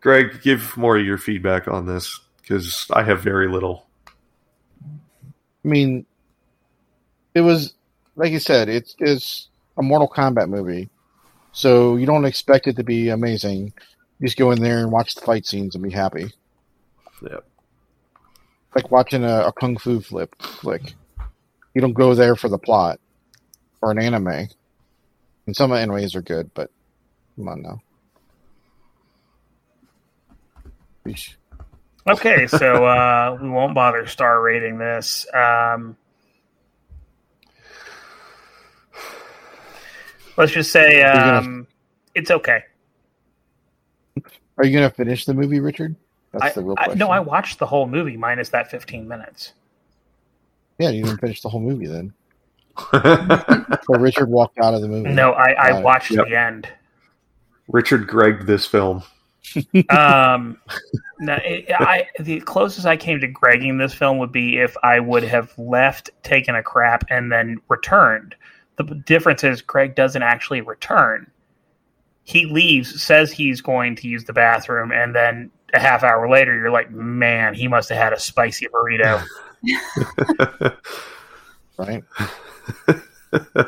Greg, 0.00 0.42
give 0.42 0.76
more 0.76 0.96
of 0.96 1.06
your 1.06 1.18
feedback 1.18 1.68
on 1.68 1.86
this 1.86 2.20
because 2.46 2.86
I 2.92 3.02
have 3.02 3.22
very 3.22 3.48
little. 3.48 3.86
I 4.08 5.68
mean, 5.68 6.06
it 7.34 7.40
was 7.40 7.74
like 8.14 8.32
you 8.32 8.38
said, 8.38 8.68
it's 8.68 8.94
it's 8.98 9.48
a 9.76 9.82
Mortal 9.82 10.08
Kombat 10.08 10.48
movie, 10.48 10.88
so 11.52 11.96
you 11.96 12.06
don't 12.06 12.24
expect 12.24 12.66
it 12.66 12.76
to 12.76 12.84
be 12.84 13.08
amazing. 13.08 13.72
You 14.18 14.26
just 14.26 14.38
go 14.38 14.50
in 14.52 14.62
there 14.62 14.78
and 14.78 14.92
watch 14.92 15.14
the 15.14 15.22
fight 15.22 15.44
scenes 15.44 15.74
and 15.74 15.84
be 15.84 15.90
happy. 15.90 16.32
Yep. 17.22 17.44
Like 18.74 18.90
watching 18.90 19.24
a, 19.24 19.46
a 19.46 19.52
kung 19.52 19.76
fu 19.76 20.00
flip 20.00 20.34
flick. 20.40 20.94
You 21.74 21.80
don't 21.82 21.92
go 21.92 22.14
there 22.14 22.36
for 22.36 22.48
the 22.48 22.58
plot 22.58 23.00
or 23.82 23.90
an 23.90 23.98
anime. 23.98 24.48
And 25.46 25.54
some 25.54 25.70
animes 25.70 26.14
are 26.14 26.22
good, 26.22 26.50
but 26.54 26.70
come 27.36 27.48
on 27.48 27.62
now. 27.62 27.82
Yeesh. 31.06 31.34
Okay, 32.08 32.46
so 32.46 32.84
uh, 32.86 33.36
we 33.40 33.48
won't 33.48 33.74
bother 33.74 34.06
star 34.06 34.40
rating 34.40 34.78
this. 34.78 35.26
Um, 35.34 35.96
let's 40.36 40.52
just 40.52 40.70
say 40.72 41.02
gonna- 41.02 41.38
um, 41.38 41.66
it's 42.14 42.30
okay. 42.30 42.62
Are 44.58 44.64
you 44.64 44.72
gonna 44.72 44.90
finish 44.90 45.24
the 45.24 45.34
movie, 45.34 45.60
Richard? 45.60 45.96
That's 46.32 46.44
I, 46.44 46.50
the 46.60 46.62
real 46.64 46.74
I, 46.78 46.94
no, 46.94 47.08
I 47.08 47.20
watched 47.20 47.58
the 47.58 47.66
whole 47.66 47.86
movie 47.86 48.16
minus 48.16 48.48
that 48.50 48.70
15 48.70 49.06
minutes. 49.08 49.52
yeah, 50.78 50.90
you 50.90 51.02
didn't 51.04 51.20
finish 51.20 51.40
the 51.42 51.48
whole 51.48 51.60
movie 51.60 51.86
then. 51.86 52.12
So 53.86 53.94
Richard 54.00 54.28
walked 54.28 54.58
out 54.58 54.74
of 54.74 54.80
the 54.82 54.88
movie. 54.88 55.10
No, 55.10 55.30
I, 55.32 55.66
I 55.66 55.70
Got 55.70 55.82
watched 55.84 56.10
Yep. 56.10 56.26
the 56.26 56.36
end. 56.38 56.68
Richard 57.68 58.06
Gregg 58.08 58.44
this 58.46 58.66
film. 58.66 59.02
Um, 59.90 60.58
no, 61.20 61.38
it, 61.44 61.66
I 61.70 62.06
the 62.18 62.40
closest 62.40 62.86
I 62.86 62.96
came 62.96 63.20
to 63.20 63.28
Gregging 63.28 63.78
this 63.78 63.94
film 63.94 64.18
would 64.18 64.32
be 64.32 64.58
if 64.58 64.76
I 64.82 65.00
would 65.00 65.22
have 65.24 65.56
left, 65.58 66.10
taken 66.22 66.54
a 66.54 66.62
crap, 66.62 67.04
and 67.10 67.30
then 67.32 67.58
returned. 67.68 68.34
The 68.76 68.84
difference 68.84 69.42
is 69.44 69.62
Greg 69.62 69.94
doesn't 69.94 70.22
actually 70.22 70.60
return. 70.60 71.30
He 72.24 72.46
leaves, 72.46 73.02
says 73.02 73.32
he's 73.32 73.60
going 73.60 73.96
to 73.96 74.08
use 74.08 74.24
the 74.24 74.32
bathroom, 74.32 74.92
and 74.92 75.14
then 75.14 75.50
a 75.72 75.80
half 75.80 76.02
hour 76.02 76.28
later, 76.28 76.54
you're 76.56 76.70
like, 76.70 76.90
man, 76.90 77.54
he 77.54 77.68
must 77.68 77.88
have 77.88 77.98
had 77.98 78.12
a 78.12 78.18
spicy 78.18 78.66
burrito. 78.68 79.22
right? 81.78 82.04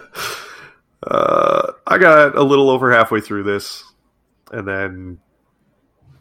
uh, 1.06 1.72
I 1.86 1.98
got 1.98 2.36
a 2.36 2.42
little 2.42 2.70
over 2.70 2.92
halfway 2.92 3.20
through 3.20 3.44
this, 3.44 3.84
and 4.52 4.66
then 4.66 5.20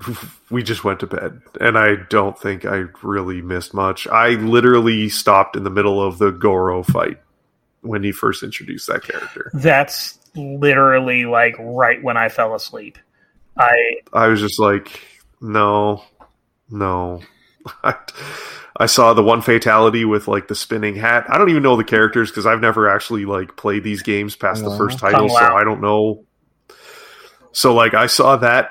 we 0.49 0.63
just 0.63 0.83
went 0.83 0.99
to 1.01 1.07
bed. 1.07 1.41
And 1.59 1.77
I 1.77 1.95
don't 2.09 2.37
think 2.37 2.65
I 2.65 2.85
really 3.01 3.41
missed 3.41 3.73
much. 3.73 4.07
I 4.07 4.29
literally 4.29 5.09
stopped 5.09 5.55
in 5.55 5.63
the 5.63 5.69
middle 5.69 6.01
of 6.01 6.17
the 6.17 6.31
Goro 6.31 6.83
fight 6.83 7.19
when 7.81 8.03
he 8.03 8.11
first 8.11 8.43
introduced 8.43 8.87
that 8.87 9.03
character. 9.03 9.51
That's 9.53 10.19
literally 10.35 11.25
like 11.25 11.55
right 11.59 12.01
when 12.03 12.17
I 12.17 12.29
fell 12.29 12.55
asleep. 12.55 12.97
I 13.57 13.75
I 14.13 14.27
was 14.27 14.39
just 14.39 14.59
like, 14.59 15.01
no, 15.41 16.03
no. 16.69 17.21
I, 17.83 17.95
I 18.79 18.85
saw 18.85 19.13
the 19.13 19.23
one 19.23 19.41
fatality 19.41 20.05
with 20.05 20.27
like 20.27 20.47
the 20.47 20.55
spinning 20.55 20.95
hat. 20.95 21.25
I 21.29 21.37
don't 21.37 21.49
even 21.49 21.63
know 21.63 21.75
the 21.75 21.83
characters 21.83 22.29
because 22.29 22.45
I've 22.45 22.61
never 22.61 22.87
actually 22.87 23.25
like 23.25 23.57
played 23.57 23.83
these 23.83 24.03
games 24.03 24.35
past 24.35 24.63
the 24.63 24.75
first 24.77 24.99
title, 24.99 25.27
Kung 25.27 25.37
so 25.37 25.55
I 25.55 25.63
don't 25.63 25.81
know. 25.81 26.25
So 27.51 27.73
like 27.73 27.95
I 27.95 28.05
saw 28.05 28.37
that, 28.37 28.69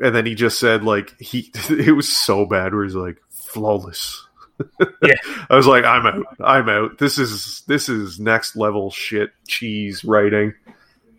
and 0.00 0.14
then 0.14 0.26
he 0.26 0.34
just 0.34 0.58
said 0.58 0.84
like 0.84 1.18
he 1.20 1.50
it 1.70 1.94
was 1.94 2.08
so 2.08 2.46
bad 2.46 2.74
where 2.74 2.84
he's 2.84 2.94
like 2.94 3.18
flawless. 3.30 4.20
Yeah. 5.02 5.16
I 5.50 5.56
was 5.56 5.66
like, 5.66 5.84
I'm 5.84 6.06
out. 6.06 6.26
I'm 6.42 6.68
out. 6.68 6.98
This 6.98 7.18
is 7.18 7.64
this 7.66 7.88
is 7.88 8.20
next 8.20 8.54
level 8.54 8.88
shit 8.90 9.30
cheese 9.48 10.04
writing. 10.04 10.54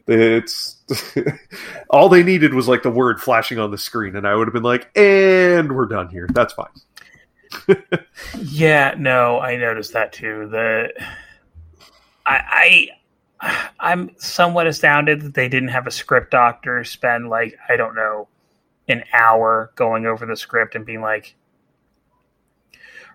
It's 0.07 0.77
all 1.89 2.07
they 2.07 2.23
needed 2.23 2.53
was 2.53 2.69
like 2.69 2.81
the 2.81 2.89
word 2.89 3.19
flashing 3.19 3.59
on 3.59 3.71
the 3.71 3.77
screen, 3.77 4.15
and 4.15 4.25
I 4.25 4.35
would 4.35 4.47
have 4.47 4.53
been 4.53 4.63
like, 4.63 4.89
and 4.97 5.75
we're 5.75 5.87
done 5.87 6.07
here. 6.07 6.27
That's 6.31 6.53
fine. 6.53 6.67
Yeah, 8.39 8.95
no, 8.97 9.39
I 9.39 9.57
noticed 9.57 9.93
that 9.93 10.13
too. 10.13 10.47
The 10.49 10.93
I, 12.25 12.89
I 13.41 13.61
I'm 13.79 14.11
somewhat 14.17 14.67
astounded 14.67 15.21
that 15.21 15.33
they 15.33 15.49
didn't 15.49 15.69
have 15.69 15.87
a 15.87 15.91
script 15.91 16.31
doctor 16.31 16.83
spend 16.83 17.29
like 17.29 17.57
I 17.69 17.75
don't 17.75 17.95
know 17.95 18.27
an 18.87 19.03
hour 19.13 19.71
going 19.75 20.05
over 20.05 20.25
the 20.25 20.35
script 20.35 20.75
and 20.75 20.85
being 20.85 21.01
like, 21.01 21.35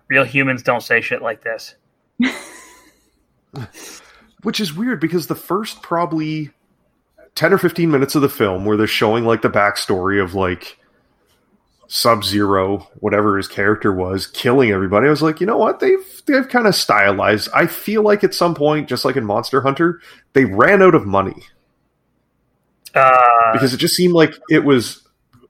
real 0.07 0.23
humans 0.25 0.63
don't 0.63 0.81
say 0.81 1.01
shit 1.01 1.21
like 1.21 1.43
this. 1.43 1.75
Which 4.43 4.59
is 4.59 4.73
weird 4.73 4.99
because 4.99 5.27
the 5.27 5.35
first 5.35 5.81
probably 5.81 6.51
10 7.35 7.53
or 7.53 7.57
15 7.57 7.89
minutes 7.89 8.15
of 8.15 8.21
the 8.21 8.29
film 8.29 8.65
where 8.65 8.75
they're 8.75 8.87
showing 8.87 9.23
like 9.23 9.41
the 9.41 9.49
backstory 9.49 10.21
of 10.21 10.33
like 10.33 10.77
Sub 11.87 12.23
Zero, 12.23 12.87
whatever 13.01 13.35
his 13.35 13.49
character 13.49 13.91
was, 13.93 14.25
killing 14.25 14.71
everybody. 14.71 15.07
I 15.07 15.09
was 15.09 15.21
like, 15.21 15.41
you 15.41 15.45
know 15.45 15.57
what? 15.57 15.81
They've 15.81 16.21
they've 16.25 16.47
kind 16.47 16.65
of 16.65 16.73
stylized. 16.73 17.49
I 17.53 17.67
feel 17.67 18.01
like 18.01 18.23
at 18.23 18.33
some 18.33 18.55
point, 18.55 18.87
just 18.87 19.03
like 19.03 19.17
in 19.17 19.25
Monster 19.25 19.59
Hunter, 19.61 19.99
they 20.31 20.45
ran 20.45 20.81
out 20.81 20.95
of 20.95 21.05
money 21.05 21.43
Uh, 22.95 23.51
because 23.51 23.73
it 23.73 23.77
just 23.77 23.95
seemed 23.95 24.13
like 24.13 24.33
it 24.49 24.63
was 24.63 25.00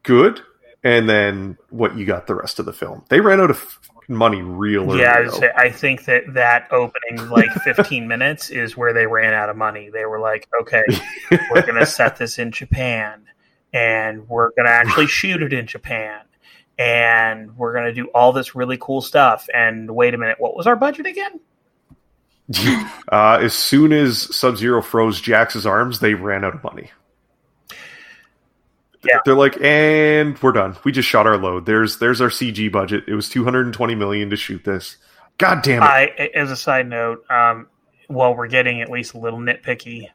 good, 0.03 0.41
and 0.83 1.09
then 1.09 1.57
what 1.69 1.97
you 1.97 2.05
got 2.05 2.27
the 2.27 2.35
rest 2.35 2.59
of 2.59 2.65
the 2.65 2.73
film. 2.73 3.03
They 3.09 3.21
ran 3.21 3.39
out 3.39 3.49
of 3.49 3.79
money 4.11 4.41
real 4.41 4.91
early. 4.91 5.01
yeah, 5.01 5.25
I, 5.25 5.27
say, 5.29 5.51
I 5.55 5.69
think 5.71 6.05
that 6.05 6.33
that 6.33 6.67
opening 6.71 7.29
like 7.29 7.49
15 7.63 8.07
minutes 8.07 8.49
is 8.49 8.77
where 8.77 8.93
they 8.93 9.07
ran 9.07 9.33
out 9.33 9.49
of 9.49 9.57
money. 9.57 9.89
They 9.89 10.05
were 10.05 10.19
like, 10.19 10.47
okay, 10.61 10.83
we're 11.31 11.61
going 11.61 11.79
to 11.79 11.85
set 11.85 12.17
this 12.17 12.37
in 12.37 12.51
Japan 12.51 13.23
and 13.73 14.27
we're 14.27 14.51
going 14.51 14.65
to 14.65 14.71
actually 14.71 15.07
shoot 15.07 15.41
it 15.41 15.53
in 15.53 15.65
Japan 15.65 16.21
and 16.77 17.55
we're 17.57 17.73
going 17.73 17.85
to 17.85 17.93
do 17.93 18.07
all 18.09 18.33
this 18.33 18.55
really 18.55 18.77
cool 18.77 19.01
stuff. 19.01 19.47
And 19.53 19.89
wait 19.95 20.13
a 20.13 20.17
minute, 20.17 20.39
what 20.39 20.55
was 20.55 20.67
our 20.67 20.75
budget 20.75 21.05
again? 21.05 21.39
uh, 23.11 23.39
as 23.41 23.53
soon 23.53 23.93
as 23.93 24.35
Sub 24.35 24.57
Zero 24.57 24.81
froze 24.81 25.21
Jax's 25.21 25.65
arms, 25.65 25.99
they 25.99 26.15
ran 26.15 26.43
out 26.43 26.53
of 26.53 26.63
money. 26.63 26.91
Yeah. 29.03 29.19
They're 29.25 29.35
like, 29.35 29.59
and 29.61 30.37
we're 30.41 30.51
done. 30.51 30.77
We 30.83 30.91
just 30.91 31.09
shot 31.09 31.25
our 31.25 31.37
load. 31.37 31.65
There's 31.65 31.97
there's 31.97 32.21
our 32.21 32.29
CG 32.29 32.71
budget. 32.71 33.05
It 33.07 33.15
was 33.15 33.29
220 33.29 33.95
million 33.95 34.29
to 34.29 34.35
shoot 34.35 34.63
this. 34.63 34.97
God 35.37 35.63
damn 35.63 35.81
it. 35.81 35.85
I, 35.85 36.29
as 36.35 36.51
a 36.51 36.55
side 36.55 36.87
note, 36.87 37.25
um, 37.31 37.67
while 38.07 38.35
we're 38.35 38.47
getting 38.47 38.81
at 38.81 38.89
least 38.89 39.13
a 39.15 39.17
little 39.17 39.39
nitpicky, 39.39 40.09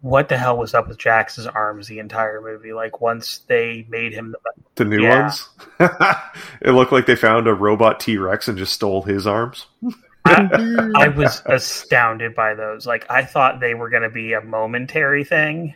what 0.00 0.28
the 0.28 0.36
hell 0.38 0.56
was 0.56 0.74
up 0.74 0.88
with 0.88 0.98
Jax's 0.98 1.46
arms 1.46 1.86
the 1.86 1.98
entire 1.98 2.40
movie? 2.40 2.72
Like 2.72 3.00
once 3.00 3.38
they 3.46 3.86
made 3.88 4.12
him 4.12 4.32
the 4.32 4.38
the 4.76 4.84
new 4.84 5.02
yeah. 5.02 5.22
ones. 5.22 5.48
it 6.60 6.72
looked 6.72 6.92
like 6.92 7.06
they 7.06 7.16
found 7.16 7.46
a 7.46 7.54
robot 7.54 8.00
T 8.00 8.16
Rex 8.16 8.48
and 8.48 8.56
just 8.56 8.72
stole 8.72 9.02
his 9.02 9.26
arms. 9.26 9.66
I, 10.26 10.90
I 10.96 11.08
was 11.08 11.42
astounded 11.46 12.34
by 12.34 12.54
those. 12.54 12.86
Like 12.86 13.10
I 13.10 13.24
thought 13.24 13.60
they 13.60 13.74
were 13.74 13.90
going 13.90 14.02
to 14.02 14.10
be 14.10 14.32
a 14.32 14.40
momentary 14.40 15.24
thing. 15.24 15.74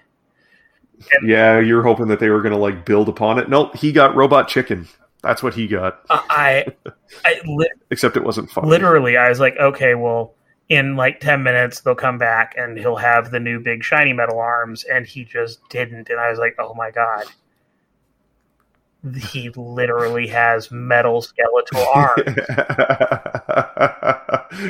Yeah, 1.22 1.61
you're 1.61 1.82
hoping 1.82 2.09
that 2.09 2.20
they 2.20 2.28
were 2.28 2.42
going 2.42 2.53
to 2.55 2.59
like 2.59 2.84
build 2.84 3.09
upon 3.09 3.38
it. 3.38 3.49
Nope, 3.49 3.76
he 3.76 3.92
got 3.92 4.14
robot 4.16 4.49
chicken. 4.49 4.88
That's 5.22 5.42
what 5.42 5.55
he 5.55 5.66
got. 5.66 6.01
Uh, 6.11 6.20
I, 6.30 6.66
I 7.24 7.40
li- 7.46 7.70
Except 7.90 8.16
it 8.16 8.24
wasn't 8.24 8.51
fun. 8.51 8.68
literally, 8.68 9.16
I 9.16 9.28
was 9.28 9.40
like, 9.40 9.57
okay, 9.59 9.94
well, 9.94 10.34
in 10.68 10.96
like 10.96 11.20
ten 11.20 11.42
minutes 11.42 11.80
they'll 11.80 11.94
come 11.94 12.18
back 12.18 12.55
and 12.57 12.78
he'll 12.78 12.96
have 12.96 13.30
the 13.30 13.40
new 13.40 13.59
big 13.61 13.82
shiny 13.82 14.12
metal 14.12 14.38
arms, 14.38 14.84
and 14.84 15.07
he 15.07 15.24
just 15.24 15.61
didn't. 15.70 16.09
And 16.11 16.20
I 16.20 16.30
was 16.30 16.38
like, 16.38 16.57
oh 16.59 16.74
my 16.74 16.90
god, 16.90 17.24
he 19.30 19.51
literally 19.57 20.26
has 20.28 20.70
metal 20.70 21.22
skeletal 21.22 21.84
arms. 21.94 22.36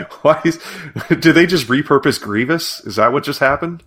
Why 0.23 0.41
is? 0.45 0.61
Did 1.09 1.35
they 1.35 1.47
just 1.47 1.67
repurpose 1.67 2.21
Grievous? 2.21 2.81
Is 2.81 2.97
that 2.97 3.13
what 3.13 3.25
just 3.25 3.41
happened? 3.41 3.83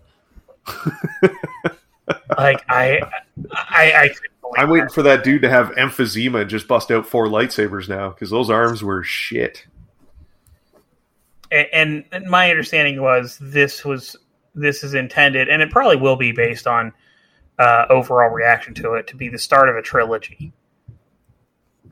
Like 2.38 2.64
I, 2.70 3.00
I, 3.54 3.94
I. 3.94 4.08
Couldn't 4.10 4.32
I'm 4.58 4.70
waiting 4.70 4.88
that. 4.88 4.94
for 4.94 5.04
that 5.04 5.24
dude 5.24 5.44
to 5.44 5.50
have 5.50 5.70
emphysema 5.72 6.42
and 6.42 6.50
just 6.50 6.68
bust 6.68 6.92
out 6.92 7.06
four 7.08 7.28
lightsabers 7.28 7.88
now 7.88 8.10
because 8.10 8.30
those 8.30 8.50
arms 8.50 8.84
were 8.84 9.02
shit. 9.04 9.66
And, 11.52 12.04
and 12.12 12.26
my 12.28 12.50
understanding 12.50 13.02
was 13.02 13.38
this 13.42 13.84
was 13.86 14.16
this 14.56 14.84
is 14.84 14.94
intended, 14.94 15.48
and 15.50 15.62
it 15.62 15.70
probably 15.72 15.98
will 15.98 16.16
be 16.18 16.32
based 16.32 16.68
on 16.68 16.92
uh, 17.60 17.86
overall 17.90 18.30
reaction 18.30 18.74
to 18.76 18.94
it 18.96 19.08
to 19.08 19.16
be 19.16 19.30
the 19.30 19.38
start 19.40 19.70
of 19.70 19.76
a 19.76 19.82
trilogy. 19.82 20.52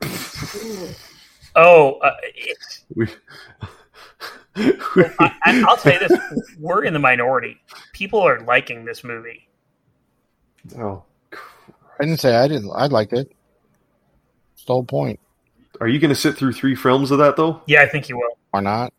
oh, 1.54 1.92
uh, 2.02 2.12
it's, 2.34 2.84
We, 2.94 3.08
I, 4.56 5.34
I- 5.44 5.64
I'll 5.68 5.76
say 5.76 5.98
this: 5.98 6.12
we're 6.58 6.84
in 6.84 6.92
the 6.92 6.98
minority. 6.98 7.58
People 7.92 8.20
are 8.20 8.40
liking 8.40 8.84
this 8.84 9.04
movie. 9.04 9.46
Oh, 10.78 11.02
I 11.32 12.04
didn't 12.04 12.20
say 12.20 12.34
I 12.34 12.48
didn't. 12.48 12.70
I 12.74 12.86
liked 12.86 13.12
it. 13.12 13.30
It's 14.54 14.64
the 14.64 14.72
whole 14.72 14.84
point. 14.84 15.18
are 15.80 15.88
you 15.88 15.98
going 15.98 16.10
to 16.10 16.14
sit 16.14 16.36
through 16.36 16.52
three 16.52 16.74
films 16.74 17.10
of 17.10 17.18
that 17.18 17.36
though? 17.36 17.62
Yeah, 17.66 17.82
I 17.82 17.88
think 17.88 18.08
you 18.08 18.16
will. 18.16 18.38
Why 18.50 18.60
not? 18.60 18.92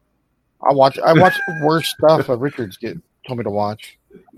I 0.68 0.74
watch. 0.74 0.97
I 0.99 1.14
watch 1.14 1.34
worse 1.64 1.88
stuff 1.89 2.28
that 2.28 2.38
Richards 2.38 2.78
get 2.78 2.97
told 3.28 3.39
me 3.39 3.43
to 3.43 3.49
watch. 3.49 3.97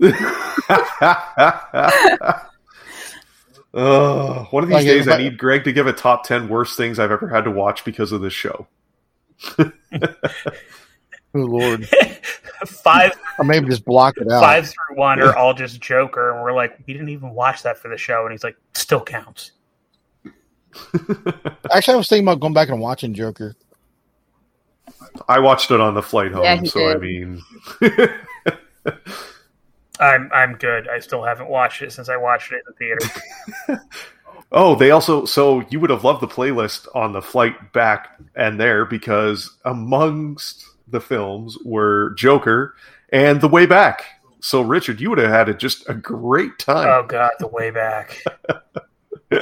oh, 3.74 4.46
one 4.50 4.62
of 4.62 4.68
these 4.68 4.74
Like, 4.76 4.84
days, 4.86 5.08
I 5.08 5.14
I- 5.16 5.18
need 5.18 5.38
Greg 5.38 5.64
to 5.64 5.72
give 5.72 5.86
a 5.86 5.92
top 5.92 6.24
ten 6.24 6.48
worst 6.48 6.76
things 6.76 6.98
I've 6.98 7.10
ever 7.10 7.28
had 7.28 7.44
to 7.44 7.50
watch 7.50 7.84
because 7.84 8.12
of 8.12 8.20
this 8.20 8.32
show. 8.32 8.66
Oh 11.34 11.40
Lord! 11.40 11.88
five, 12.66 13.12
Or 13.38 13.44
maybe 13.44 13.68
just 13.68 13.84
block 13.84 14.16
it 14.18 14.30
out. 14.30 14.40
five 14.40 14.66
through 14.66 14.96
one 14.96 15.20
are 15.20 15.36
all 15.36 15.54
just 15.54 15.80
Joker, 15.80 16.32
and 16.32 16.42
we're 16.42 16.52
like, 16.52 16.78
we 16.86 16.92
didn't 16.92 17.08
even 17.08 17.30
watch 17.30 17.62
that 17.62 17.78
for 17.78 17.88
the 17.88 17.96
show, 17.96 18.22
and 18.22 18.32
he's 18.32 18.44
like, 18.44 18.56
still 18.74 19.02
counts. 19.02 19.52
Actually, 21.72 21.94
I 21.94 21.96
was 21.96 22.08
thinking 22.08 22.26
about 22.26 22.40
going 22.40 22.54
back 22.54 22.68
and 22.68 22.80
watching 22.80 23.14
Joker. 23.14 23.54
I 25.28 25.38
watched 25.38 25.70
it 25.70 25.80
on 25.80 25.94
the 25.94 26.02
flight 26.02 26.32
home, 26.32 26.44
Yeah, 26.44 26.56
he 26.56 26.66
so 26.66 26.88
I 26.90 26.96
mean, 26.96 27.40
I'm 30.00 30.28
I'm 30.32 30.54
good. 30.56 30.88
I 30.88 30.98
still 30.98 31.22
haven't 31.22 31.48
watched 31.48 31.82
it 31.82 31.92
since 31.92 32.08
I 32.08 32.16
watched 32.16 32.52
it 32.52 32.56
in 32.56 32.62
the 32.66 32.72
theater. 33.68 33.84
Oh, 34.50 34.74
they 34.74 34.90
also 34.90 35.24
so 35.24 35.64
you 35.70 35.80
would 35.80 35.90
have 35.90 36.04
loved 36.04 36.20
the 36.20 36.28
playlist 36.28 36.86
on 36.94 37.12
the 37.12 37.22
flight 37.22 37.72
back 37.72 38.18
and 38.34 38.58
there 38.58 38.84
because 38.84 39.56
amongst 39.64 40.64
the 40.94 41.00
films 41.00 41.58
were 41.64 42.14
Joker 42.14 42.74
and 43.10 43.42
The 43.42 43.48
Way 43.48 43.66
Back. 43.66 44.04
So 44.40 44.62
Richard, 44.62 45.00
you 45.00 45.10
would 45.10 45.18
have 45.18 45.30
had 45.30 45.48
it 45.48 45.58
just 45.58 45.88
a 45.88 45.94
great 45.94 46.58
time. 46.58 46.86
Oh 46.88 47.06
god, 47.06 47.32
the 47.38 47.48
way 47.48 47.70
back. 47.70 48.22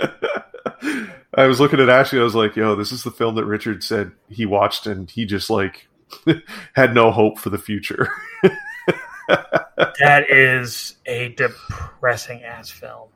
I 1.34 1.46
was 1.46 1.60
looking 1.60 1.80
at 1.80 1.88
Ashley. 1.88 2.20
I 2.20 2.22
was 2.22 2.34
like, 2.34 2.54
"Yo, 2.54 2.76
this 2.76 2.92
is 2.92 3.02
the 3.02 3.10
film 3.10 3.34
that 3.34 3.44
Richard 3.44 3.82
said 3.82 4.12
he 4.28 4.46
watched, 4.46 4.86
and 4.86 5.10
he 5.10 5.24
just 5.24 5.50
like 5.50 5.88
had 6.74 6.94
no 6.94 7.10
hope 7.10 7.38
for 7.38 7.50
the 7.50 7.58
future." 7.58 8.12
that 9.28 10.30
is 10.30 10.96
a 11.06 11.30
depressing 11.30 12.44
ass 12.44 12.70
film. 12.70 13.08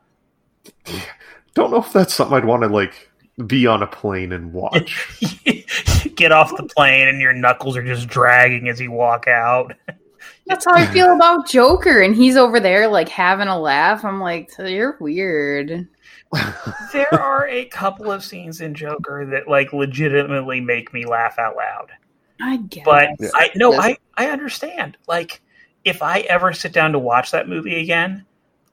Don't 1.55 1.71
know 1.71 1.79
if 1.79 1.93
that's 1.93 2.15
something 2.15 2.37
I'd 2.37 2.45
want 2.45 2.65
to 2.65 2.69
like 2.69 3.11
be 3.47 3.67
on 3.67 3.83
a 3.83 3.87
plane 3.87 4.33
and 4.33 4.53
watch. 4.53 5.21
You 6.17 6.25
get 6.25 6.33
off 6.33 6.57
the 6.57 6.65
plane 6.65 7.09
and 7.09 7.21
your 7.21 7.33
knuckles 7.33 7.77
are 7.77 7.85
just 7.85 8.09
dragging 8.09 8.69
as 8.69 8.81
you 8.81 8.91
walk 8.91 9.27
out. 9.29 9.75
That's 10.47 10.65
how 10.65 10.75
I 10.75 10.87
feel 10.87 11.13
about 11.13 11.49
Joker, 11.49 12.03
and 12.03 12.15
he's 12.15 12.37
over 12.37 12.61
there 12.61 12.89
like 12.89 13.09
having 13.09 13.49
a 13.49 13.59
laugh. 13.59 14.05
I'm 14.05 14.21
like, 14.21 14.51
you're 14.59 14.97
weird. 15.01 15.89
there 16.93 17.15
are 17.15 17.49
a 17.49 17.65
couple 17.67 18.11
of 18.11 18.25
scenes 18.25 18.61
in 18.61 18.75
Joker 18.75 19.27
that 19.27 19.49
like 19.49 19.73
legitimately 19.73 20.61
make 20.61 20.93
me 20.93 21.05
laugh 21.05 21.39
out 21.39 21.57
loud. 21.57 21.91
I 22.41 22.59
guess. 22.59 22.85
But 22.85 23.09
I 23.35 23.51
no, 23.57 23.75
I 23.75 23.97
I 24.17 24.31
understand. 24.31 24.97
Like 25.09 25.43
if 25.85 26.03
I 26.03 26.21
ever 26.21 26.53
sit 26.53 26.73
down 26.73 26.93
to 26.93 26.99
watch 26.99 27.31
that 27.33 27.49
movie 27.49 27.81
again, 27.81 28.25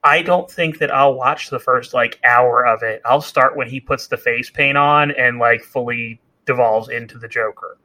I 0.03 0.21
don't 0.21 0.49
think 0.49 0.79
that 0.79 0.93
I'll 0.93 1.15
watch 1.15 1.49
the 1.49 1.59
first 1.59 1.93
like 1.93 2.19
hour 2.23 2.65
of 2.65 2.83
it. 2.83 3.01
I'll 3.05 3.21
start 3.21 3.55
when 3.55 3.69
he 3.69 3.79
puts 3.79 4.07
the 4.07 4.17
face 4.17 4.49
paint 4.49 4.77
on 4.77 5.11
and 5.11 5.39
like 5.39 5.63
fully 5.63 6.19
devolves 6.45 6.89
into 6.89 7.17
the 7.17 7.27
Joker. 7.27 7.77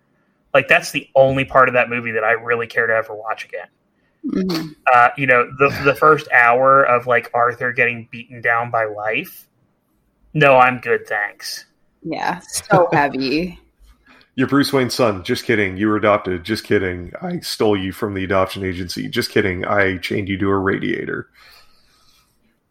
Like 0.55 0.69
that's 0.69 0.93
the 0.93 1.09
only 1.15 1.45
part 1.45 1.69
of 1.69 1.75
that 1.75 1.89
movie 1.89 2.13
that 2.13 2.25
I 2.25 2.33
really 2.33 2.67
care 2.67 2.87
to 2.87 2.95
ever 2.95 3.15
watch 3.15 3.45
again. 3.45 3.69
Mhm. 4.27 4.75
Uh, 4.93 5.11
you 5.17 5.27
know, 5.27 5.49
the 5.59 5.69
the 5.85 5.95
first 5.95 6.29
hour 6.33 6.83
of 6.85 7.07
like 7.07 7.31
Arthur 7.35 7.73
getting 7.73 8.09
beaten 8.11 8.41
down 8.41 8.71
by 8.71 8.85
life. 8.85 9.47
No, 10.35 10.57
I'm 10.57 10.81
good, 10.81 11.07
thanks. 11.07 11.67
Yeah, 12.03 12.41
so 12.41 12.89
heavy. 12.93 13.61
You're 14.35 14.47
Bruce 14.47 14.73
Wayne's 14.73 14.95
son. 14.95 15.25
Just 15.25 15.45
kidding. 15.45 15.77
You 15.77 15.89
were 15.89 15.97
adopted. 15.97 16.45
Just 16.45 16.65
kidding. 16.65 17.13
I 17.21 17.41
stole 17.41 17.77
you 17.77 17.91
from 17.91 18.15
the 18.15 18.23
adoption 18.23 18.65
agency. 18.65 19.09
Just 19.09 19.31
kidding. 19.31 19.65
I 19.65 19.99
chained 19.99 20.29
you 20.29 20.39
to 20.39 20.49
a 20.49 20.59
radiator. 20.59 21.29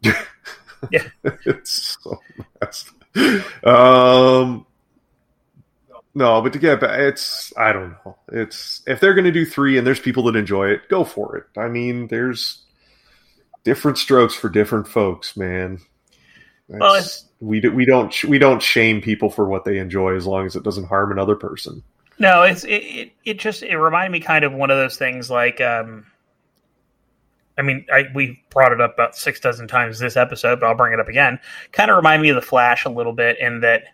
Yeah. 0.90 1.02
it's 1.24 1.98
so 2.02 2.20
messed. 2.60 2.90
Um, 3.64 4.66
no, 6.18 6.42
but 6.42 6.52
to 6.52 6.58
get 6.58 6.80
back, 6.80 6.98
it's 6.98 7.52
I 7.56 7.72
don't 7.72 7.90
know. 8.04 8.18
It's 8.32 8.82
if 8.88 8.98
they're 8.98 9.14
going 9.14 9.24
to 9.24 9.30
do 9.30 9.46
three 9.46 9.78
and 9.78 9.86
there's 9.86 10.00
people 10.00 10.24
that 10.24 10.34
enjoy 10.34 10.70
it, 10.70 10.88
go 10.88 11.04
for 11.04 11.36
it. 11.36 11.44
I 11.56 11.68
mean, 11.68 12.08
there's 12.08 12.64
different 13.62 13.98
strokes 13.98 14.34
for 14.34 14.48
different 14.48 14.88
folks, 14.88 15.36
man. 15.36 15.78
Well, 16.66 17.02
we 17.38 17.60
do, 17.60 17.72
we 17.72 17.84
don't 17.84 18.24
we 18.24 18.40
don't 18.40 18.60
shame 18.60 19.00
people 19.00 19.30
for 19.30 19.48
what 19.48 19.64
they 19.64 19.78
enjoy 19.78 20.16
as 20.16 20.26
long 20.26 20.44
as 20.44 20.56
it 20.56 20.64
doesn't 20.64 20.88
harm 20.88 21.12
another 21.12 21.36
person. 21.36 21.84
No, 22.18 22.42
it's 22.42 22.64
it, 22.64 22.82
it, 22.82 23.12
it 23.24 23.38
just 23.38 23.62
it 23.62 23.78
reminded 23.78 24.10
me 24.10 24.18
kind 24.18 24.44
of 24.44 24.52
one 24.52 24.72
of 24.72 24.76
those 24.76 24.96
things 24.96 25.30
like 25.30 25.60
um 25.60 26.04
I 27.56 27.62
mean, 27.62 27.86
I 27.92 28.06
we 28.12 28.42
brought 28.50 28.72
it 28.72 28.80
up 28.80 28.94
about 28.94 29.16
six 29.16 29.38
dozen 29.38 29.68
times 29.68 30.00
this 30.00 30.16
episode, 30.16 30.58
but 30.58 30.66
I'll 30.66 30.74
bring 30.74 30.92
it 30.92 31.00
up 31.00 31.08
again. 31.08 31.38
Kind 31.70 31.92
of 31.92 31.96
remind 31.96 32.22
me 32.22 32.30
of 32.30 32.34
the 32.34 32.42
Flash 32.42 32.84
a 32.84 32.90
little 32.90 33.12
bit 33.12 33.38
in 33.38 33.60
that 33.60 33.84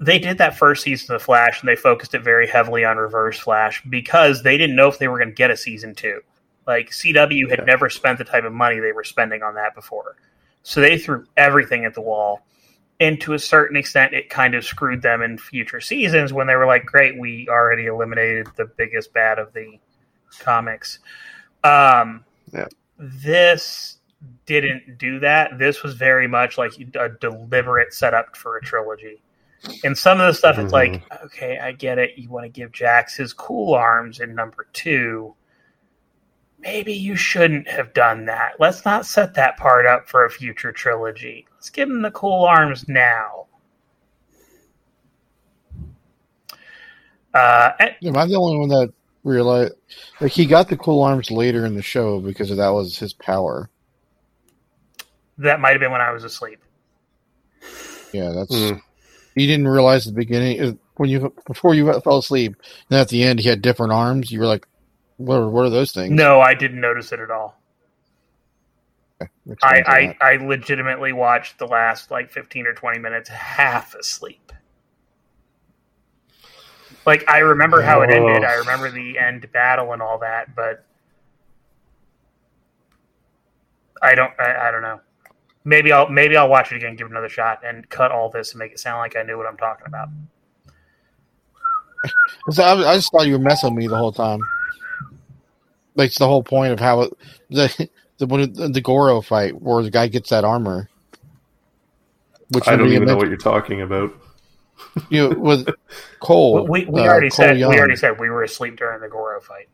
they 0.00 0.18
did 0.18 0.38
that 0.38 0.56
first 0.56 0.82
season 0.82 1.14
of 1.14 1.20
the 1.20 1.24
Flash 1.24 1.60
and 1.60 1.68
they 1.68 1.76
focused 1.76 2.14
it 2.14 2.22
very 2.22 2.46
heavily 2.46 2.84
on 2.84 2.96
Reverse 2.96 3.38
Flash 3.38 3.82
because 3.88 4.42
they 4.42 4.56
didn't 4.56 4.74
know 4.76 4.88
if 4.88 4.98
they 4.98 5.08
were 5.08 5.18
going 5.18 5.28
to 5.28 5.34
get 5.34 5.50
a 5.50 5.56
season 5.56 5.94
two. 5.94 6.20
Like 6.66 6.90
CW 6.90 7.48
had 7.50 7.60
Yeah. 7.60 7.64
never 7.66 7.90
spent 7.90 8.18
the 8.18 8.24
type 8.24 8.44
of 8.44 8.52
money 8.52 8.80
they 8.80 8.92
were 8.92 9.04
spending 9.04 9.42
on 9.42 9.54
that 9.54 9.74
before, 9.74 10.16
so 10.62 10.80
they 10.80 10.98
threw 10.98 11.26
everything 11.36 11.84
at 11.84 11.94
the 11.94 12.00
wall. 12.00 12.46
And 13.00 13.18
to 13.22 13.32
a 13.32 13.38
certain 13.38 13.76
extent, 13.78 14.12
it 14.12 14.28
kind 14.28 14.54
of 14.54 14.62
screwed 14.64 15.00
them 15.00 15.22
in 15.22 15.38
future 15.38 15.80
seasons 15.80 16.32
when 16.34 16.46
they 16.46 16.54
were 16.54 16.66
like, 16.66 16.84
"Great, 16.84 17.18
we 17.18 17.46
already 17.48 17.86
eliminated 17.86 18.48
the 18.56 18.66
biggest 18.66 19.12
bad 19.14 19.38
of 19.38 19.52
the 19.54 19.78
comics." 20.38 20.98
Um, 21.64 22.24
Yeah. 22.52 22.66
This 22.98 23.98
didn't 24.44 24.98
do 24.98 25.18
that. 25.20 25.58
This 25.58 25.82
was 25.82 25.94
very 25.94 26.26
much 26.26 26.58
like 26.58 26.72
a 26.94 27.08
deliberate 27.08 27.94
setup 27.94 28.36
for 28.36 28.56
a 28.58 28.60
trilogy. 28.60 29.22
And 29.84 29.96
some 29.96 30.20
of 30.20 30.26
the 30.26 30.32
stuff, 30.34 30.58
it's 30.58 30.72
like, 30.72 31.02
okay, 31.24 31.58
I 31.58 31.72
get 31.72 31.98
it. 31.98 32.16
You 32.16 32.30
want 32.30 32.44
to 32.44 32.48
give 32.48 32.72
Jax 32.72 33.14
his 33.16 33.32
cool 33.32 33.74
arms 33.74 34.20
in 34.20 34.34
number 34.34 34.66
two. 34.72 35.34
Maybe 36.60 36.92
you 36.92 37.16
shouldn't 37.16 37.68
have 37.68 37.92
done 37.94 38.24
that. 38.26 38.52
Let's 38.58 38.84
not 38.84 39.06
set 39.06 39.34
that 39.34 39.56
part 39.56 39.86
up 39.86 40.08
for 40.08 40.24
a 40.24 40.30
future 40.30 40.72
trilogy. 40.72 41.46
Let's 41.54 41.70
give 41.70 41.88
him 41.88 42.02
the 42.02 42.10
cool 42.10 42.44
arms 42.44 42.88
now. 42.88 43.46
Uh, 47.34 47.72
and- 47.78 47.94
Am 48.04 48.16
I 48.16 48.26
the 48.26 48.36
only 48.36 48.58
one 48.58 48.68
that 48.70 48.92
realized 49.22 49.74
like 50.20 50.32
he 50.32 50.46
got 50.46 50.68
the 50.68 50.76
cool 50.76 51.02
arms 51.02 51.30
later 51.30 51.66
in 51.66 51.74
the 51.74 51.82
show 51.82 52.18
because 52.20 52.54
that 52.54 52.68
was 52.70 52.98
his 52.98 53.12
power? 53.12 53.70
that 55.38 55.58
might 55.58 55.70
have 55.70 55.80
been 55.80 55.90
when 55.90 56.02
I 56.02 56.10
was 56.12 56.22
asleep. 56.22 56.58
Yeah, 58.12 58.30
that's 58.30 58.54
Mm. 58.54 58.82
You 59.40 59.46
didn't 59.46 59.68
realize 59.68 60.06
at 60.06 60.14
the 60.14 60.18
beginning 60.18 60.78
when 60.96 61.08
you 61.08 61.34
before 61.46 61.74
you 61.74 61.92
fell 62.00 62.18
asleep, 62.18 62.54
and 62.90 62.98
at 62.98 63.08
the 63.08 63.22
end 63.22 63.40
he 63.40 63.48
had 63.48 63.62
different 63.62 63.92
arms. 63.92 64.30
You 64.30 64.40
were 64.40 64.46
like, 64.46 64.66
"What? 65.16 65.36
Are, 65.36 65.48
what 65.48 65.64
are 65.64 65.70
those 65.70 65.92
things?" 65.92 66.12
No, 66.12 66.40
I 66.40 66.54
didn't 66.54 66.80
notice 66.80 67.12
it 67.12 67.20
at 67.20 67.30
all. 67.30 67.60
I, 69.20 69.26
Explains 69.50 69.86
a 69.86 69.90
I, 69.90 70.06
lot. 70.06 70.16
I 70.20 70.36
legitimately 70.36 71.12
watched 71.12 71.58
the 71.58 71.66
last 71.66 72.10
like 72.10 72.30
15 72.30 72.66
or 72.66 72.72
20 72.72 72.98
minutes 72.98 73.28
half 73.28 73.94
asleep. 73.94 74.52
Like, 77.06 77.28
I 77.28 77.38
remember 77.38 77.80
how 77.80 78.02
it 78.02 78.10
ended. 78.10 78.44
I 78.44 78.54
remember 78.54 78.90
the 78.90 79.18
end 79.18 79.50
battle 79.52 79.92
and 79.92 80.02
all 80.02 80.18
that, 80.18 80.54
but 80.54 80.84
I 84.02 84.14
don't, 84.14 84.32
I, 84.38 84.68
I 84.68 84.70
don't 84.70 84.82
know. 84.82 85.00
Maybe 85.64 85.92
I'll, 85.92 86.08
maybe 86.08 86.36
I'll 86.36 86.48
watch 86.48 86.72
it 86.72 86.76
again, 86.76 86.96
give 86.96 87.06
it 87.06 87.10
another 87.10 87.28
shot, 87.28 87.60
and 87.64 87.88
cut 87.88 88.10
all 88.12 88.30
this 88.30 88.52
and 88.52 88.58
make 88.58 88.72
it 88.72 88.80
sound 88.80 88.98
like 88.98 89.16
I 89.16 89.22
knew 89.22 89.36
what 89.36 89.46
I'm 89.46 89.56
talking 89.56 89.86
about. 89.86 90.08
So 92.50 92.62
I, 92.62 92.92
I 92.92 92.94
just 92.94 93.12
thought 93.12 93.26
you 93.26 93.34
were 93.34 93.38
messing 93.38 93.74
with 93.74 93.82
me 93.84 93.86
the 93.86 93.96
whole 93.96 94.12
time. 94.12 94.40
Like 95.96 96.06
it's 96.06 96.18
the 96.18 96.26
whole 96.26 96.42
point 96.42 96.72
of 96.72 96.80
how 96.80 97.02
it, 97.02 97.12
the 97.50 97.90
the 98.16 98.26
when 98.26 98.40
it- 98.40 98.72
the 98.72 98.80
Goro 98.80 99.20
fight 99.20 99.60
where 99.60 99.82
the 99.82 99.90
guy 99.90 100.08
gets 100.08 100.30
that 100.30 100.42
armor. 100.42 100.88
Which 102.48 102.66
I 102.66 102.70
don't 102.70 102.78
nobody 102.80 102.94
even 102.96 103.08
know 103.08 103.16
what 103.16 103.28
you're 103.28 103.36
talking 103.36 103.82
about. 103.82 104.14
you 105.10 105.28
know, 105.28 105.38
with 105.38 105.68
Cole. 106.20 106.66
we 106.66 106.86
we 106.86 107.00
uh, 107.02 107.04
already 107.04 107.28
Cole 107.28 107.36
said 107.36 107.58
Young. 107.58 107.70
we 107.70 107.78
already 107.78 107.96
said 107.96 108.18
we 108.18 108.30
were 108.30 108.42
asleep 108.44 108.76
during 108.76 109.00
the 109.02 109.08
Goro 109.08 109.40
fight, 109.40 109.68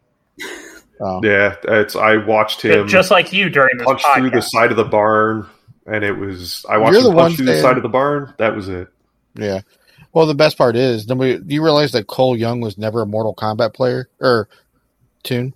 Oh. 1.01 1.20
Yeah, 1.22 1.55
it's 1.62 1.95
I 1.95 2.16
watched 2.16 2.62
him 2.62 2.89
just 2.89 3.11
like 3.11 3.32
you 3.32 3.49
during 3.49 3.78
this 3.78 3.87
punch 3.87 4.03
through 4.16 4.30
the 4.30 4.43
side 4.43 4.70
of 4.72 4.76
the 4.76 4.84
barn, 4.84 5.47
and 5.87 6.05
it 6.05 6.12
was 6.12 6.64
I 6.68 6.78
watched 6.78 6.93
You're 6.93 7.03
him 7.03 7.11
the 7.11 7.16
one 7.16 7.24
punch 7.26 7.37
through 7.37 7.47
the 7.47 7.61
side 7.61 7.76
of 7.76 7.82
the 7.82 7.89
barn. 7.89 8.34
That 8.39 8.55
was 8.55 8.68
it. 8.68 8.89
Yeah. 9.34 9.61
Well, 10.12 10.26
the 10.26 10.34
best 10.34 10.57
part 10.57 10.76
is, 10.76 11.07
nobody. 11.07 11.39
Do 11.39 11.55
you 11.55 11.62
realize 11.62 11.93
that 11.93 12.07
Cole 12.07 12.37
Young 12.37 12.61
was 12.61 12.78
never 12.78 13.03
a 13.03 13.07
Mortal 13.07 13.34
Kombat 13.34 13.74
player 13.74 14.09
or 14.20 14.49
tune? 15.22 15.53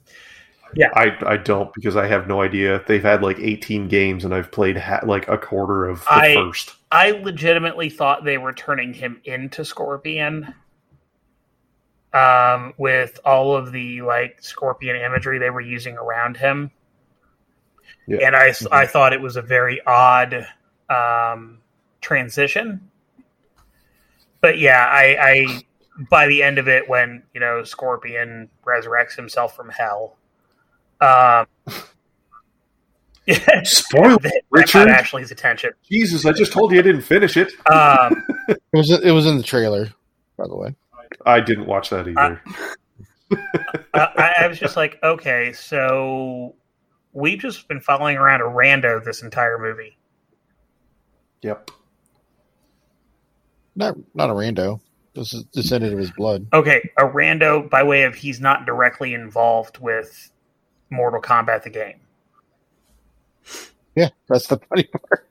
Yeah, 0.74 0.91
I 0.95 1.16
I 1.26 1.37
don't 1.37 1.72
because 1.74 1.97
I 1.97 2.07
have 2.07 2.28
no 2.28 2.43
idea. 2.43 2.83
They've 2.87 3.03
had 3.03 3.22
like 3.22 3.39
18 3.39 3.89
games, 3.89 4.24
and 4.24 4.35
I've 4.35 4.53
played 4.53 4.76
ha- 4.76 5.01
like 5.05 5.26
a 5.28 5.39
quarter 5.39 5.87
of 5.89 6.01
the 6.05 6.12
I- 6.12 6.35
first. 6.35 6.74
I 6.93 7.12
legitimately 7.12 7.89
thought 7.89 8.24
they 8.24 8.37
were 8.39 8.53
turning 8.53 8.93
him 8.93 9.20
into 9.24 9.64
Scorpion. 9.64 10.55
Um, 12.12 12.74
with 12.76 13.20
all 13.24 13.57
of 13.57 13.70
the 13.70 14.03
like 14.03 14.43
Scorpion 14.43 14.97
imagery 14.97 15.39
they 15.39 15.51
were 15.51 15.61
using 15.61 15.97
around 15.97 16.37
him, 16.37 16.70
Yeah. 18.11 18.27
and 18.27 18.35
I 18.37 18.53
I 18.73 18.87
thought 18.87 19.13
it 19.13 19.21
was 19.21 19.37
a 19.37 19.43
very 19.43 19.81
odd 19.87 20.47
um, 20.89 21.59
transition. 22.01 22.91
But 24.41 24.59
yeah, 24.59 24.85
I, 24.87 25.17
I 25.21 25.63
by 26.11 26.27
the 26.27 26.43
end 26.43 26.59
of 26.59 26.67
it, 26.67 26.89
when 26.89 27.23
you 27.35 27.41
know 27.41 27.63
Scorpion 27.63 28.49
resurrects 28.67 29.15
himself 29.15 29.55
from 29.55 29.69
hell, 29.69 30.17
um, 31.01 31.47
yeah, 33.27 33.63
Spoil, 33.63 34.19
that, 34.19 34.23
that 34.23 34.43
Richard. 34.51 34.87
got 34.87 34.89
Ashley's 34.89 35.31
attention. 35.31 35.71
Jesus! 35.89 36.27
I 36.27 36.33
just 36.33 36.53
told 36.53 36.73
you 36.73 36.79
I 36.79 36.83
didn't 36.83 37.03
finish 37.03 37.37
it. 37.37 37.53
Um, 37.71 38.25
It 38.49 38.59
was. 38.73 38.91
It 38.91 39.13
was 39.13 39.27
in 39.27 39.37
the 39.37 39.43
trailer, 39.45 39.89
by 40.37 40.49
the 40.49 40.57
way. 40.57 40.75
I 41.27 41.41
didn't 41.41 41.67
watch 41.67 41.91
that 41.91 42.09
either. 42.09 42.43
I, 43.95 44.35
I 44.41 44.47
was 44.49 44.59
just 44.59 44.77
like, 44.77 44.99
okay, 45.03 45.53
so 45.53 46.55
we've 47.13 47.39
just 47.39 47.67
been 47.69 47.81
following 47.81 48.17
around 48.17 48.41
a 48.41 48.45
rando 48.45 49.03
this 49.05 49.23
entire 49.23 49.59
movie. 49.59 49.97
Yep. 51.43 51.71
Not 53.77 53.97
not 54.15 54.31
a 54.31 54.35
rando. 54.35 54.81
This 55.15 55.33
is 55.35 55.45
descendant 55.45 55.93
of 55.93 55.99
his 55.99 56.11
blood. 56.13 56.47
Okay, 56.53 56.91
a 56.97 57.05
rando 57.05 57.69
by 57.69 57.83
way 57.83 58.05
of 58.05 58.15
he's 58.15 58.41
not 58.41 58.67
directly 58.67 59.15
involved 59.15 59.79
with 59.79 60.31
Mortal 60.91 61.21
Kombat 61.21 61.65
the 61.65 61.71
game. 61.71 62.01
Yeah, 63.97 64.11
that's 64.29 64.47
the 64.47 64.59
funny 64.69 64.85
part. 64.85 65.27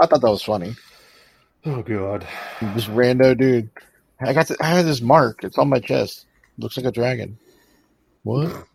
I 0.00 0.06
thought 0.06 0.20
that 0.20 0.30
was 0.30 0.42
funny. 0.42 0.74
Oh 1.64 1.82
god. 1.82 2.26
This 2.74 2.86
rando 2.86 3.36
dude. 3.36 3.70
I 4.20 4.32
got 4.32 4.48
the, 4.48 4.56
I 4.60 4.66
have 4.66 4.86
this 4.86 5.00
mark. 5.00 5.42
It's 5.42 5.58
on 5.58 5.68
my 5.68 5.80
chest. 5.80 6.26
Looks 6.58 6.76
like 6.76 6.86
a 6.86 6.92
dragon. 6.92 7.38
What? 8.22 8.66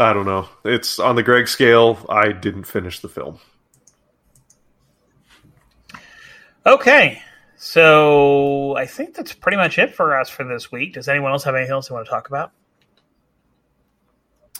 I 0.00 0.14
don't 0.14 0.24
know. 0.24 0.48
It's 0.64 0.98
on 0.98 1.14
the 1.14 1.22
Greg 1.22 1.46
scale. 1.46 2.06
I 2.08 2.32
didn't 2.32 2.64
finish 2.64 3.00
the 3.00 3.08
film. 3.08 3.38
Okay, 6.64 7.20
so 7.56 8.74
I 8.78 8.86
think 8.86 9.14
that's 9.14 9.34
pretty 9.34 9.58
much 9.58 9.78
it 9.78 9.94
for 9.94 10.18
us 10.18 10.30
for 10.30 10.44
this 10.44 10.72
week. 10.72 10.94
Does 10.94 11.06
anyone 11.06 11.32
else 11.32 11.44
have 11.44 11.54
anything 11.54 11.72
else 11.72 11.88
they 11.88 11.94
want 11.94 12.06
to 12.06 12.10
talk 12.10 12.28
about? 12.28 12.52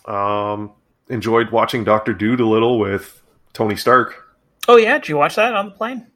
Um, 0.05 0.72
enjoyed 1.09 1.51
watching 1.51 1.84
Doctor 1.84 2.12
Dolittle 2.12 2.78
with 2.78 3.22
Tony 3.55 3.76
Stark. 3.76 4.22
Oh 4.68 4.76
yeah, 4.76 4.99
did 4.99 5.09
you 5.09 5.16
watch 5.16 5.36
that 5.36 5.55
on 5.55 5.66
the 5.66 5.72
plane? 5.72 6.07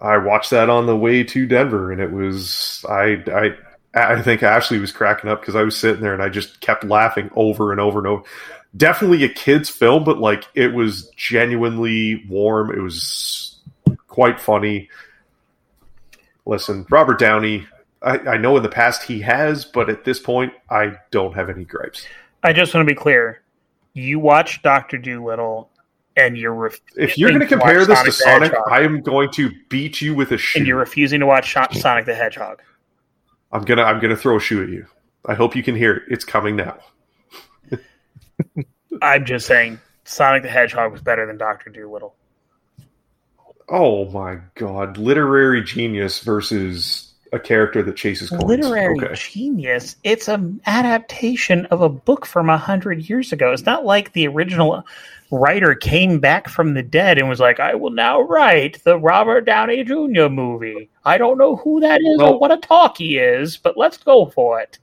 I 0.00 0.16
watched 0.18 0.50
that 0.50 0.68
on 0.68 0.86
the 0.86 0.96
way 0.96 1.22
to 1.22 1.46
Denver, 1.46 1.92
and 1.92 2.00
it 2.00 2.10
was 2.10 2.84
I 2.88 3.22
I 3.32 3.56
I 3.94 4.20
think 4.22 4.42
Ashley 4.42 4.78
was 4.78 4.92
cracking 4.92 5.30
up 5.30 5.40
because 5.40 5.56
I 5.56 5.62
was 5.62 5.76
sitting 5.76 6.02
there 6.02 6.12
and 6.12 6.22
I 6.22 6.28
just 6.28 6.60
kept 6.60 6.84
laughing 6.84 7.30
over 7.34 7.72
and 7.72 7.80
over 7.80 7.98
and 7.98 8.06
over. 8.06 8.22
Definitely 8.76 9.24
a 9.24 9.28
kids' 9.28 9.70
film, 9.70 10.04
but 10.04 10.18
like 10.18 10.44
it 10.54 10.74
was 10.74 11.10
genuinely 11.16 12.24
warm. 12.28 12.70
It 12.70 12.80
was 12.80 13.56
quite 14.08 14.38
funny. 14.38 14.88
Listen, 16.44 16.86
Robert 16.90 17.18
Downey. 17.18 17.66
I, 18.02 18.18
I 18.18 18.36
know 18.36 18.56
in 18.56 18.62
the 18.62 18.68
past 18.68 19.02
he 19.02 19.20
has, 19.22 19.64
but 19.64 19.90
at 19.90 20.04
this 20.04 20.20
point, 20.20 20.52
I 20.70 20.96
don't 21.10 21.34
have 21.34 21.50
any 21.50 21.64
gripes. 21.64 22.06
I 22.42 22.52
just 22.52 22.72
want 22.72 22.86
to 22.86 22.94
be 22.94 22.96
clear. 22.96 23.42
You 23.94 24.20
watch 24.20 24.62
Doctor 24.62 24.98
Dolittle, 24.98 25.68
and 26.16 26.38
you're 26.38 26.54
ref- 26.54 26.80
If 26.96 27.18
you're 27.18 27.30
going 27.30 27.40
to 27.40 27.46
to 27.46 27.50
compare 27.50 27.84
this 27.84 28.00
to 28.02 28.12
Sonic 28.12 28.52
the 28.52 28.56
Sonic. 28.56 28.70
I 28.70 28.82
am 28.82 29.00
going 29.00 29.30
to 29.32 29.50
beat 29.68 30.00
you 30.00 30.14
with 30.14 30.30
a 30.30 30.38
shoe. 30.38 30.60
and 30.60 30.66
you're 30.68 30.78
refusing 30.78 31.18
to 31.20 31.26
watch 31.26 31.52
Sonic 31.72 32.06
the 32.06 32.14
Hedgehog. 32.14 32.62
I'm 33.52 33.62
gonna 33.62 33.82
I'm 33.82 34.00
gonna 34.00 34.16
throw 34.16 34.36
a 34.36 34.40
shoe 34.40 34.62
at 34.62 34.68
you. 34.68 34.86
I 35.26 35.34
hope 35.34 35.56
you 35.56 35.62
can 35.62 35.74
hear 35.74 35.96
it. 35.96 36.02
It's 36.08 36.24
coming 36.24 36.56
now. 36.56 36.78
I'm 39.02 39.24
just 39.24 39.46
saying, 39.46 39.80
Sonic 40.04 40.42
the 40.42 40.48
Hedgehog 40.48 40.92
was 40.92 41.02
better 41.02 41.26
than 41.26 41.38
Doctor 41.38 41.70
Dolittle. 41.70 42.14
Oh 43.68 44.06
my 44.10 44.38
god! 44.54 44.96
Literary 44.96 45.62
genius 45.62 46.20
versus 46.20 47.12
a 47.32 47.38
character 47.38 47.82
that 47.82 47.96
chases 47.96 48.30
coins. 48.30 48.44
Literary 48.44 48.98
Okay. 49.02 49.14
genius. 49.14 49.96
It's 50.04 50.28
an 50.28 50.60
adaptation 50.66 51.66
of 51.66 51.82
a 51.82 51.88
book 51.88 52.24
from 52.24 52.48
a 52.48 52.56
hundred 52.56 53.08
years 53.08 53.32
ago. 53.32 53.52
It's 53.52 53.66
not 53.66 53.84
like 53.84 54.12
the 54.14 54.26
original 54.28 54.86
writer 55.30 55.74
came 55.74 56.20
back 56.20 56.48
from 56.48 56.74
the 56.74 56.82
dead 56.82 57.18
and 57.18 57.28
was 57.28 57.40
like, 57.40 57.60
"I 57.60 57.74
will 57.74 57.90
now 57.90 58.20
write 58.22 58.82
the 58.84 58.98
Robert 58.98 59.42
Downey 59.42 59.84
Jr. 59.84 60.28
movie." 60.28 60.88
I 61.04 61.18
don't 61.18 61.38
know 61.38 61.56
who 61.56 61.80
that 61.80 62.00
is 62.00 62.18
Well- 62.18 62.34
or 62.34 62.38
what 62.38 62.50
a 62.52 62.56
talkie 62.56 63.18
is, 63.18 63.56
but 63.56 63.76
let's 63.76 63.96
go 63.98 64.26
for 64.26 64.60
it. 64.60 64.78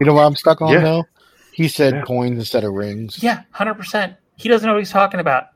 You 0.00 0.06
know 0.06 0.14
what 0.14 0.24
I'm 0.24 0.36
stuck 0.36 0.60
on 0.62 0.72
Yeah. 0.72 0.80
though? 0.80 1.04
He 1.52 1.68
said 1.68 1.94
Yeah. 1.94 2.02
coins 2.02 2.38
instead 2.38 2.64
of 2.64 2.72
rings. 2.72 3.22
Yeah, 3.22 3.42
hundred 3.52 3.74
percent. 3.74 4.14
He 4.36 4.48
doesn't 4.48 4.66
know 4.66 4.74
what 4.74 4.80
he's 4.80 4.90
talking 4.90 5.20
about. 5.20 5.46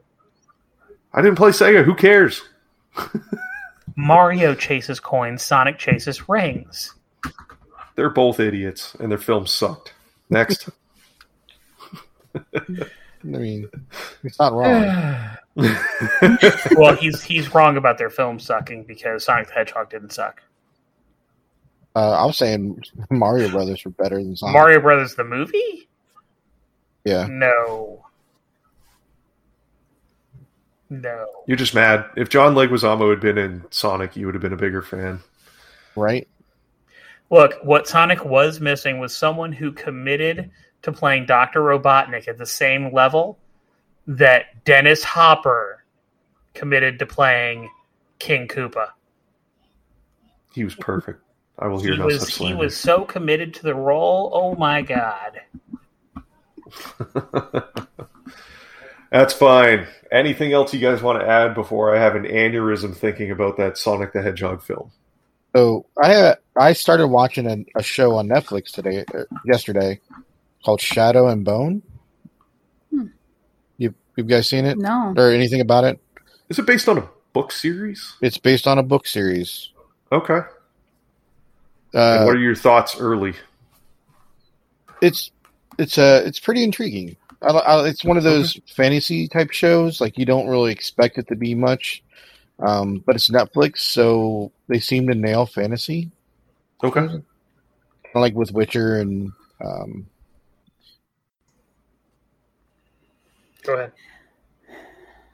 I 1.12 1.20
didn't 1.20 1.36
play 1.36 1.50
Sega. 1.50 1.84
Who 1.84 1.94
cares? 1.94 2.42
Mario 3.96 4.54
chases 4.54 4.98
coins. 5.00 5.42
Sonic 5.42 5.78
chases 5.78 6.28
rings. 6.28 6.94
They're 7.96 8.08
both 8.08 8.40
idiots, 8.40 8.94
and 8.98 9.10
their 9.10 9.18
films 9.18 9.50
sucked. 9.50 9.92
Next. 10.30 10.70
I 13.22 13.26
mean, 13.26 13.68
he's 14.22 14.38
not 14.38 14.52
wrong. 14.52 15.36
well, 16.76 16.96
he's 16.96 17.22
he's 17.22 17.54
wrong 17.54 17.76
about 17.76 17.98
their 17.98 18.10
film 18.10 18.38
sucking 18.38 18.84
because 18.84 19.24
Sonic 19.24 19.48
the 19.48 19.54
Hedgehog 19.54 19.90
didn't 19.90 20.12
suck. 20.12 20.42
Uh, 21.94 22.10
I 22.10 22.24
was 22.24 22.38
saying 22.38 22.82
Mario 23.10 23.50
Brothers 23.50 23.84
were 23.84 23.90
better 23.90 24.16
than 24.16 24.36
Sonic. 24.36 24.54
Mario 24.54 24.80
Brothers 24.80 25.14
the 25.16 25.24
movie? 25.24 25.88
Yeah, 27.04 27.26
No. 27.28 28.04
No. 30.90 31.26
You're 31.46 31.56
just 31.56 31.74
mad. 31.74 32.04
If 32.16 32.30
John 32.30 32.54
Leguizamo 32.54 33.10
had 33.10 33.20
been 33.20 33.38
in 33.38 33.64
Sonic, 33.70 34.16
you 34.16 34.26
would 34.26 34.34
have 34.34 34.42
been 34.42 34.52
a 34.52 34.56
bigger 34.56 34.82
fan. 34.82 35.20
right. 35.94 36.26
Look, 37.30 37.54
what 37.62 37.86
Sonic 37.86 38.24
was 38.24 38.60
missing 38.60 38.98
was 38.98 39.16
someone 39.16 39.52
who 39.52 39.70
committed 39.70 40.50
to 40.82 40.92
playing 40.92 41.26
Dr. 41.26 41.60
Robotnik 41.60 42.28
at 42.28 42.38
the 42.38 42.46
same 42.46 42.92
level 42.92 43.38
that 44.06 44.64
Dennis 44.64 45.04
Hopper 45.04 45.84
committed 46.54 46.98
to 46.98 47.06
playing 47.06 47.70
King 48.18 48.48
Koopa. 48.48 48.90
He 50.52 50.64
was 50.64 50.74
perfect. 50.74 51.22
I 51.58 51.68
will 51.68 51.80
hear 51.80 51.92
He 51.92 51.98
no 51.98 52.06
was 52.06 52.20
such 52.20 52.28
he 52.30 52.34
slander. 52.36 52.56
was 52.58 52.76
so 52.76 53.04
committed 53.04 53.54
to 53.54 53.62
the 53.62 53.74
role. 53.74 54.30
Oh 54.32 54.54
my 54.56 54.82
god. 54.82 55.40
That's 59.10 59.34
fine. 59.34 59.86
Anything 60.12 60.52
else 60.52 60.72
you 60.72 60.80
guys 60.80 61.02
want 61.02 61.20
to 61.20 61.26
add 61.28 61.54
before 61.54 61.94
I 61.94 61.98
have 62.00 62.14
an 62.14 62.24
aneurysm 62.24 62.96
thinking 62.96 63.30
about 63.30 63.56
that 63.58 63.76
Sonic 63.76 64.12
the 64.12 64.22
Hedgehog 64.22 64.62
film? 64.62 64.90
So 65.54 65.86
I 66.02 66.14
uh, 66.14 66.34
I 66.56 66.72
started 66.72 67.08
watching 67.08 67.46
a, 67.46 67.64
a 67.78 67.82
show 67.82 68.14
on 68.16 68.28
Netflix 68.28 68.70
today, 68.70 69.04
uh, 69.14 69.24
yesterday, 69.44 70.00
called 70.64 70.80
Shadow 70.80 71.28
and 71.28 71.44
Bone. 71.44 71.82
Hmm. 72.90 73.06
You 73.78 73.94
you 74.16 74.24
guys 74.24 74.48
seen 74.48 74.64
it 74.66 74.78
No. 74.78 75.14
or 75.16 75.30
anything 75.30 75.60
about 75.60 75.84
it? 75.84 76.00
Is 76.48 76.58
it 76.58 76.66
based 76.66 76.88
on 76.88 76.98
a 76.98 77.08
book 77.32 77.52
series? 77.52 78.14
It's 78.20 78.38
based 78.38 78.66
on 78.66 78.78
a 78.78 78.82
book 78.82 79.06
series. 79.06 79.70
Okay. 80.12 80.40
Uh, 81.94 82.22
what 82.24 82.36
are 82.36 82.38
your 82.38 82.54
thoughts 82.54 82.96
early? 83.00 83.34
it's 85.02 85.30
it's 85.78 85.96
uh 85.98 86.22
it's 86.26 86.38
pretty 86.38 86.62
intriguing. 86.62 87.16
I, 87.42 87.48
I, 87.48 87.88
it's 87.88 88.04
one 88.04 88.18
of 88.18 88.22
those 88.22 88.60
fantasy 88.76 89.26
type 89.28 89.50
shows. 89.50 90.00
Like 90.00 90.18
you 90.18 90.26
don't 90.26 90.46
really 90.46 90.72
expect 90.72 91.16
it 91.16 91.26
to 91.28 91.36
be 91.36 91.54
much, 91.54 92.02
um, 92.58 93.02
but 93.06 93.16
it's 93.16 93.30
Netflix, 93.30 93.78
so 93.78 94.52
they 94.68 94.78
seem 94.78 95.06
to 95.08 95.14
nail 95.14 95.46
fantasy. 95.46 96.10
Okay. 96.84 97.00
Kinda 97.06 97.22
like 98.14 98.34
with 98.34 98.52
Witcher 98.52 98.98
and 99.00 99.32
um, 99.64 100.06
Go 103.60 103.74
ahead. 103.74 103.92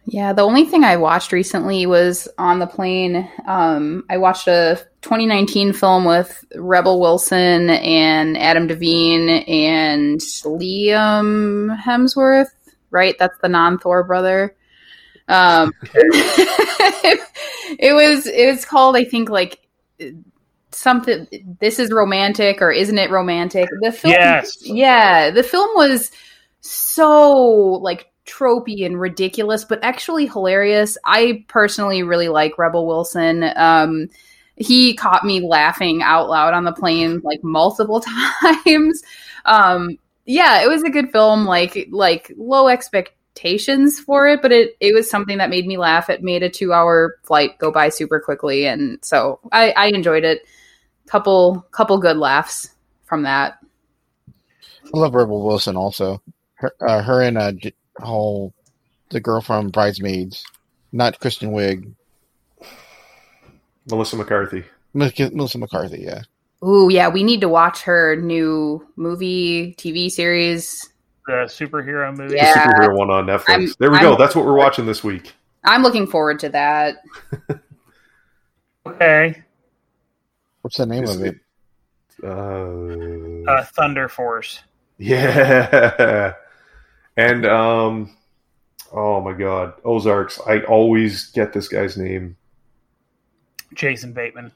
Yeah, 0.09 0.33
the 0.33 0.43
only 0.43 0.65
thing 0.65 0.85
I 0.85 0.97
watched 0.99 1.33
recently 1.33 1.85
was 1.87 2.29
on 2.39 2.61
the 2.61 2.67
plane. 2.67 3.29
Um, 3.47 4.05
I 4.09 4.19
watched 4.19 4.47
a 4.47 4.79
2019 5.03 5.73
film 5.73 6.05
with 6.05 6.45
Rebel 6.55 7.01
Wilson 7.01 7.71
and 7.71 8.39
Adam 8.39 8.69
DeVine 8.69 9.49
and 9.49 10.21
Liam 10.21 11.77
Hemsworth. 11.81 12.51
Right, 12.91 13.17
that's 13.19 13.37
the 13.43 13.49
non-Thor 13.49 14.05
brother. 14.05 14.55
Um, 15.27 15.73
it 15.93 17.21
was 17.95 18.29
it 18.29 18.47
was 18.47 18.65
called 18.65 18.97
I 18.97 19.03
think 19.05 19.29
like 19.29 19.59
something. 20.71 21.27
This 21.61 21.81
is 21.81 21.91
romantic 21.91 22.63
or 22.63 22.71
isn't 22.71 22.97
it 22.97 23.11
romantic? 23.11 23.69
The 23.83 23.91
film, 23.91 24.13
Yes. 24.13 24.57
yeah, 24.63 25.33
the 25.33 25.43
film 25.43 25.69
was 25.75 26.13
so 26.61 27.33
like 27.83 28.07
tropey 28.27 28.85
and 28.85 29.01
ridiculous, 29.01 29.65
but 29.65 29.79
actually 29.83 30.27
hilarious. 30.27 30.99
I 31.05 31.45
personally 31.49 32.03
really 32.03 32.29
like 32.29 32.59
Rebel 32.59 32.87
Wilson. 32.87 33.45
Um, 33.57 34.09
he 34.57 34.95
caught 34.95 35.25
me 35.25 35.41
laughing 35.41 36.03
out 36.03 36.29
loud 36.29 36.55
on 36.55 36.65
the 36.65 36.73
plane 36.73 37.21
like 37.23 37.43
multiple 37.45 38.01
times. 38.65 39.03
Um, 39.45 39.99
yeah, 40.25 40.63
it 40.63 40.69
was 40.69 40.83
a 40.83 40.91
good 40.91 41.13
film. 41.13 41.45
Like 41.45 41.89
like 41.91 42.33
low 42.37 42.69
expectations 42.69 44.01
for 44.01 44.27
it, 44.29 44.43
but 44.43 44.53
it 44.53 44.77
it 44.81 44.93
was 44.93 45.09
something 45.09 45.39
that 45.39 45.51
made 45.51 45.67
me 45.67 45.77
laugh. 45.79 46.11
It 46.11 46.23
made 46.23 46.43
a 46.43 46.51
two 46.51 46.73
hour 46.73 47.19
flight 47.23 47.59
go 47.59 47.71
by 47.71 47.91
super 47.91 48.19
quickly, 48.19 48.67
and 48.67 48.99
so 49.03 49.39
I, 49.53 49.71
I 49.71 49.87
enjoyed 49.87 50.25
it. 50.25 50.43
Couple 51.07 51.65
couple 51.71 51.99
good 51.99 52.17
laughs 52.17 52.71
from 53.05 53.23
that. 53.23 53.59
I 54.93 54.99
love 54.99 55.15
Rebel 55.15 55.45
Wilson 55.45 55.77
also. 55.77 56.21
Her, 56.55 56.73
uh, 56.81 57.03
her 57.03 57.23
and 57.23 57.39
uh, 57.39 57.53
J- 57.53 57.75
whole 58.01 58.53
the 59.11 59.21
girl 59.21 59.41
from 59.41 59.69
Bridesmaids, 59.69 60.45
not 60.93 61.19
Kristen 61.21 61.51
Wiig, 61.53 61.93
Melissa 63.91 64.17
McCarthy. 64.17 64.65
Melissa 64.95 65.31
Melissa 65.35 65.59
McCarthy. 65.59 66.01
Yeah, 66.03 66.23
Ooh, 66.67 66.89
yeah, 66.91 67.09
we 67.09 67.23
need 67.23 67.41
to 67.43 67.49
watch 67.49 67.83
her 67.83 68.17
new 68.17 68.87
movie, 68.97 69.75
TV 69.79 70.11
series. 70.11 70.89
The 71.27 71.45
superhero 71.49 72.17
movie. 72.17 72.37
Yeah. 72.37 72.55
The 72.55 72.61
superhero 72.61 72.97
one 72.97 73.11
on 73.11 73.27
Netflix. 73.27 73.49
I'm- 73.49 73.69
there 73.79 73.91
we 73.91 73.97
I'm- 73.99 74.05
go. 74.07 74.17
That's 74.17 74.35
what 74.37 74.45
we're 74.47 74.57
watching 74.57 74.87
this 74.87 75.03
week. 75.03 75.35
I'm 75.65 75.83
looking 75.83 76.07
forward 76.07 76.39
to 76.41 76.49
that. 76.51 76.99
Okay. 78.87 79.43
What's 80.63 80.77
the 80.77 80.87
name 80.87 81.03
Is 81.05 81.17
of 81.17 81.23
it? 81.25 81.37
Uh, 82.23 83.51
Uh, 83.51 83.65
Thunder 83.65 84.09
Force. 84.09 84.61
yeah. 84.99 86.33
And 87.17 87.47
um 87.47 88.17
oh 88.93 89.21
my 89.21 89.33
god, 89.33 89.75
Ozarks. 89.85 90.41
I 90.47 90.61
always 90.61 91.31
get 91.31 91.53
this 91.53 91.69
guy's 91.69 91.97
name. 91.97 92.37
Jason 93.75 94.13
Bateman. 94.13 94.53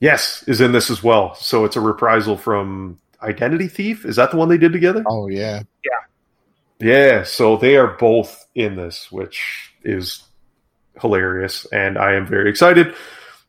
Yes, 0.00 0.42
is 0.44 0.60
in 0.60 0.72
this 0.72 0.90
as 0.90 1.02
well. 1.02 1.34
So 1.34 1.64
it's 1.64 1.76
a 1.76 1.80
reprisal 1.80 2.36
from 2.36 2.98
Identity 3.22 3.68
Thief. 3.68 4.04
Is 4.04 4.16
that 4.16 4.30
the 4.30 4.36
one 4.36 4.48
they 4.48 4.58
did 4.58 4.72
together? 4.72 5.04
Oh 5.06 5.28
yeah. 5.28 5.62
Yeah, 5.84 6.86
yeah. 6.88 7.22
so 7.22 7.56
they 7.56 7.76
are 7.76 7.96
both 7.98 8.46
in 8.54 8.76
this, 8.76 9.12
which 9.12 9.74
is 9.84 10.22
hilarious, 11.00 11.66
and 11.66 11.98
I 11.98 12.14
am 12.14 12.26
very 12.26 12.48
excited. 12.50 12.94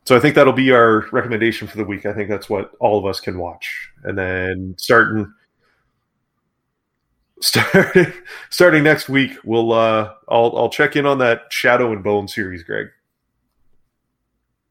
So 0.04 0.16
I 0.16 0.20
think 0.20 0.34
that'll 0.34 0.52
be 0.52 0.72
our 0.72 1.06
recommendation 1.12 1.68
for 1.68 1.76
the 1.76 1.84
week. 1.84 2.06
I 2.06 2.12
think 2.12 2.28
that's 2.28 2.50
what 2.50 2.72
all 2.80 2.98
of 2.98 3.06
us 3.06 3.20
can 3.20 3.38
watch, 3.38 3.90
and 4.04 4.18
then 4.18 4.74
starting 4.76 5.32
starting 7.42 8.12
starting 8.50 8.82
next 8.82 9.08
week, 9.08 9.32
we'll 9.44 9.72
uh, 9.72 10.14
I'll 10.28 10.52
I'll 10.56 10.70
check 10.70 10.96
in 10.96 11.04
on 11.06 11.18
that 11.18 11.42
Shadow 11.50 11.92
and 11.92 12.02
Bone 12.02 12.28
series, 12.28 12.62
Greg. 12.62 12.86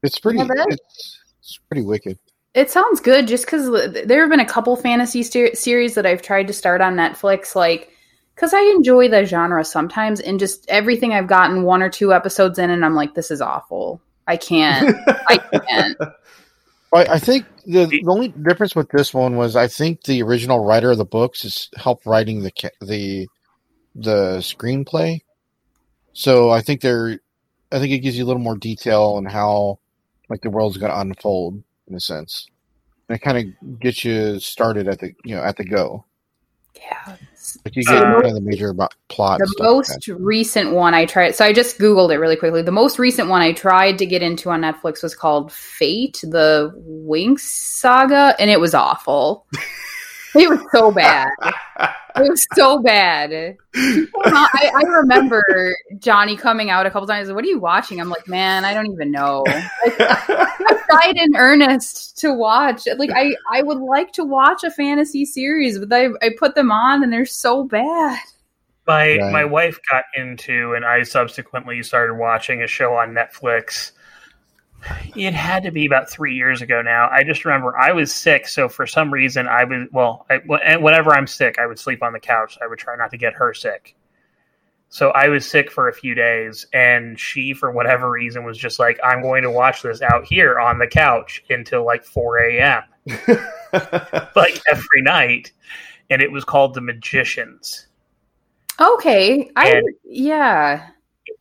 It's 0.02 0.18
pretty. 0.18 0.38
Yeah, 0.38 0.44
that- 0.46 0.66
it's, 0.70 1.20
it's 1.38 1.58
pretty 1.68 1.82
wicked. 1.82 2.18
It 2.54 2.70
sounds 2.70 3.00
good 3.00 3.26
just 3.28 3.46
because 3.46 3.70
there 4.04 4.20
have 4.20 4.28
been 4.28 4.40
a 4.40 4.44
couple 4.44 4.76
fantasy 4.76 5.22
ser- 5.22 5.54
series 5.54 5.94
that 5.94 6.04
I've 6.04 6.20
tried 6.20 6.48
to 6.48 6.52
start 6.52 6.82
on 6.82 6.96
Netflix, 6.96 7.54
like 7.54 7.90
because 8.34 8.52
I 8.52 8.60
enjoy 8.76 9.08
the 9.08 9.24
genre 9.24 9.64
sometimes, 9.64 10.20
and 10.20 10.38
just 10.38 10.68
everything 10.68 11.14
I've 11.14 11.28
gotten 11.28 11.62
one 11.62 11.82
or 11.82 11.88
two 11.88 12.12
episodes 12.12 12.58
in, 12.58 12.68
and 12.68 12.84
I'm 12.84 12.94
like, 12.94 13.14
this 13.14 13.30
is 13.30 13.40
awful. 13.40 14.02
I 14.26 14.36
can't. 14.36 14.94
I 15.28 15.38
can't. 15.38 15.96
I, 16.92 17.14
I 17.14 17.18
think 17.18 17.46
the, 17.66 17.86
the 17.86 18.04
only 18.08 18.28
difference 18.28 18.74
with 18.74 18.90
this 18.90 19.14
one 19.14 19.36
was 19.36 19.56
I 19.56 19.68
think 19.68 20.04
the 20.04 20.22
original 20.22 20.64
writer 20.64 20.90
of 20.90 20.98
the 20.98 21.04
books 21.04 21.44
is 21.44 21.70
helped 21.76 22.06
writing 22.06 22.42
the 22.42 22.52
the 22.80 23.28
the 23.94 24.38
screenplay. 24.38 25.20
So 26.12 26.50
I 26.50 26.60
think 26.60 26.80
they're 26.80 27.18
I 27.70 27.78
think 27.78 27.92
it 27.92 28.00
gives 28.00 28.18
you 28.18 28.24
a 28.24 28.26
little 28.26 28.42
more 28.42 28.56
detail 28.56 29.14
on 29.16 29.24
how 29.24 29.78
like 30.28 30.42
the 30.42 30.50
world's 30.50 30.76
going 30.76 30.92
to 30.92 31.00
unfold 31.00 31.62
in 31.88 31.94
a 31.94 32.00
sense. 32.00 32.48
And 33.08 33.16
it 33.16 33.22
kind 33.22 33.38
of 33.38 33.80
gets 33.80 34.04
you 34.04 34.38
started 34.38 34.88
at 34.88 35.00
the 35.00 35.14
you 35.24 35.34
know 35.34 35.42
at 35.42 35.56
the 35.56 35.64
go. 35.64 36.04
Yeah. 36.76 37.16
Like 37.64 37.76
you 37.76 37.84
get 37.84 38.02
um, 38.02 38.12
the 38.12 38.22
kind 38.22 38.26
of 38.28 38.34
the 38.34 38.40
major 38.40 38.70
about 38.70 38.94
plot. 39.08 39.38
The 39.38 39.54
most 39.60 40.08
recent 40.08 40.72
one 40.72 40.94
I 40.94 41.04
tried, 41.04 41.34
so 41.34 41.44
I 41.44 41.52
just 41.52 41.78
Googled 41.78 42.12
it 42.12 42.18
really 42.18 42.36
quickly. 42.36 42.62
The 42.62 42.72
most 42.72 42.98
recent 42.98 43.28
one 43.28 43.42
I 43.42 43.52
tried 43.52 43.98
to 43.98 44.06
get 44.06 44.22
into 44.22 44.50
on 44.50 44.62
Netflix 44.62 45.02
was 45.02 45.14
called 45.14 45.52
Fate, 45.52 46.20
the 46.22 46.72
Winx 46.86 47.40
saga, 47.40 48.34
and 48.38 48.50
it 48.50 48.60
was 48.60 48.74
awful. 48.74 49.46
it 50.34 50.48
was 50.48 50.60
so 50.72 50.90
bad. 50.90 51.28
It 52.16 52.28
was 52.28 52.46
so 52.54 52.78
bad. 52.80 53.56
I, 53.74 54.70
I 54.74 54.82
remember 54.82 55.74
Johnny 55.98 56.36
coming 56.36 56.70
out 56.70 56.86
a 56.86 56.90
couple 56.90 57.06
times. 57.06 57.32
What 57.32 57.44
are 57.44 57.48
you 57.48 57.58
watching? 57.58 58.00
I'm 58.00 58.08
like, 58.10 58.28
man, 58.28 58.64
I 58.64 58.74
don't 58.74 58.92
even 58.92 59.10
know. 59.10 59.44
Like, 59.46 59.96
I 59.98 60.82
tried 60.90 61.16
in 61.16 61.36
earnest 61.36 62.18
to 62.18 62.32
watch. 62.34 62.82
Like, 62.96 63.10
I, 63.14 63.34
I 63.50 63.62
would 63.62 63.78
like 63.78 64.12
to 64.12 64.24
watch 64.24 64.62
a 64.64 64.70
fantasy 64.70 65.24
series, 65.24 65.78
but 65.78 65.92
I, 65.92 66.08
I 66.20 66.30
put 66.38 66.54
them 66.54 66.70
on 66.70 67.02
and 67.02 67.12
they're 67.12 67.24
so 67.24 67.64
bad. 67.64 68.18
My 68.86 69.16
Right. 69.16 69.32
my 69.32 69.44
wife 69.44 69.78
got 69.90 70.04
into, 70.16 70.74
and 70.74 70.84
I 70.84 71.04
subsequently 71.04 71.82
started 71.84 72.14
watching 72.14 72.62
a 72.62 72.66
show 72.66 72.94
on 72.94 73.14
Netflix. 73.14 73.92
It 75.16 75.34
had 75.34 75.62
to 75.64 75.70
be 75.70 75.86
about 75.86 76.10
three 76.10 76.34
years 76.34 76.62
ago 76.62 76.82
now. 76.82 77.08
I 77.10 77.22
just 77.24 77.44
remember 77.44 77.76
I 77.78 77.92
was 77.92 78.12
sick, 78.14 78.48
so 78.48 78.68
for 78.68 78.86
some 78.86 79.12
reason 79.12 79.46
I 79.46 79.64
was 79.64 79.88
well. 79.92 80.26
I, 80.30 80.38
whenever 80.76 81.12
I'm 81.12 81.26
sick, 81.26 81.58
I 81.58 81.66
would 81.66 81.78
sleep 81.78 82.02
on 82.02 82.12
the 82.12 82.20
couch. 82.20 82.58
I 82.62 82.66
would 82.66 82.78
try 82.78 82.96
not 82.96 83.10
to 83.10 83.16
get 83.16 83.34
her 83.34 83.54
sick. 83.54 83.94
So 84.88 85.10
I 85.10 85.28
was 85.28 85.46
sick 85.48 85.70
for 85.70 85.88
a 85.88 85.92
few 85.92 86.14
days, 86.14 86.66
and 86.74 87.18
she, 87.18 87.54
for 87.54 87.70
whatever 87.70 88.10
reason, 88.10 88.44
was 88.44 88.58
just 88.58 88.78
like, 88.78 88.98
"I'm 89.02 89.22
going 89.22 89.42
to 89.42 89.50
watch 89.50 89.82
this 89.82 90.02
out 90.02 90.24
here 90.24 90.58
on 90.60 90.78
the 90.78 90.86
couch 90.86 91.42
until 91.48 91.86
like 91.86 92.04
4 92.04 92.38
a.m. 92.50 92.82
like 94.36 94.60
every 94.70 95.02
night." 95.02 95.52
And 96.10 96.20
it 96.20 96.30
was 96.30 96.44
called 96.44 96.74
The 96.74 96.82
Magicians. 96.82 97.86
Okay. 98.80 99.50
I 99.56 99.70
And- 99.70 99.88
yeah. 100.04 100.88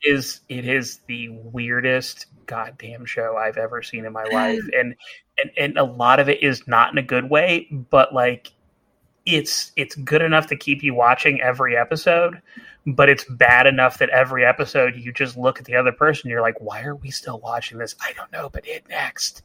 Is 0.03 0.41
it 0.49 0.67
is 0.67 0.99
the 1.07 1.29
weirdest 1.29 2.27
goddamn 2.45 3.05
show 3.05 3.37
I've 3.37 3.57
ever 3.57 3.81
seen 3.81 4.05
in 4.05 4.13
my 4.13 4.23
life, 4.31 4.63
and 4.77 4.95
and 5.41 5.51
and 5.57 5.77
a 5.77 5.83
lot 5.83 6.19
of 6.19 6.29
it 6.29 6.43
is 6.43 6.67
not 6.67 6.91
in 6.91 6.97
a 6.97 7.03
good 7.03 7.29
way, 7.29 7.67
but 7.89 8.13
like 8.13 8.51
it's 9.25 9.71
it's 9.75 9.95
good 9.95 10.21
enough 10.21 10.47
to 10.47 10.55
keep 10.55 10.83
you 10.83 10.93
watching 10.93 11.41
every 11.41 11.77
episode, 11.77 12.41
but 12.87 13.09
it's 13.09 13.23
bad 13.25 13.67
enough 13.67 13.99
that 13.99 14.09
every 14.09 14.45
episode 14.45 14.95
you 14.95 15.13
just 15.13 15.37
look 15.37 15.59
at 15.59 15.65
the 15.65 15.75
other 15.75 15.91
person, 15.91 16.29
you're 16.29 16.41
like, 16.41 16.59
why 16.59 16.83
are 16.83 16.95
we 16.95 17.11
still 17.11 17.39
watching 17.39 17.77
this? 17.77 17.95
I 18.01 18.13
don't 18.13 18.31
know, 18.31 18.49
but 18.49 18.65
hit 18.65 18.87
next. 18.89 19.43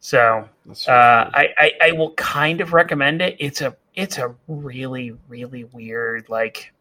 So 0.00 0.48
uh, 0.88 0.90
I, 0.90 1.48
I 1.58 1.72
I 1.80 1.92
will 1.92 2.12
kind 2.14 2.60
of 2.60 2.72
recommend 2.72 3.22
it. 3.22 3.36
It's 3.38 3.60
a 3.60 3.76
it's 3.94 4.18
a 4.18 4.34
really 4.48 5.16
really 5.28 5.64
weird 5.64 6.28
like. 6.28 6.72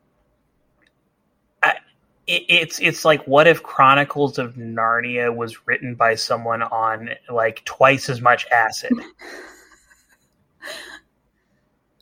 It, 2.31 2.45
it's 2.47 2.79
it's 2.79 3.03
like 3.03 3.27
what 3.27 3.45
if 3.45 3.61
Chronicles 3.61 4.39
of 4.39 4.55
Narnia 4.55 5.35
was 5.35 5.67
written 5.67 5.95
by 5.95 6.15
someone 6.15 6.61
on 6.61 7.09
like 7.29 7.65
twice 7.65 8.07
as 8.09 8.21
much 8.21 8.47
acid. 8.49 8.93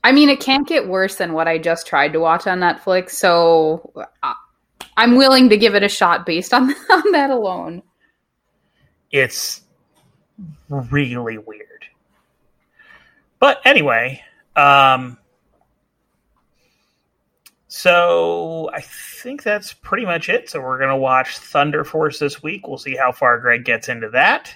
I 0.04 0.12
mean, 0.12 0.30
it 0.30 0.40
can't 0.40 0.68
get 0.68 0.88
worse 0.88 1.16
than 1.16 1.34
what 1.34 1.48
I 1.48 1.58
just 1.58 1.88
tried 1.88 2.14
to 2.14 2.20
watch 2.20 2.46
on 2.46 2.60
Netflix, 2.60 3.10
so 3.12 3.92
uh, 4.22 4.34
I'm 4.96 5.16
willing 5.16 5.50
to 5.50 5.58
give 5.58 5.76
it 5.76 5.84
a 5.84 5.90
shot 5.90 6.26
based 6.26 6.54
on, 6.54 6.70
on 6.90 7.12
that 7.12 7.32
alone. 7.32 7.82
it's 9.12 9.62
really 10.70 11.38
weird. 11.38 11.86
But 13.40 13.62
anyway, 13.66 14.22
um, 14.56 15.18
so 17.82 18.70
I 18.74 18.82
think 18.82 19.44
that's 19.44 19.72
pretty 19.74 20.06
much 20.06 20.28
it. 20.30 20.50
So 20.50 20.60
we're 20.62 20.80
gonna 20.80 20.98
watch 20.98 21.38
Thunder 21.38 21.84
Force 21.84 22.20
this 22.20 22.44
week. 22.44 22.68
We'll 22.68 22.78
see 22.78 22.96
how 22.96 23.12
far 23.12 23.40
Greg 23.40 23.64
gets 23.64 23.88
into 23.90 24.10
that. 24.10 24.54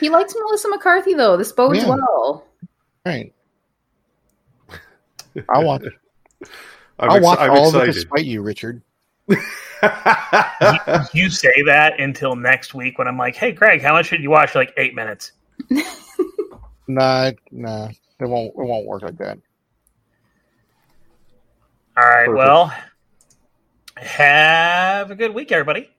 He 0.00 0.08
likes 0.08 0.34
Melissa 0.34 0.68
McCarthy, 0.70 1.14
though. 1.14 1.36
This 1.36 1.52
bodes 1.52 1.78
Yeah. 1.78 1.88
well. 1.90 2.46
Right. 3.04 3.32
I'll 5.50 5.64
watch. 5.64 5.82
I'm, 6.98 7.10
I'll 7.10 7.16
ex- 7.16 7.24
watch 7.24 7.38
I'm 7.40 7.50
all 7.50 7.68
of 7.68 7.74
it 7.74 7.88
excited. 7.88 7.92
despite 7.94 8.24
you, 8.24 8.42
Richard. 8.42 8.82
You 11.12 11.28
say 11.30 11.52
that 11.66 11.94
until 11.98 12.36
next 12.36 12.74
week 12.74 12.98
when 12.98 13.08
I'm 13.08 13.18
like, 13.18 13.34
"Hey, 13.36 13.52
Greg, 13.52 13.82
how 13.82 13.92
much 13.92 14.10
did 14.10 14.22
you 14.22 14.30
watch?" 14.30 14.54
Like 14.54 14.72
eight 14.76 14.94
minutes. 14.94 15.32
Nah, 16.88 17.30
nah, 17.50 17.88
it 18.20 18.26
won't. 18.26 18.48
It 18.48 18.54
won't 18.56 18.86
work 18.86 19.02
like 19.02 19.18
that. 19.18 19.38
All 21.96 22.04
right. 22.04 22.26
Perfect. 22.26 22.36
Well, 22.36 22.74
have 23.96 25.10
a 25.10 25.14
good 25.14 25.34
week, 25.34 25.52
everybody. 25.52 25.90